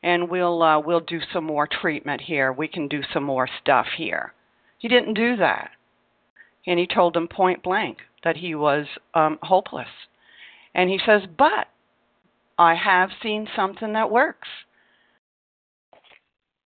and 0.03 0.29
we'll 0.29 0.63
uh, 0.63 0.81
we'll 0.81 1.01
do 1.01 1.21
some 1.33 1.45
more 1.45 1.67
treatment 1.67 2.21
here. 2.21 2.53
We 2.53 2.69
can 2.69 2.89
do 2.89 3.03
some 3.13 3.25
more 3.25 3.49
stuff 3.61 3.87
here." 3.97 4.35
He 4.79 4.89
didn't 4.89 5.15
do 5.15 5.37
that, 5.37 5.71
and 6.67 6.79
he 6.79 6.87
told 6.87 7.17
him 7.17 7.29
point 7.29 7.63
blank 7.63 7.99
that 8.25 8.37
he 8.37 8.55
was 8.55 8.87
um, 9.15 9.39
hopeless. 9.43 9.89
And 10.75 10.91
he 10.91 10.99
says, 11.05 11.23
"But 11.39 11.69
I 12.59 12.75
have 12.75 13.11
seen 13.23 13.49
something 13.55 13.93
that 13.93 14.11
works." 14.11 14.49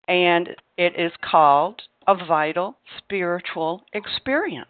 And 0.08 0.56
it 0.76 0.98
is 0.98 1.12
called 1.20 1.82
a 2.06 2.14
vital 2.14 2.76
spiritual 2.98 3.82
experience. 3.92 4.68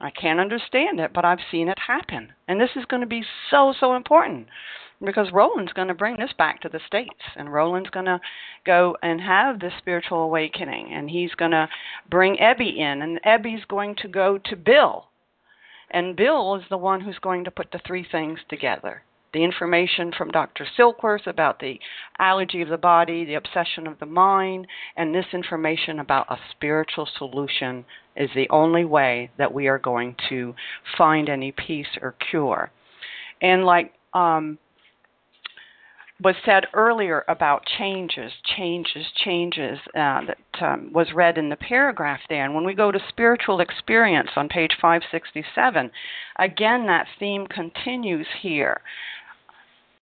I 0.00 0.10
can't 0.10 0.40
understand 0.40 0.98
it, 0.98 1.12
but 1.12 1.24
I've 1.24 1.38
seen 1.50 1.68
it 1.68 1.78
happen. 1.86 2.32
And 2.48 2.60
this 2.60 2.70
is 2.74 2.86
going 2.86 3.02
to 3.02 3.06
be 3.06 3.22
so, 3.50 3.74
so 3.78 3.94
important 3.94 4.46
because 5.04 5.32
Rowland's 5.32 5.72
going 5.74 5.88
to 5.88 5.94
bring 5.94 6.16
this 6.18 6.32
back 6.36 6.62
to 6.62 6.68
the 6.68 6.80
States. 6.86 7.20
And 7.36 7.52
Rowland's 7.52 7.90
going 7.90 8.06
to 8.06 8.20
go 8.64 8.96
and 9.02 9.20
have 9.20 9.60
this 9.60 9.74
spiritual 9.78 10.22
awakening. 10.22 10.92
And 10.92 11.10
he's 11.10 11.34
going 11.34 11.50
to 11.50 11.68
bring 12.10 12.36
Ebby 12.36 12.78
in. 12.78 13.02
And 13.02 13.20
Ebby's 13.26 13.64
going 13.66 13.94
to 13.96 14.08
go 14.08 14.38
to 14.38 14.56
Bill. 14.56 15.06
And 15.90 16.16
Bill 16.16 16.54
is 16.54 16.64
the 16.70 16.78
one 16.78 17.02
who's 17.02 17.18
going 17.18 17.44
to 17.44 17.50
put 17.50 17.70
the 17.72 17.80
three 17.86 18.06
things 18.10 18.38
together 18.48 19.02
the 19.32 19.44
information 19.44 20.12
from 20.16 20.30
Dr. 20.30 20.66
Silkworth 20.76 21.26
about 21.26 21.60
the 21.60 21.78
allergy 22.18 22.62
of 22.62 22.68
the 22.68 22.76
body, 22.76 23.24
the 23.24 23.34
obsession 23.34 23.86
of 23.86 23.98
the 23.98 24.06
mind, 24.06 24.66
and 24.96 25.14
this 25.14 25.26
information 25.32 26.00
about 26.00 26.30
a 26.30 26.38
spiritual 26.50 27.08
solution 27.18 27.84
is 28.16 28.30
the 28.34 28.48
only 28.50 28.84
way 28.84 29.30
that 29.38 29.52
we 29.52 29.68
are 29.68 29.78
going 29.78 30.16
to 30.28 30.54
find 30.98 31.28
any 31.28 31.52
peace 31.52 31.98
or 32.02 32.14
cure. 32.30 32.70
And 33.40 33.64
like 33.64 33.92
um, 34.12 34.58
was 36.22 36.34
said 36.44 36.64
earlier 36.74 37.24
about 37.28 37.64
changes, 37.78 38.32
changes, 38.56 39.06
changes 39.24 39.78
uh, 39.94 40.20
that 40.26 40.38
um, 40.60 40.90
was 40.92 41.12
read 41.14 41.38
in 41.38 41.48
the 41.48 41.56
paragraph 41.56 42.20
there. 42.28 42.44
And 42.44 42.54
when 42.54 42.64
we 42.64 42.74
go 42.74 42.90
to 42.90 42.98
spiritual 43.08 43.60
experience 43.60 44.30
on 44.36 44.48
page 44.48 44.72
567, 44.80 45.90
again 46.38 46.86
that 46.86 47.06
theme 47.18 47.46
continues 47.46 48.26
here. 48.42 48.80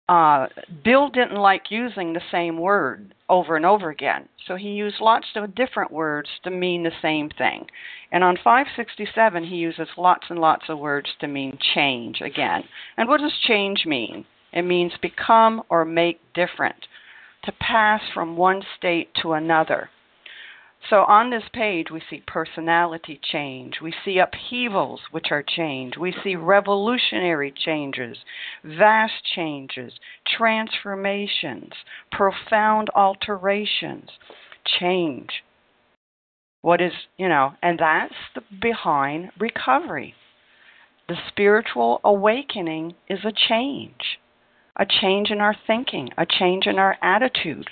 Uh, 0.09 0.47
Bill 0.85 1.09
didn't 1.09 1.35
like 1.35 1.69
using 1.69 2.13
the 2.13 2.21
same 2.31 2.57
word 2.57 3.13
over 3.27 3.57
and 3.57 3.65
over 3.65 3.89
again, 3.89 4.29
so 4.47 4.55
he 4.55 4.69
used 4.69 5.01
lots 5.01 5.25
of 5.35 5.53
different 5.53 5.91
words 5.91 6.29
to 6.43 6.49
mean 6.49 6.83
the 6.83 6.91
same 7.01 7.29
thing. 7.29 7.67
And 8.11 8.23
on 8.23 8.37
567, 8.41 9.43
he 9.43 9.57
uses 9.57 9.89
lots 9.97 10.27
and 10.29 10.39
lots 10.39 10.69
of 10.69 10.79
words 10.79 11.09
to 11.19 11.27
mean 11.27 11.57
change 11.75 12.21
again. 12.21 12.63
And 12.95 13.09
what 13.09 13.19
does 13.19 13.33
change 13.45 13.85
mean? 13.85 14.25
It 14.53 14.61
means 14.61 14.93
become 15.01 15.63
or 15.69 15.83
make 15.83 16.21
different, 16.33 16.87
to 17.43 17.51
pass 17.51 18.01
from 18.13 18.37
one 18.37 18.63
state 18.77 19.09
to 19.21 19.33
another. 19.33 19.89
So 20.89 21.03
on 21.03 21.29
this 21.29 21.43
page, 21.53 21.87
we 21.91 22.01
see 22.09 22.23
personality 22.25 23.19
change, 23.31 23.81
we 23.81 23.93
see 24.05 24.19
upheavals, 24.19 25.01
which 25.11 25.27
are 25.31 25.43
change, 25.43 25.97
we 25.97 26.13
see 26.23 26.35
revolutionary 26.35 27.51
changes, 27.51 28.17
vast 28.63 29.25
changes, 29.35 29.93
transformations, 30.25 31.73
profound 32.11 32.89
alterations, 32.95 34.09
change. 34.79 35.43
What 36.61 36.79
is, 36.79 36.93
you 37.17 37.27
know, 37.27 37.53
and 37.61 37.79
that's 37.79 38.13
the 38.33 38.41
behind 38.61 39.31
recovery. 39.37 40.15
The 41.09 41.17
spiritual 41.27 41.99
awakening 42.03 42.95
is 43.09 43.19
a 43.25 43.33
change 43.49 44.19
a 44.79 44.85
change 44.85 45.31
in 45.31 45.41
our 45.41 45.55
thinking, 45.65 46.09
a 46.17 46.25
change 46.25 46.67
in 46.67 46.77
our 46.77 46.97
attitude 47.01 47.67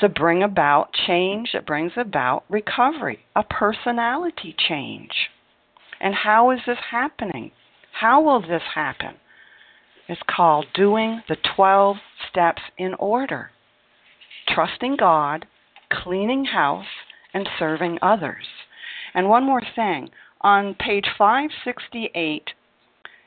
to 0.00 0.08
bring 0.08 0.42
about 0.42 0.92
change 1.06 1.50
that 1.52 1.66
brings 1.66 1.92
about 1.96 2.44
recovery, 2.48 3.20
a 3.34 3.42
personality 3.42 4.54
change. 4.68 5.30
And 6.00 6.14
how 6.14 6.50
is 6.50 6.60
this 6.66 6.78
happening? 6.90 7.50
How 8.00 8.22
will 8.22 8.40
this 8.40 8.62
happen? 8.74 9.14
It's 10.08 10.20
called 10.28 10.66
doing 10.74 11.22
the 11.28 11.36
12 11.56 11.96
steps 12.30 12.62
in 12.78 12.94
order 12.94 13.50
trusting 14.54 14.96
God, 14.96 15.46
cleaning 15.92 16.46
house, 16.46 16.86
and 17.34 17.48
serving 17.58 17.98
others. 18.02 18.46
And 19.14 19.28
one 19.28 19.44
more 19.44 19.62
thing 19.74 20.08
on 20.40 20.74
page 20.74 21.06
568 21.16 22.50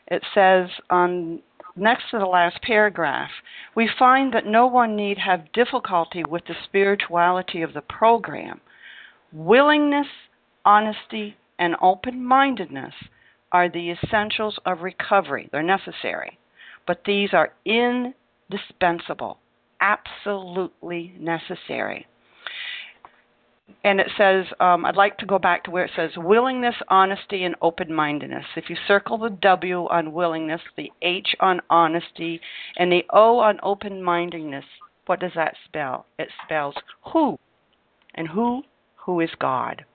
it 0.08 0.24
says 0.34 0.70
on 0.90 1.40
next 1.76 2.10
to 2.12 2.20
the 2.20 2.26
last 2.26 2.62
paragraph, 2.62 3.30
we 3.76 3.90
find 3.98 4.34
that 4.34 4.46
no 4.46 4.68
one 4.68 4.96
need 4.96 5.18
have 5.18 5.52
difficulty 5.54 6.24
with 6.28 6.44
the 6.46 6.56
spirituality 6.64 7.62
of 7.62 7.74
the 7.74 7.82
program. 7.82 8.62
Willingness, 9.32 10.08
honesty, 10.66 11.38
and 11.58 11.76
open 11.82 12.24
mindedness 12.24 12.94
are 13.52 13.70
the 13.70 13.92
essentials 13.92 14.60
of 14.66 14.82
recovery. 14.82 15.50
They're 15.52 15.64
necessary, 15.64 16.38
but 16.88 17.02
these 17.06 17.30
are 17.34 17.54
indispensable, 17.66 19.38
absolutely 19.80 21.14
necessary 21.20 22.08
and 23.84 24.00
it 24.00 24.10
says, 24.18 24.46
um, 24.60 24.86
I'd 24.86 24.96
like 24.96 25.18
to 25.18 25.26
go 25.26 25.40
back 25.40 25.64
to 25.64 25.72
where 25.72 25.86
it 25.86 25.92
says 25.96 26.12
willingness, 26.18 26.76
honesty, 26.88 27.44
and 27.44 27.56
open 27.62 27.94
mindedness. 27.94 28.46
If 28.56 28.70
you 28.70 28.76
circle 28.88 29.18
the 29.18 29.30
W 29.30 29.88
on 29.90 30.14
willingness, 30.14 30.62
the 30.78 30.92
H 31.02 31.36
on 31.40 31.62
honesty, 31.70 32.40
and 32.78 32.92
the 32.92 33.04
O 33.12 33.40
on 33.40 33.60
open 33.64 34.02
mindedness, 34.02 34.66
what 35.06 35.20
does 35.20 35.32
that 35.36 35.56
spell? 35.66 36.06
It 36.18 36.30
spells 36.46 36.76
who. 37.12 37.38
And 38.16 38.28
who? 38.28 38.64
Who 39.06 39.20
is 39.20 39.32
God? 39.40 39.86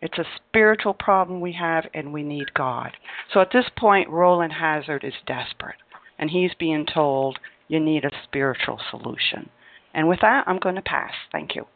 It's 0.00 0.18
a 0.18 0.24
spiritual 0.36 0.94
problem 0.94 1.40
we 1.40 1.52
have, 1.54 1.84
and 1.92 2.12
we 2.12 2.22
need 2.22 2.54
God. 2.54 2.96
So 3.32 3.40
at 3.40 3.50
this 3.52 3.66
point, 3.76 4.08
Rowland 4.08 4.52
Hazard 4.52 5.02
is 5.04 5.14
desperate, 5.26 5.76
and 6.18 6.30
he's 6.30 6.52
being 6.58 6.86
told, 6.86 7.38
you 7.66 7.80
need 7.80 8.04
a 8.04 8.10
spiritual 8.24 8.80
solution. 8.90 9.50
And 9.92 10.08
with 10.08 10.20
that, 10.20 10.44
I'm 10.46 10.58
going 10.58 10.76
to 10.76 10.82
pass. 10.82 11.12
Thank 11.32 11.56
you. 11.56 11.66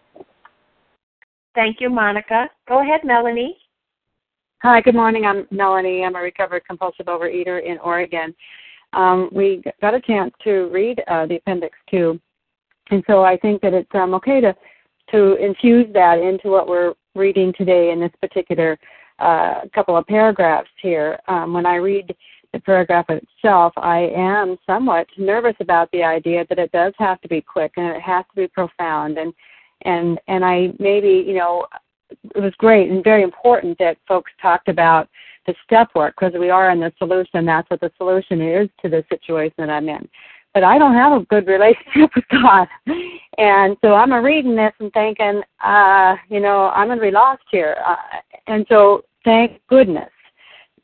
Thank 1.54 1.80
you, 1.80 1.90
Monica. 1.90 2.48
Go 2.66 2.80
ahead, 2.80 3.00
Melanie. 3.04 3.56
Hi, 4.62 4.80
good 4.80 4.94
morning. 4.94 5.26
I'm 5.26 5.46
Melanie. 5.50 6.04
I'm 6.04 6.14
a 6.14 6.20
recovered 6.20 6.64
compulsive 6.66 7.06
overeater 7.06 7.62
in 7.62 7.78
Oregon. 7.78 8.34
Um, 8.94 9.28
we 9.32 9.62
got 9.80 9.94
a 9.94 10.00
chance 10.00 10.32
to 10.44 10.68
read 10.72 11.02
uh, 11.08 11.26
the 11.26 11.36
Appendix 11.36 11.76
2, 11.90 12.18
and 12.90 13.02
so 13.06 13.22
I 13.22 13.36
think 13.36 13.60
that 13.62 13.74
it's 13.74 13.90
um, 13.94 14.14
okay 14.14 14.40
to 14.40 14.54
to 15.10 15.34
infuse 15.34 15.92
that 15.92 16.20
into 16.20 16.48
what 16.48 16.68
we're 16.68 16.94
reading 17.14 17.52
today 17.58 17.90
in 17.90 18.00
this 18.00 18.12
particular 18.20 18.78
uh, 19.18 19.62
couple 19.74 19.96
of 19.96 20.06
paragraphs 20.06 20.70
here. 20.80 21.18
Um, 21.28 21.52
when 21.52 21.66
I 21.66 21.74
read 21.76 22.14
the 22.52 22.60
paragraph 22.60 23.06
itself, 23.08 23.74
I 23.76 24.10
am 24.14 24.56
somewhat 24.66 25.06
nervous 25.18 25.56
about 25.60 25.90
the 25.92 26.02
idea 26.02 26.46
that 26.48 26.58
it 26.58 26.72
does 26.72 26.94
have 26.98 27.20
to 27.22 27.28
be 27.28 27.42
quick 27.42 27.72
and 27.76 27.86
it 27.94 28.00
has 28.00 28.24
to 28.30 28.42
be 28.42 28.48
profound 28.48 29.18
and 29.18 29.34
and 29.84 30.20
and 30.28 30.44
I 30.44 30.72
maybe 30.78 31.24
you 31.26 31.34
know 31.34 31.66
it 32.34 32.40
was 32.40 32.54
great 32.58 32.90
and 32.90 33.02
very 33.02 33.22
important 33.22 33.78
that 33.78 33.96
folks 34.06 34.30
talked 34.40 34.68
about 34.68 35.08
the 35.46 35.54
step 35.64 35.88
work 35.94 36.14
because 36.18 36.38
we 36.38 36.50
are 36.50 36.70
in 36.70 36.80
the 36.80 36.92
solution. 36.98 37.44
That's 37.44 37.68
what 37.70 37.80
the 37.80 37.90
solution 37.96 38.40
is 38.40 38.68
to 38.82 38.88
the 38.88 39.04
situation 39.08 39.54
that 39.58 39.70
I'm 39.70 39.88
in. 39.88 40.08
But 40.54 40.64
I 40.64 40.78
don't 40.78 40.94
have 40.94 41.20
a 41.20 41.24
good 41.26 41.46
relationship 41.56 42.10
with 42.14 42.24
God, 42.30 42.68
and 43.38 43.76
so 43.82 43.94
I'm 43.94 44.12
reading 44.12 44.54
this 44.54 44.72
and 44.78 44.92
thinking, 44.92 45.42
uh, 45.64 46.16
you 46.28 46.40
know, 46.40 46.70
I'm 46.74 46.88
to 46.88 47.00
be 47.00 47.10
lost 47.10 47.42
here. 47.50 47.76
Uh, 47.86 47.96
and 48.46 48.66
so, 48.68 49.04
thank 49.24 49.60
goodness, 49.68 50.10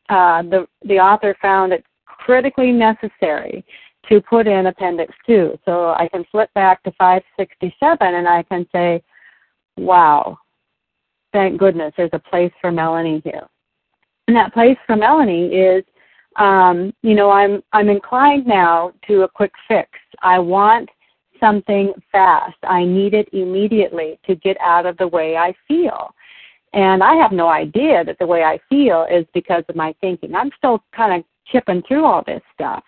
uh, 0.08 0.42
the 0.42 0.66
the 0.86 0.98
author 0.98 1.36
found 1.40 1.72
it 1.72 1.84
critically 2.06 2.72
necessary 2.72 3.64
to 4.08 4.20
put 4.20 4.46
in 4.46 4.66
Appendix 4.66 5.14
2. 5.26 5.58
So 5.64 5.94
I 5.98 6.08
can 6.08 6.24
flip 6.30 6.52
back 6.54 6.82
to 6.84 6.92
567 6.92 7.98
and 8.00 8.28
I 8.28 8.42
can 8.44 8.66
say, 8.72 9.02
wow, 9.76 10.38
thank 11.32 11.58
goodness 11.58 11.92
there's 11.96 12.10
a 12.12 12.18
place 12.18 12.52
for 12.60 12.72
Melanie 12.72 13.20
here. 13.24 13.46
And 14.26 14.36
that 14.36 14.52
place 14.52 14.76
for 14.86 14.96
Melanie 14.96 15.46
is, 15.46 15.84
um, 16.36 16.92
you 17.02 17.14
know, 17.14 17.30
I'm 17.30 17.62
I'm 17.72 17.88
inclined 17.88 18.46
now 18.46 18.92
to 19.08 19.22
a 19.22 19.28
quick 19.28 19.52
fix. 19.66 19.90
I 20.22 20.38
want 20.38 20.88
something 21.40 21.92
fast. 22.12 22.56
I 22.62 22.84
need 22.84 23.14
it 23.14 23.28
immediately 23.32 24.18
to 24.26 24.34
get 24.36 24.56
out 24.60 24.86
of 24.86 24.96
the 24.98 25.08
way 25.08 25.36
I 25.36 25.54
feel. 25.66 26.14
And 26.74 27.02
I 27.02 27.14
have 27.14 27.32
no 27.32 27.48
idea 27.48 28.04
that 28.04 28.18
the 28.18 28.26
way 28.26 28.44
I 28.44 28.60
feel 28.68 29.06
is 29.10 29.24
because 29.32 29.64
of 29.68 29.76
my 29.76 29.94
thinking. 30.00 30.34
I'm 30.34 30.50
still 30.58 30.82
kind 30.94 31.14
of 31.14 31.24
chipping 31.50 31.82
through 31.88 32.04
all 32.04 32.22
this 32.26 32.42
stuff. 32.54 32.84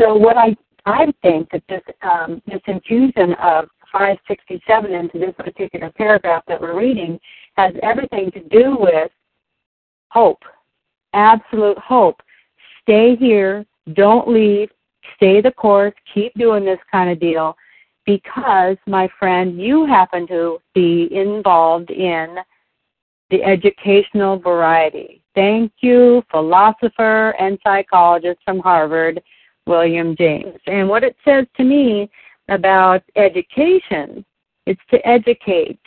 So 0.00 0.14
what 0.14 0.36
I 0.36 0.56
I 0.86 1.12
think 1.22 1.50
that 1.50 1.62
this 1.68 1.82
um, 2.02 2.40
this 2.46 2.60
infusion 2.66 3.34
of 3.34 3.68
567 3.92 4.92
into 4.92 5.18
this 5.18 5.34
particular 5.36 5.90
paragraph 5.90 6.42
that 6.48 6.60
we're 6.60 6.78
reading 6.78 7.20
has 7.56 7.74
everything 7.82 8.30
to 8.32 8.40
do 8.48 8.76
with 8.78 9.10
hope, 10.08 10.42
absolute 11.12 11.78
hope. 11.78 12.20
Stay 12.82 13.14
here, 13.16 13.66
don't 13.92 14.28
leave, 14.28 14.70
stay 15.16 15.40
the 15.40 15.50
course, 15.50 15.94
keep 16.14 16.32
doing 16.34 16.64
this 16.64 16.78
kind 16.90 17.10
of 17.10 17.20
deal, 17.20 17.54
because 18.06 18.76
my 18.86 19.08
friend, 19.18 19.60
you 19.60 19.84
happen 19.86 20.26
to 20.28 20.60
be 20.74 21.08
involved 21.12 21.90
in 21.90 22.36
the 23.30 23.42
educational 23.42 24.38
variety. 24.38 25.22
Thank 25.34 25.72
you, 25.80 26.22
philosopher 26.30 27.30
and 27.38 27.58
psychologist 27.62 28.40
from 28.44 28.60
Harvard 28.60 29.20
William 29.66 30.16
James. 30.16 30.58
And 30.66 30.88
what 30.88 31.04
it 31.04 31.16
says 31.24 31.46
to 31.56 31.64
me 31.64 32.10
about 32.48 33.02
education, 33.16 34.24
it's 34.66 34.80
to 34.90 35.06
educate. 35.06 35.80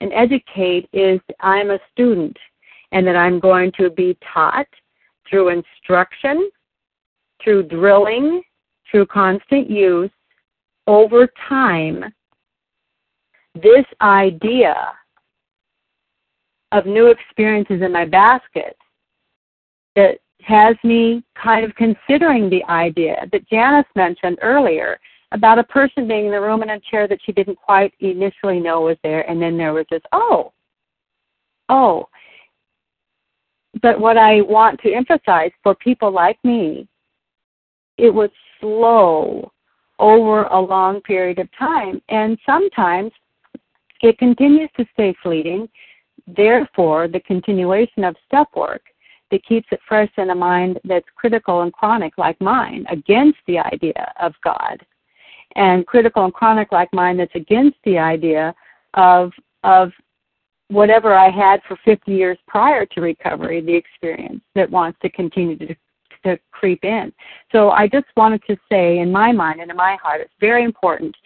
And 0.00 0.12
educate 0.12 0.88
is 0.92 1.20
I'm 1.40 1.70
a 1.70 1.78
student. 1.92 2.36
and 2.92 3.06
that 3.06 3.16
I'm 3.16 3.38
going 3.38 3.72
to 3.78 3.90
be 3.90 4.16
taught 4.32 4.66
through 5.28 5.50
instruction, 5.50 6.50
through 7.42 7.64
drilling, 7.64 8.42
through 8.90 9.06
constant 9.06 9.70
use, 9.70 10.10
over 10.86 11.28
time, 11.48 12.04
this 13.54 13.84
idea 14.00 14.92
of 16.72 16.86
new 16.86 17.06
experiences 17.06 17.82
in 17.82 17.92
my 17.92 18.04
basket 18.04 18.76
that 19.96 20.18
has 20.42 20.76
me 20.84 21.22
kind 21.40 21.64
of 21.64 21.74
considering 21.74 22.48
the 22.48 22.64
idea 22.64 23.26
that 23.32 23.48
Janice 23.48 23.86
mentioned 23.94 24.38
earlier 24.42 24.98
about 25.32 25.58
a 25.58 25.64
person 25.64 26.08
being 26.08 26.26
in 26.26 26.32
the 26.32 26.40
room 26.40 26.62
in 26.62 26.70
a 26.70 26.80
chair 26.80 27.06
that 27.06 27.20
she 27.24 27.32
didn't 27.32 27.56
quite 27.56 27.92
initially 28.00 28.58
know 28.58 28.82
was 28.82 28.96
there, 29.02 29.28
and 29.30 29.40
then 29.40 29.56
there 29.56 29.72
was 29.72 29.86
this, 29.90 30.02
oh, 30.12 30.52
oh. 31.68 32.08
But 33.82 34.00
what 34.00 34.16
I 34.16 34.40
want 34.40 34.80
to 34.80 34.92
emphasize 34.92 35.52
for 35.62 35.74
people 35.76 36.10
like 36.10 36.38
me, 36.44 36.88
it 37.96 38.12
was 38.12 38.30
slow 38.60 39.52
over 39.98 40.44
a 40.44 40.60
long 40.60 41.00
period 41.02 41.38
of 41.38 41.48
time, 41.56 42.02
and 42.08 42.36
sometimes 42.44 43.12
it 44.00 44.18
continues 44.18 44.70
to 44.76 44.86
stay 44.94 45.14
fleeting. 45.22 45.68
Therefore, 46.26 47.06
the 47.06 47.20
continuation 47.20 48.04
of 48.04 48.16
step 48.26 48.48
work 48.56 48.82
that 49.30 49.44
keeps 49.44 49.68
it 49.70 49.80
fresh 49.86 50.10
in 50.16 50.30
a 50.30 50.34
mind 50.34 50.78
that's 50.84 51.06
critical 51.14 51.62
and 51.62 51.72
chronic 51.72 52.16
like 52.18 52.40
mine 52.40 52.84
against 52.90 53.38
the 53.46 53.58
idea 53.58 54.12
of 54.20 54.34
God 54.42 54.84
and 55.56 55.86
critical 55.86 56.24
and 56.24 56.34
chronic 56.34 56.72
like 56.72 56.92
mine 56.92 57.16
that's 57.16 57.34
against 57.34 57.76
the 57.84 57.98
idea 57.98 58.54
of 58.94 59.32
of 59.64 59.92
whatever 60.68 61.12
I 61.12 61.30
had 61.30 61.60
for 61.66 61.76
50 61.84 62.12
years 62.12 62.38
prior 62.46 62.86
to 62.86 63.00
recovery, 63.00 63.60
the 63.60 63.74
experience 63.74 64.40
that 64.54 64.70
wants 64.70 64.98
to 65.02 65.10
continue 65.10 65.56
to 65.58 65.74
to 66.22 66.38
creep 66.50 66.84
in. 66.84 67.12
So 67.50 67.70
I 67.70 67.88
just 67.88 68.06
wanted 68.14 68.42
to 68.46 68.56
say, 68.70 68.98
in 68.98 69.10
my 69.10 69.32
mind 69.32 69.60
and 69.60 69.70
in 69.70 69.76
my 69.76 69.96
heart, 70.02 70.20
it's 70.20 70.34
very 70.38 70.64
important 70.64 71.16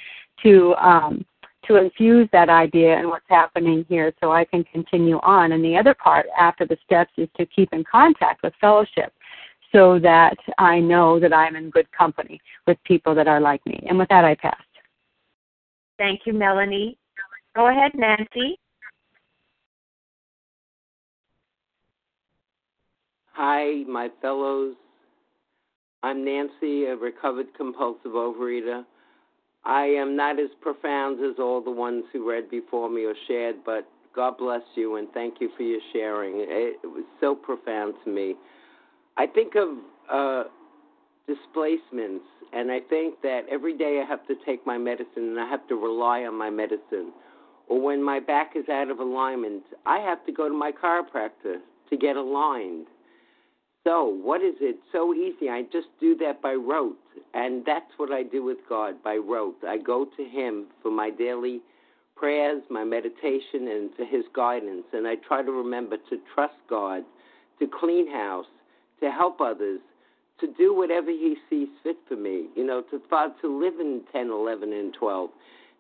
to 0.45 0.75
um, 0.77 1.25
to 1.67 1.77
infuse 1.77 2.29
that 2.33 2.49
idea 2.49 2.97
and 2.97 3.09
what's 3.09 3.25
happening 3.29 3.85
here, 3.89 4.13
so 4.21 4.33
I 4.33 4.45
can 4.45 4.65
continue 4.65 5.19
on. 5.19 5.53
And 5.53 5.65
the 5.65 5.77
other 5.77 5.95
part 5.95 6.27
after 6.39 6.67
the 6.67 6.77
steps 6.85 7.13
is 7.17 7.29
to 7.37 7.47
keep 7.47 7.73
in 7.73 7.85
contact 7.91 8.43
with 8.43 8.53
fellowship 8.61 9.13
so 9.73 9.99
that 9.99 10.37
I 10.59 10.79
know 10.79 11.19
that 11.19 11.33
I'm 11.33 11.57
in 11.57 11.71
good 11.71 11.91
company 11.93 12.41
with 12.67 12.79
people 12.85 13.15
that 13.15 13.27
are 13.27 13.41
like 13.41 13.65
me. 13.67 13.85
And 13.89 13.99
with 13.99 14.09
that, 14.09 14.25
I 14.25 14.35
pass. 14.37 14.63
Thank 15.99 16.21
you, 16.27 16.33
Melanie. 16.33 16.97
Go 17.57 17.69
ahead, 17.69 17.93
Nancy. 17.95 18.59
Hi, 23.33 23.83
my 23.89 24.11
fellows. 24.23 24.75
I'm 26.05 26.25
Nancy, 26.25 26.85
a 26.85 26.95
recovered 26.95 27.47
compulsive 27.57 28.13
overeater. 28.13 28.85
I 29.67 29.85
am 29.85 30.17
not 30.17 30.39
as 30.39 30.51
profound 30.61 31.25
as 31.25 31.37
all 31.39 31.61
the 31.63 31.71
ones 31.71 32.05
who 32.13 32.29
read 32.29 32.51
before 32.51 32.91
me 32.91 33.05
or 33.05 33.15
shared, 33.27 33.57
but 33.65 33.89
God 34.15 34.37
bless 34.39 34.63
you 34.75 34.97
and 34.97 35.09
thank 35.13 35.41
you 35.41 35.51
for 35.57 35.63
your 35.63 35.81
sharing. 35.93 36.35
It, 36.37 36.79
was 36.85 37.05
so 37.21 37.35
profound 37.35 37.95
to 38.05 38.11
me. 38.11 38.35
I 39.17 39.27
think 39.27 39.55
of 39.55 39.79
uh, 40.13 40.45
displacements, 41.27 42.25
and 42.53 42.71
I 42.71 42.81
think 42.81 43.23
that 43.23 43.43
every 43.51 43.77
day 43.77 44.03
I 44.05 44.09
have 44.09 44.27
to 44.27 44.35
take 44.45 44.67
my 44.67 44.79
medicine 44.79 45.29
and 45.31 45.41
I 45.41 45.49
have 45.49 45.67
to 45.69 45.77
rely 45.77 46.25
on 46.25 46.37
my 46.37 46.51
medicine. 46.51 47.13
Or 47.67 47.81
when 47.81 48.03
my 48.03 48.21
back 48.21 48.53
is 48.57 48.69
out 48.69 48.91
of 48.91 48.99
alignment, 48.99 49.63
I 49.87 49.99
have 49.99 50.25
to 50.27 50.33
go 50.33 50.49
to 50.49 50.55
my 50.55 50.71
chiropractor 50.71 51.57
to 51.89 51.97
get 51.97 52.17
aligned. 52.17 52.87
So, 53.85 54.05
what 54.07 54.43
is 54.43 54.55
it? 54.61 54.77
So 54.93 55.13
easy. 55.15 55.51
I 55.51 55.63
just 55.71 55.89
do 56.01 56.17
that 56.17 56.41
by 56.41 56.55
rote. 56.55 56.97
And 57.35 57.65
that's 57.67 57.91
what 57.99 58.11
I 58.11 58.23
do 58.23 58.43
with 58.43 58.59
God 58.69 59.03
by 59.03 59.17
rote. 59.17 59.57
I 59.67 59.77
go 59.79 60.07
to 60.17 60.25
Him 60.25 60.67
for 60.83 60.91
my 60.91 61.11
daily 61.11 61.61
prayers, 62.17 62.63
my 62.71 62.83
meditation, 62.85 63.69
and 63.69 63.91
for 63.95 64.07
His 64.07 64.25
guidance. 64.35 64.85
And 64.93 65.07
I 65.07 65.17
try 65.17 65.43
to 65.43 65.53
remember 65.53 65.97
to 66.09 66.19
trust 66.35 66.55
God, 66.69 67.03
to 67.59 67.67
clean 67.67 68.11
house, 68.11 68.47
to 69.01 69.11
help 69.11 69.41
others, 69.41 69.81
to 70.41 70.47
do 70.57 70.75
whatever 70.75 71.11
He 71.11 71.37
sees 71.51 71.69
fit 71.83 71.97
for 72.09 72.17
me, 72.17 72.47
you 72.57 72.65
know, 72.65 72.83
to, 72.91 72.99
to 73.43 73.61
live 73.61 73.81
in 73.81 74.01
10, 74.13 74.31
11, 74.31 74.73
and 74.73 74.95
12. 74.99 75.31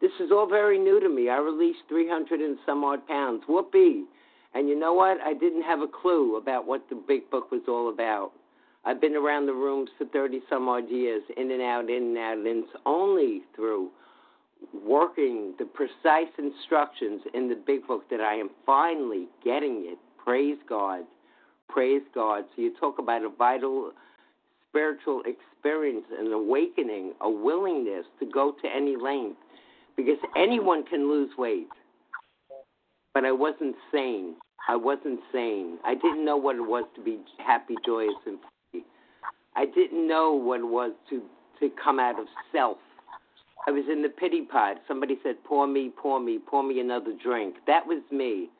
This 0.00 0.12
is 0.20 0.30
all 0.30 0.46
very 0.46 0.78
new 0.78 1.00
to 1.00 1.08
me. 1.08 1.30
I 1.30 1.38
released 1.38 1.80
300 1.88 2.40
and 2.40 2.58
some 2.66 2.84
odd 2.84 3.06
pounds. 3.06 3.44
Whoopee. 3.48 4.04
And 4.54 4.68
you 4.68 4.78
know 4.78 4.94
what? 4.94 5.20
I 5.20 5.34
didn't 5.34 5.62
have 5.62 5.80
a 5.80 5.88
clue 5.88 6.36
about 6.36 6.66
what 6.66 6.88
the 6.88 6.94
big 6.94 7.28
book 7.30 7.50
was 7.50 7.62
all 7.68 7.90
about. 7.90 8.32
I've 8.84 9.00
been 9.00 9.16
around 9.16 9.46
the 9.46 9.54
rooms 9.54 9.90
for 9.98 10.04
30 10.06 10.40
some 10.48 10.68
odd 10.68 10.88
years, 10.90 11.22
in 11.36 11.50
and 11.50 11.62
out, 11.62 11.88
in 11.90 12.02
and 12.02 12.18
out, 12.18 12.38
and 12.38 12.46
it's 12.46 12.76
only 12.86 13.42
through 13.56 13.90
working 14.86 15.54
the 15.58 15.64
precise 15.64 16.32
instructions 16.38 17.22
in 17.32 17.48
the 17.48 17.54
big 17.54 17.86
book 17.86 18.08
that 18.10 18.20
I 18.20 18.34
am 18.34 18.50
finally 18.64 19.26
getting 19.42 19.84
it. 19.86 19.98
Praise 20.22 20.58
God. 20.68 21.04
Praise 21.68 22.02
God. 22.14 22.44
So 22.54 22.62
you 22.62 22.74
talk 22.78 22.98
about 22.98 23.22
a 23.22 23.30
vital 23.30 23.92
spiritual 24.70 25.22
experience, 25.26 26.04
an 26.18 26.32
awakening, 26.32 27.12
a 27.20 27.30
willingness 27.30 28.04
to 28.20 28.26
go 28.26 28.54
to 28.62 28.68
any 28.68 28.96
length, 28.96 29.38
because 29.96 30.18
anyone 30.36 30.84
can 30.84 31.08
lose 31.08 31.30
weight. 31.38 31.68
But 33.14 33.24
I 33.24 33.32
wasn't 33.32 33.76
sane. 33.92 34.34
I 34.68 34.76
wasn't 34.76 35.20
sane. 35.32 35.78
I 35.84 35.94
didn't 35.94 36.24
know 36.24 36.36
what 36.36 36.56
it 36.56 36.66
was 36.66 36.84
to 36.96 37.00
be 37.02 37.20
happy, 37.38 37.76
joyous, 37.86 38.14
and 38.26 38.38
free. 38.72 38.84
I 39.56 39.66
didn't 39.66 40.06
know 40.06 40.32
what 40.32 40.60
it 40.60 40.66
was 40.66 40.92
to 41.10 41.22
to 41.60 41.70
come 41.82 42.00
out 42.00 42.18
of 42.18 42.26
self. 42.50 42.78
I 43.66 43.70
was 43.70 43.84
in 43.90 44.02
the 44.02 44.08
pity 44.08 44.42
pot. 44.42 44.78
Somebody 44.88 45.18
said, 45.22 45.42
"Pour 45.44 45.66
me, 45.66 45.90
pour 45.96 46.18
me, 46.18 46.38
pour 46.38 46.62
me 46.62 46.80
another 46.80 47.12
drink." 47.12 47.54
That 47.66 47.86
was 47.86 48.02
me, 48.10 48.50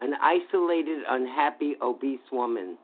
an 0.00 0.14
isolated, 0.20 1.04
unhappy, 1.08 1.76
obese 1.80 2.30
woman. 2.30 2.76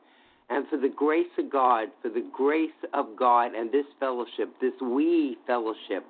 And 0.49 0.67
for 0.67 0.77
the 0.77 0.89
grace 0.89 1.29
of 1.37 1.49
God, 1.51 1.91
for 2.01 2.09
the 2.09 2.25
grace 2.33 2.71
of 2.93 3.15
God 3.15 3.53
and 3.53 3.71
this 3.71 3.85
fellowship, 3.99 4.49
this 4.59 4.73
we 4.81 5.37
fellowship, 5.45 6.03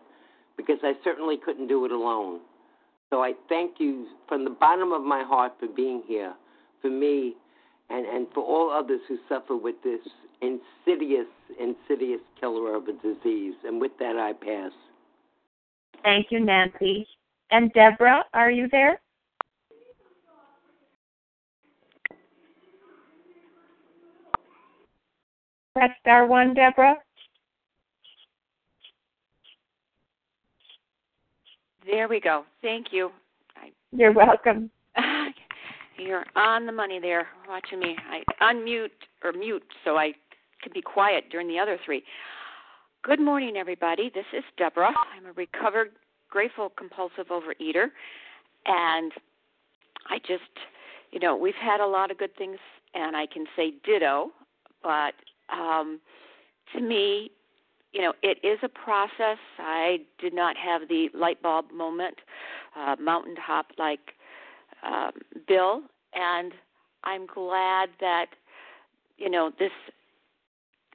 because 0.55 0.79
I 0.81 0.93
certainly 1.03 1.35
couldn't 1.35 1.67
do 1.67 1.83
it 1.83 1.91
alone. 1.91 2.39
So 3.09 3.23
I 3.23 3.33
thank 3.47 3.79
you 3.79 4.07
from 4.27 4.43
the 4.43 4.51
bottom 4.51 4.91
of 4.91 5.01
my 5.01 5.23
heart 5.23 5.53
for 5.59 5.67
being 5.67 6.03
here 6.07 6.33
for 6.81 6.89
me 6.89 7.35
and, 7.89 8.05
and 8.05 8.27
for 8.33 8.43
all 8.43 8.69
others 8.71 9.01
who 9.07 9.17
suffer 9.27 9.55
with 9.55 9.75
this 9.83 9.99
insidious, 10.41 11.27
insidious 11.59 12.21
killer 12.39 12.75
of 12.75 12.87
a 12.87 12.93
disease. 12.93 13.55
And 13.65 13.81
with 13.81 13.91
that, 13.99 14.15
I 14.15 14.33
pass. 14.33 14.71
Thank 16.03 16.27
you, 16.29 16.39
Nancy. 16.39 17.07
And 17.51 17.73
Deborah, 17.73 18.23
are 18.33 18.51
you 18.51 18.67
there? 18.71 19.01
Press 25.73 25.89
star 26.01 26.27
one, 26.27 26.53
Deborah. 26.53 26.97
There 31.89 32.07
we 32.07 32.19
go. 32.19 32.43
Thank 32.61 32.87
you. 32.91 33.09
You're 33.91 34.13
welcome. 34.13 34.69
You're 35.97 36.25
on 36.35 36.67
the 36.67 36.71
money 36.71 36.99
there, 36.99 37.27
watching 37.47 37.79
me. 37.79 37.95
I 38.09 38.21
unmute 38.43 38.89
or 39.23 39.31
mute 39.31 39.63
so 39.83 39.97
I 39.97 40.13
can 40.61 40.71
be 40.71 40.83
quiet 40.83 41.25
during 41.31 41.47
the 41.47 41.57
other 41.57 41.79
three. 41.83 42.03
Good 43.01 43.19
morning, 43.19 43.57
everybody. 43.57 44.11
This 44.13 44.25
is 44.37 44.43
Deborah. 44.55 44.93
I'm 45.17 45.25
a 45.25 45.31
recovered, 45.31 45.93
grateful, 46.29 46.71
compulsive 46.77 47.27
overeater. 47.31 47.87
And 48.67 49.11
I 50.09 50.19
just, 50.19 50.43
you 51.11 51.19
know, 51.19 51.35
we've 51.35 51.55
had 51.55 51.79
a 51.79 51.87
lot 51.87 52.11
of 52.11 52.19
good 52.19 52.35
things, 52.37 52.59
and 52.93 53.17
I 53.17 53.25
can 53.25 53.45
say 53.55 53.73
ditto, 53.83 54.29
but 54.83 55.13
um, 55.51 55.99
to 56.75 56.81
me, 56.81 57.31
you 57.91 58.01
know, 58.01 58.13
it 58.21 58.37
is 58.43 58.59
a 58.63 58.69
process. 58.69 59.39
I 59.57 59.99
did 60.19 60.33
not 60.33 60.55
have 60.57 60.87
the 60.87 61.09
light 61.13 61.41
bulb 61.41 61.71
moment, 61.73 62.15
uh, 62.75 62.95
mountaintop 62.99 63.67
like 63.77 64.13
um, 64.85 65.11
bill, 65.47 65.81
and 66.13 66.53
I'm 67.03 67.25
glad 67.25 67.89
that 67.99 68.27
you 69.17 69.29
know 69.29 69.51
this 69.57 69.71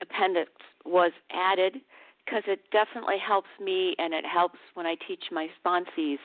appendix 0.01 0.51
was 0.85 1.13
added 1.31 1.81
because 2.25 2.43
it 2.47 2.61
definitely 2.71 3.19
helps 3.19 3.49
me 3.63 3.95
and 3.99 4.15
it 4.15 4.25
helps 4.25 4.59
when 4.75 4.87
I 4.87 4.97
teach 5.07 5.25
my 5.31 5.49
sponsees 5.65 6.19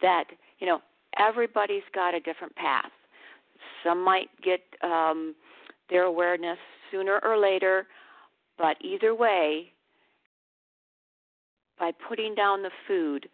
that 0.00 0.24
you 0.58 0.66
know 0.66 0.80
everybody's 1.18 1.82
got 1.94 2.14
a 2.14 2.20
different 2.20 2.54
path. 2.54 2.90
Some 3.84 4.04
might 4.04 4.28
get 4.42 4.60
um, 4.82 5.34
their 5.90 6.04
awareness 6.04 6.58
sooner 6.90 7.20
or 7.22 7.38
later, 7.38 7.86
but 8.58 8.76
either 8.80 9.14
way, 9.14 9.72
by 11.82 11.90
putting 11.90 12.32
down 12.36 12.62
the 12.62 12.70
food, 12.86 13.28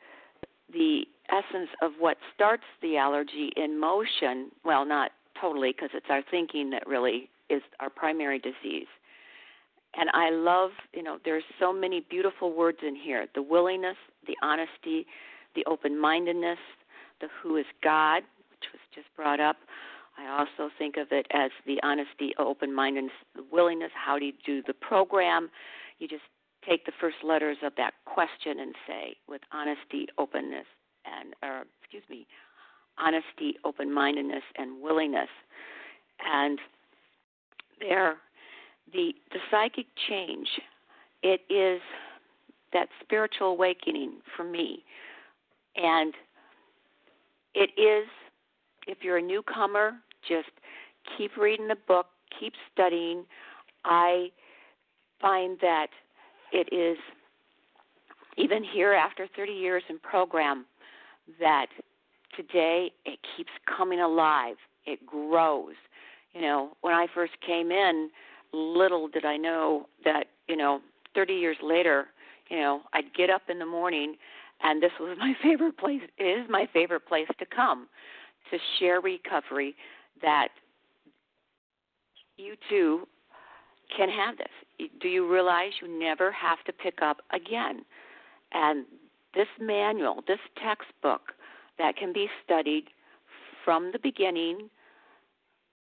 the 0.72 1.02
essence 1.28 1.68
of 1.82 1.92
what 1.98 2.16
starts 2.34 2.62
the 2.80 2.96
allergy 2.96 3.52
in 3.56 3.78
motion, 3.78 4.50
well, 4.64 4.86
not 4.86 5.10
totally 5.38 5.72
because 5.72 5.90
it's 5.92 6.06
our 6.08 6.22
thinking 6.30 6.70
that 6.70 6.86
really 6.86 7.28
is 7.50 7.60
our 7.78 7.90
primary 7.90 8.38
disease. 8.38 8.86
And 9.94 10.08
I 10.14 10.30
love, 10.30 10.70
you 10.94 11.02
know, 11.02 11.18
there's 11.26 11.44
so 11.60 11.74
many 11.74 12.06
beautiful 12.08 12.54
words 12.54 12.78
in 12.86 12.96
here 12.96 13.26
the 13.34 13.42
willingness, 13.42 13.96
the 14.26 14.34
honesty, 14.42 15.06
the 15.54 15.64
open 15.66 16.00
mindedness, 16.00 16.58
the 17.20 17.28
who 17.42 17.58
is 17.58 17.66
God, 17.84 18.22
which 18.50 18.64
was 18.72 18.80
just 18.94 19.08
brought 19.14 19.40
up. 19.40 19.56
I 20.18 20.26
also 20.40 20.72
think 20.78 20.96
of 20.96 21.08
it 21.10 21.26
as 21.34 21.50
the 21.66 21.78
honesty, 21.82 22.32
open 22.38 22.74
mindedness, 22.74 23.12
the 23.36 23.44
willingness. 23.52 23.90
How 23.94 24.18
do 24.18 24.24
you 24.24 24.32
do 24.46 24.62
the 24.66 24.72
program? 24.72 25.50
You 25.98 26.08
just 26.08 26.22
take 26.68 26.84
the 26.84 26.92
first 27.00 27.16
letters 27.24 27.56
of 27.62 27.72
that 27.76 27.94
question 28.04 28.60
and 28.60 28.74
say, 28.86 29.16
with 29.28 29.40
honesty, 29.52 30.06
openness, 30.18 30.66
and, 31.04 31.34
or 31.42 31.64
excuse 31.80 32.02
me, 32.10 32.26
honesty, 32.98 33.56
open 33.64 33.92
mindedness, 33.92 34.42
and 34.56 34.82
willingness. 34.82 35.28
And 36.24 36.58
there, 37.80 38.16
the 38.92 39.12
the 39.32 39.38
psychic 39.50 39.86
change, 40.08 40.48
it 41.22 41.40
is 41.48 41.80
that 42.72 42.88
spiritual 43.00 43.48
awakening 43.48 44.14
for 44.36 44.44
me, 44.44 44.84
and 45.76 46.14
it 47.54 47.70
is 47.80 48.08
if 48.86 48.98
you're 49.02 49.18
a 49.18 49.22
newcomer, 49.22 49.92
just 50.26 50.48
keep 51.16 51.36
reading 51.36 51.68
the 51.68 51.76
book, 51.86 52.06
keep 52.38 52.54
studying. 52.72 53.24
I 53.84 54.30
find 55.20 55.58
that 55.60 55.88
it 56.52 56.72
is 56.72 56.98
even 58.36 58.62
here 58.64 58.92
after 58.92 59.26
30 59.36 59.52
years 59.52 59.82
in 59.88 59.98
program 59.98 60.64
that 61.40 61.66
today 62.36 62.92
it 63.04 63.18
keeps 63.36 63.50
coming 63.76 64.00
alive. 64.00 64.56
It 64.86 65.04
grows. 65.06 65.74
You 66.32 66.42
know, 66.42 66.70
when 66.82 66.94
I 66.94 67.06
first 67.14 67.32
came 67.44 67.70
in, 67.70 68.10
little 68.52 69.08
did 69.08 69.24
I 69.24 69.36
know 69.36 69.86
that, 70.04 70.26
you 70.48 70.56
know, 70.56 70.80
30 71.14 71.34
years 71.34 71.56
later, 71.62 72.06
you 72.48 72.58
know, 72.58 72.82
I'd 72.92 73.12
get 73.14 73.28
up 73.28 73.42
in 73.48 73.58
the 73.58 73.66
morning 73.66 74.14
and 74.62 74.82
this 74.82 74.92
was 75.00 75.16
my 75.18 75.34
favorite 75.42 75.76
place. 75.78 76.02
It 76.16 76.24
is 76.24 76.46
my 76.48 76.68
favorite 76.72 77.06
place 77.06 77.28
to 77.38 77.46
come 77.46 77.88
to 78.50 78.58
share 78.78 79.00
recovery 79.00 79.74
that 80.22 80.48
you 82.36 82.54
too 82.68 83.06
can 83.94 84.08
have 84.08 84.38
this. 84.38 84.46
Do 85.00 85.08
you 85.08 85.30
realize 85.30 85.72
you 85.82 85.88
never 85.88 86.30
have 86.32 86.62
to 86.66 86.72
pick 86.72 86.98
up 87.02 87.18
again? 87.32 87.84
And 88.52 88.86
this 89.34 89.48
manual, 89.60 90.22
this 90.26 90.38
textbook 90.62 91.32
that 91.78 91.96
can 91.96 92.12
be 92.12 92.28
studied 92.44 92.84
from 93.64 93.90
the 93.92 93.98
beginning 93.98 94.70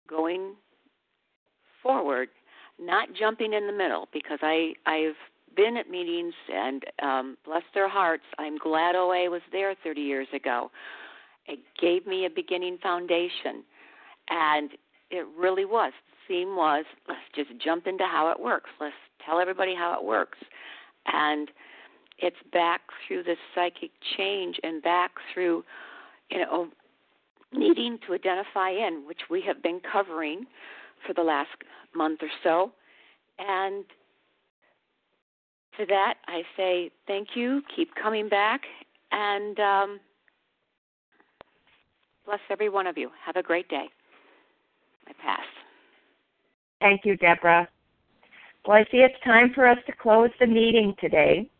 going 0.09 0.55
forward, 1.83 2.29
not 2.81 3.09
jumping 3.19 3.53
in 3.53 3.67
the 3.67 3.73
middle 3.73 4.09
because 4.13 4.39
I 4.43 4.73
I've 4.87 5.17
been 5.57 5.77
at 5.77 5.91
meetings 5.91 6.35
and 6.53 6.83
um 7.03 7.37
bless 7.45 7.63
their 7.75 7.89
hearts, 7.89 8.25
I'm 8.39 8.59
glad 8.59 8.95
OA 8.95 9.31
was 9.31 9.43
there 9.53 9.75
30 9.83 10.01
years 10.01 10.29
ago. 10.33 10.71
It 11.47 11.61
gave 11.81 12.07
me 12.07 12.27
a 12.27 12.31
beginning 12.31 12.79
foundation 12.83 13.65
and 14.29 14.71
it 15.11 15.27
really 15.37 15.65
was. 15.65 15.93
The 16.29 16.35
theme 16.35 16.57
was 16.57 16.85
let's 17.09 17.21
just 17.35 17.51
jump 17.63 17.87
into 17.87 18.05
how 18.05 18.31
it 18.31 18.41
works. 18.41 18.71
Let's 18.81 18.95
tell 19.25 19.41
everybody 19.41 19.75
how 19.75 19.99
it 19.99 20.05
works. 20.05 20.39
And 21.07 21.51
it's 22.19 22.37
back 22.53 22.81
through 23.07 23.23
this 23.25 23.39
psychic 23.55 23.91
change 24.17 24.59
and 24.63 24.83
back 24.83 25.13
through, 25.33 25.65
you 26.31 26.39
know, 26.39 26.69
needing 27.53 27.99
to 28.07 28.15
identify 28.15 28.71
in, 28.71 29.05
which 29.07 29.23
we 29.31 29.41
have 29.43 29.63
been 29.63 29.81
covering 29.81 30.45
for 31.07 31.15
the 31.15 31.23
last 31.23 31.49
month 31.95 32.21
or 32.23 32.31
so. 32.43 32.73
And 33.39 33.85
to 35.79 35.87
that, 35.87 36.15
I 36.27 36.43
say 36.57 36.91
thank 37.07 37.29
you. 37.35 37.63
Keep 37.75 37.95
coming 37.95 38.29
back. 38.29 38.63
And 39.13 39.59
um, 39.61 40.01
bless 42.27 42.41
every 42.51 42.69
one 42.69 42.87
of 42.87 42.99
you. 42.99 43.11
Have 43.25 43.37
a 43.37 43.43
great 43.43 43.69
day. 43.69 43.87
I 45.07 45.13
pass. 45.23 45.47
Thank 46.81 47.05
you, 47.05 47.17
Deborah. 47.17 47.69
Well, 48.67 48.77
I 48.77 48.85
see 48.91 48.99
it's 48.99 49.15
time 49.25 49.53
for 49.55 49.67
us 49.67 49.79
to 49.87 49.93
close 49.93 50.31
the 50.39 50.47
meeting 50.47 50.95
today. 51.01 51.51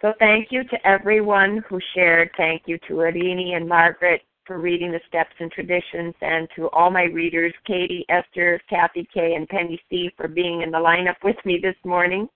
So 0.00 0.14
thank 0.18 0.48
you 0.50 0.64
to 0.64 0.86
everyone 0.86 1.62
who 1.68 1.78
shared. 1.94 2.30
Thank 2.36 2.62
you 2.66 2.78
to 2.88 2.94
Irini 2.94 3.56
and 3.56 3.68
Margaret 3.68 4.22
for 4.46 4.58
reading 4.58 4.90
the 4.90 5.00
steps 5.06 5.34
and 5.38 5.52
traditions, 5.52 6.14
and 6.22 6.48
to 6.56 6.68
all 6.70 6.90
my 6.90 7.04
readers, 7.04 7.52
Katie, 7.66 8.04
Esther, 8.08 8.60
Kathy 8.68 9.08
K, 9.12 9.34
and 9.34 9.48
Penny 9.48 9.80
C, 9.88 10.10
for 10.16 10.26
being 10.26 10.62
in 10.62 10.70
the 10.70 10.78
lineup 10.78 11.22
with 11.22 11.36
me 11.44 11.60
this 11.62 11.76
morning. 11.84 12.28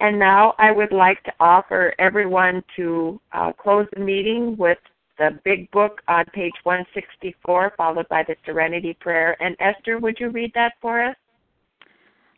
And 0.00 0.18
now 0.18 0.54
I 0.58 0.70
would 0.72 0.92
like 0.92 1.22
to 1.24 1.32
offer 1.40 1.94
everyone 1.98 2.62
to 2.76 3.20
uh, 3.32 3.52
close 3.52 3.86
the 3.94 4.00
meeting 4.00 4.56
with 4.56 4.78
the 5.18 5.38
big 5.44 5.70
book 5.72 6.00
on 6.08 6.24
page 6.32 6.54
164, 6.62 7.72
followed 7.76 8.08
by 8.08 8.22
the 8.22 8.36
Serenity 8.44 8.96
Prayer. 8.98 9.36
And 9.40 9.56
Esther, 9.60 9.98
would 9.98 10.18
you 10.20 10.30
read 10.30 10.52
that 10.54 10.74
for 10.80 11.02
us? 11.02 11.16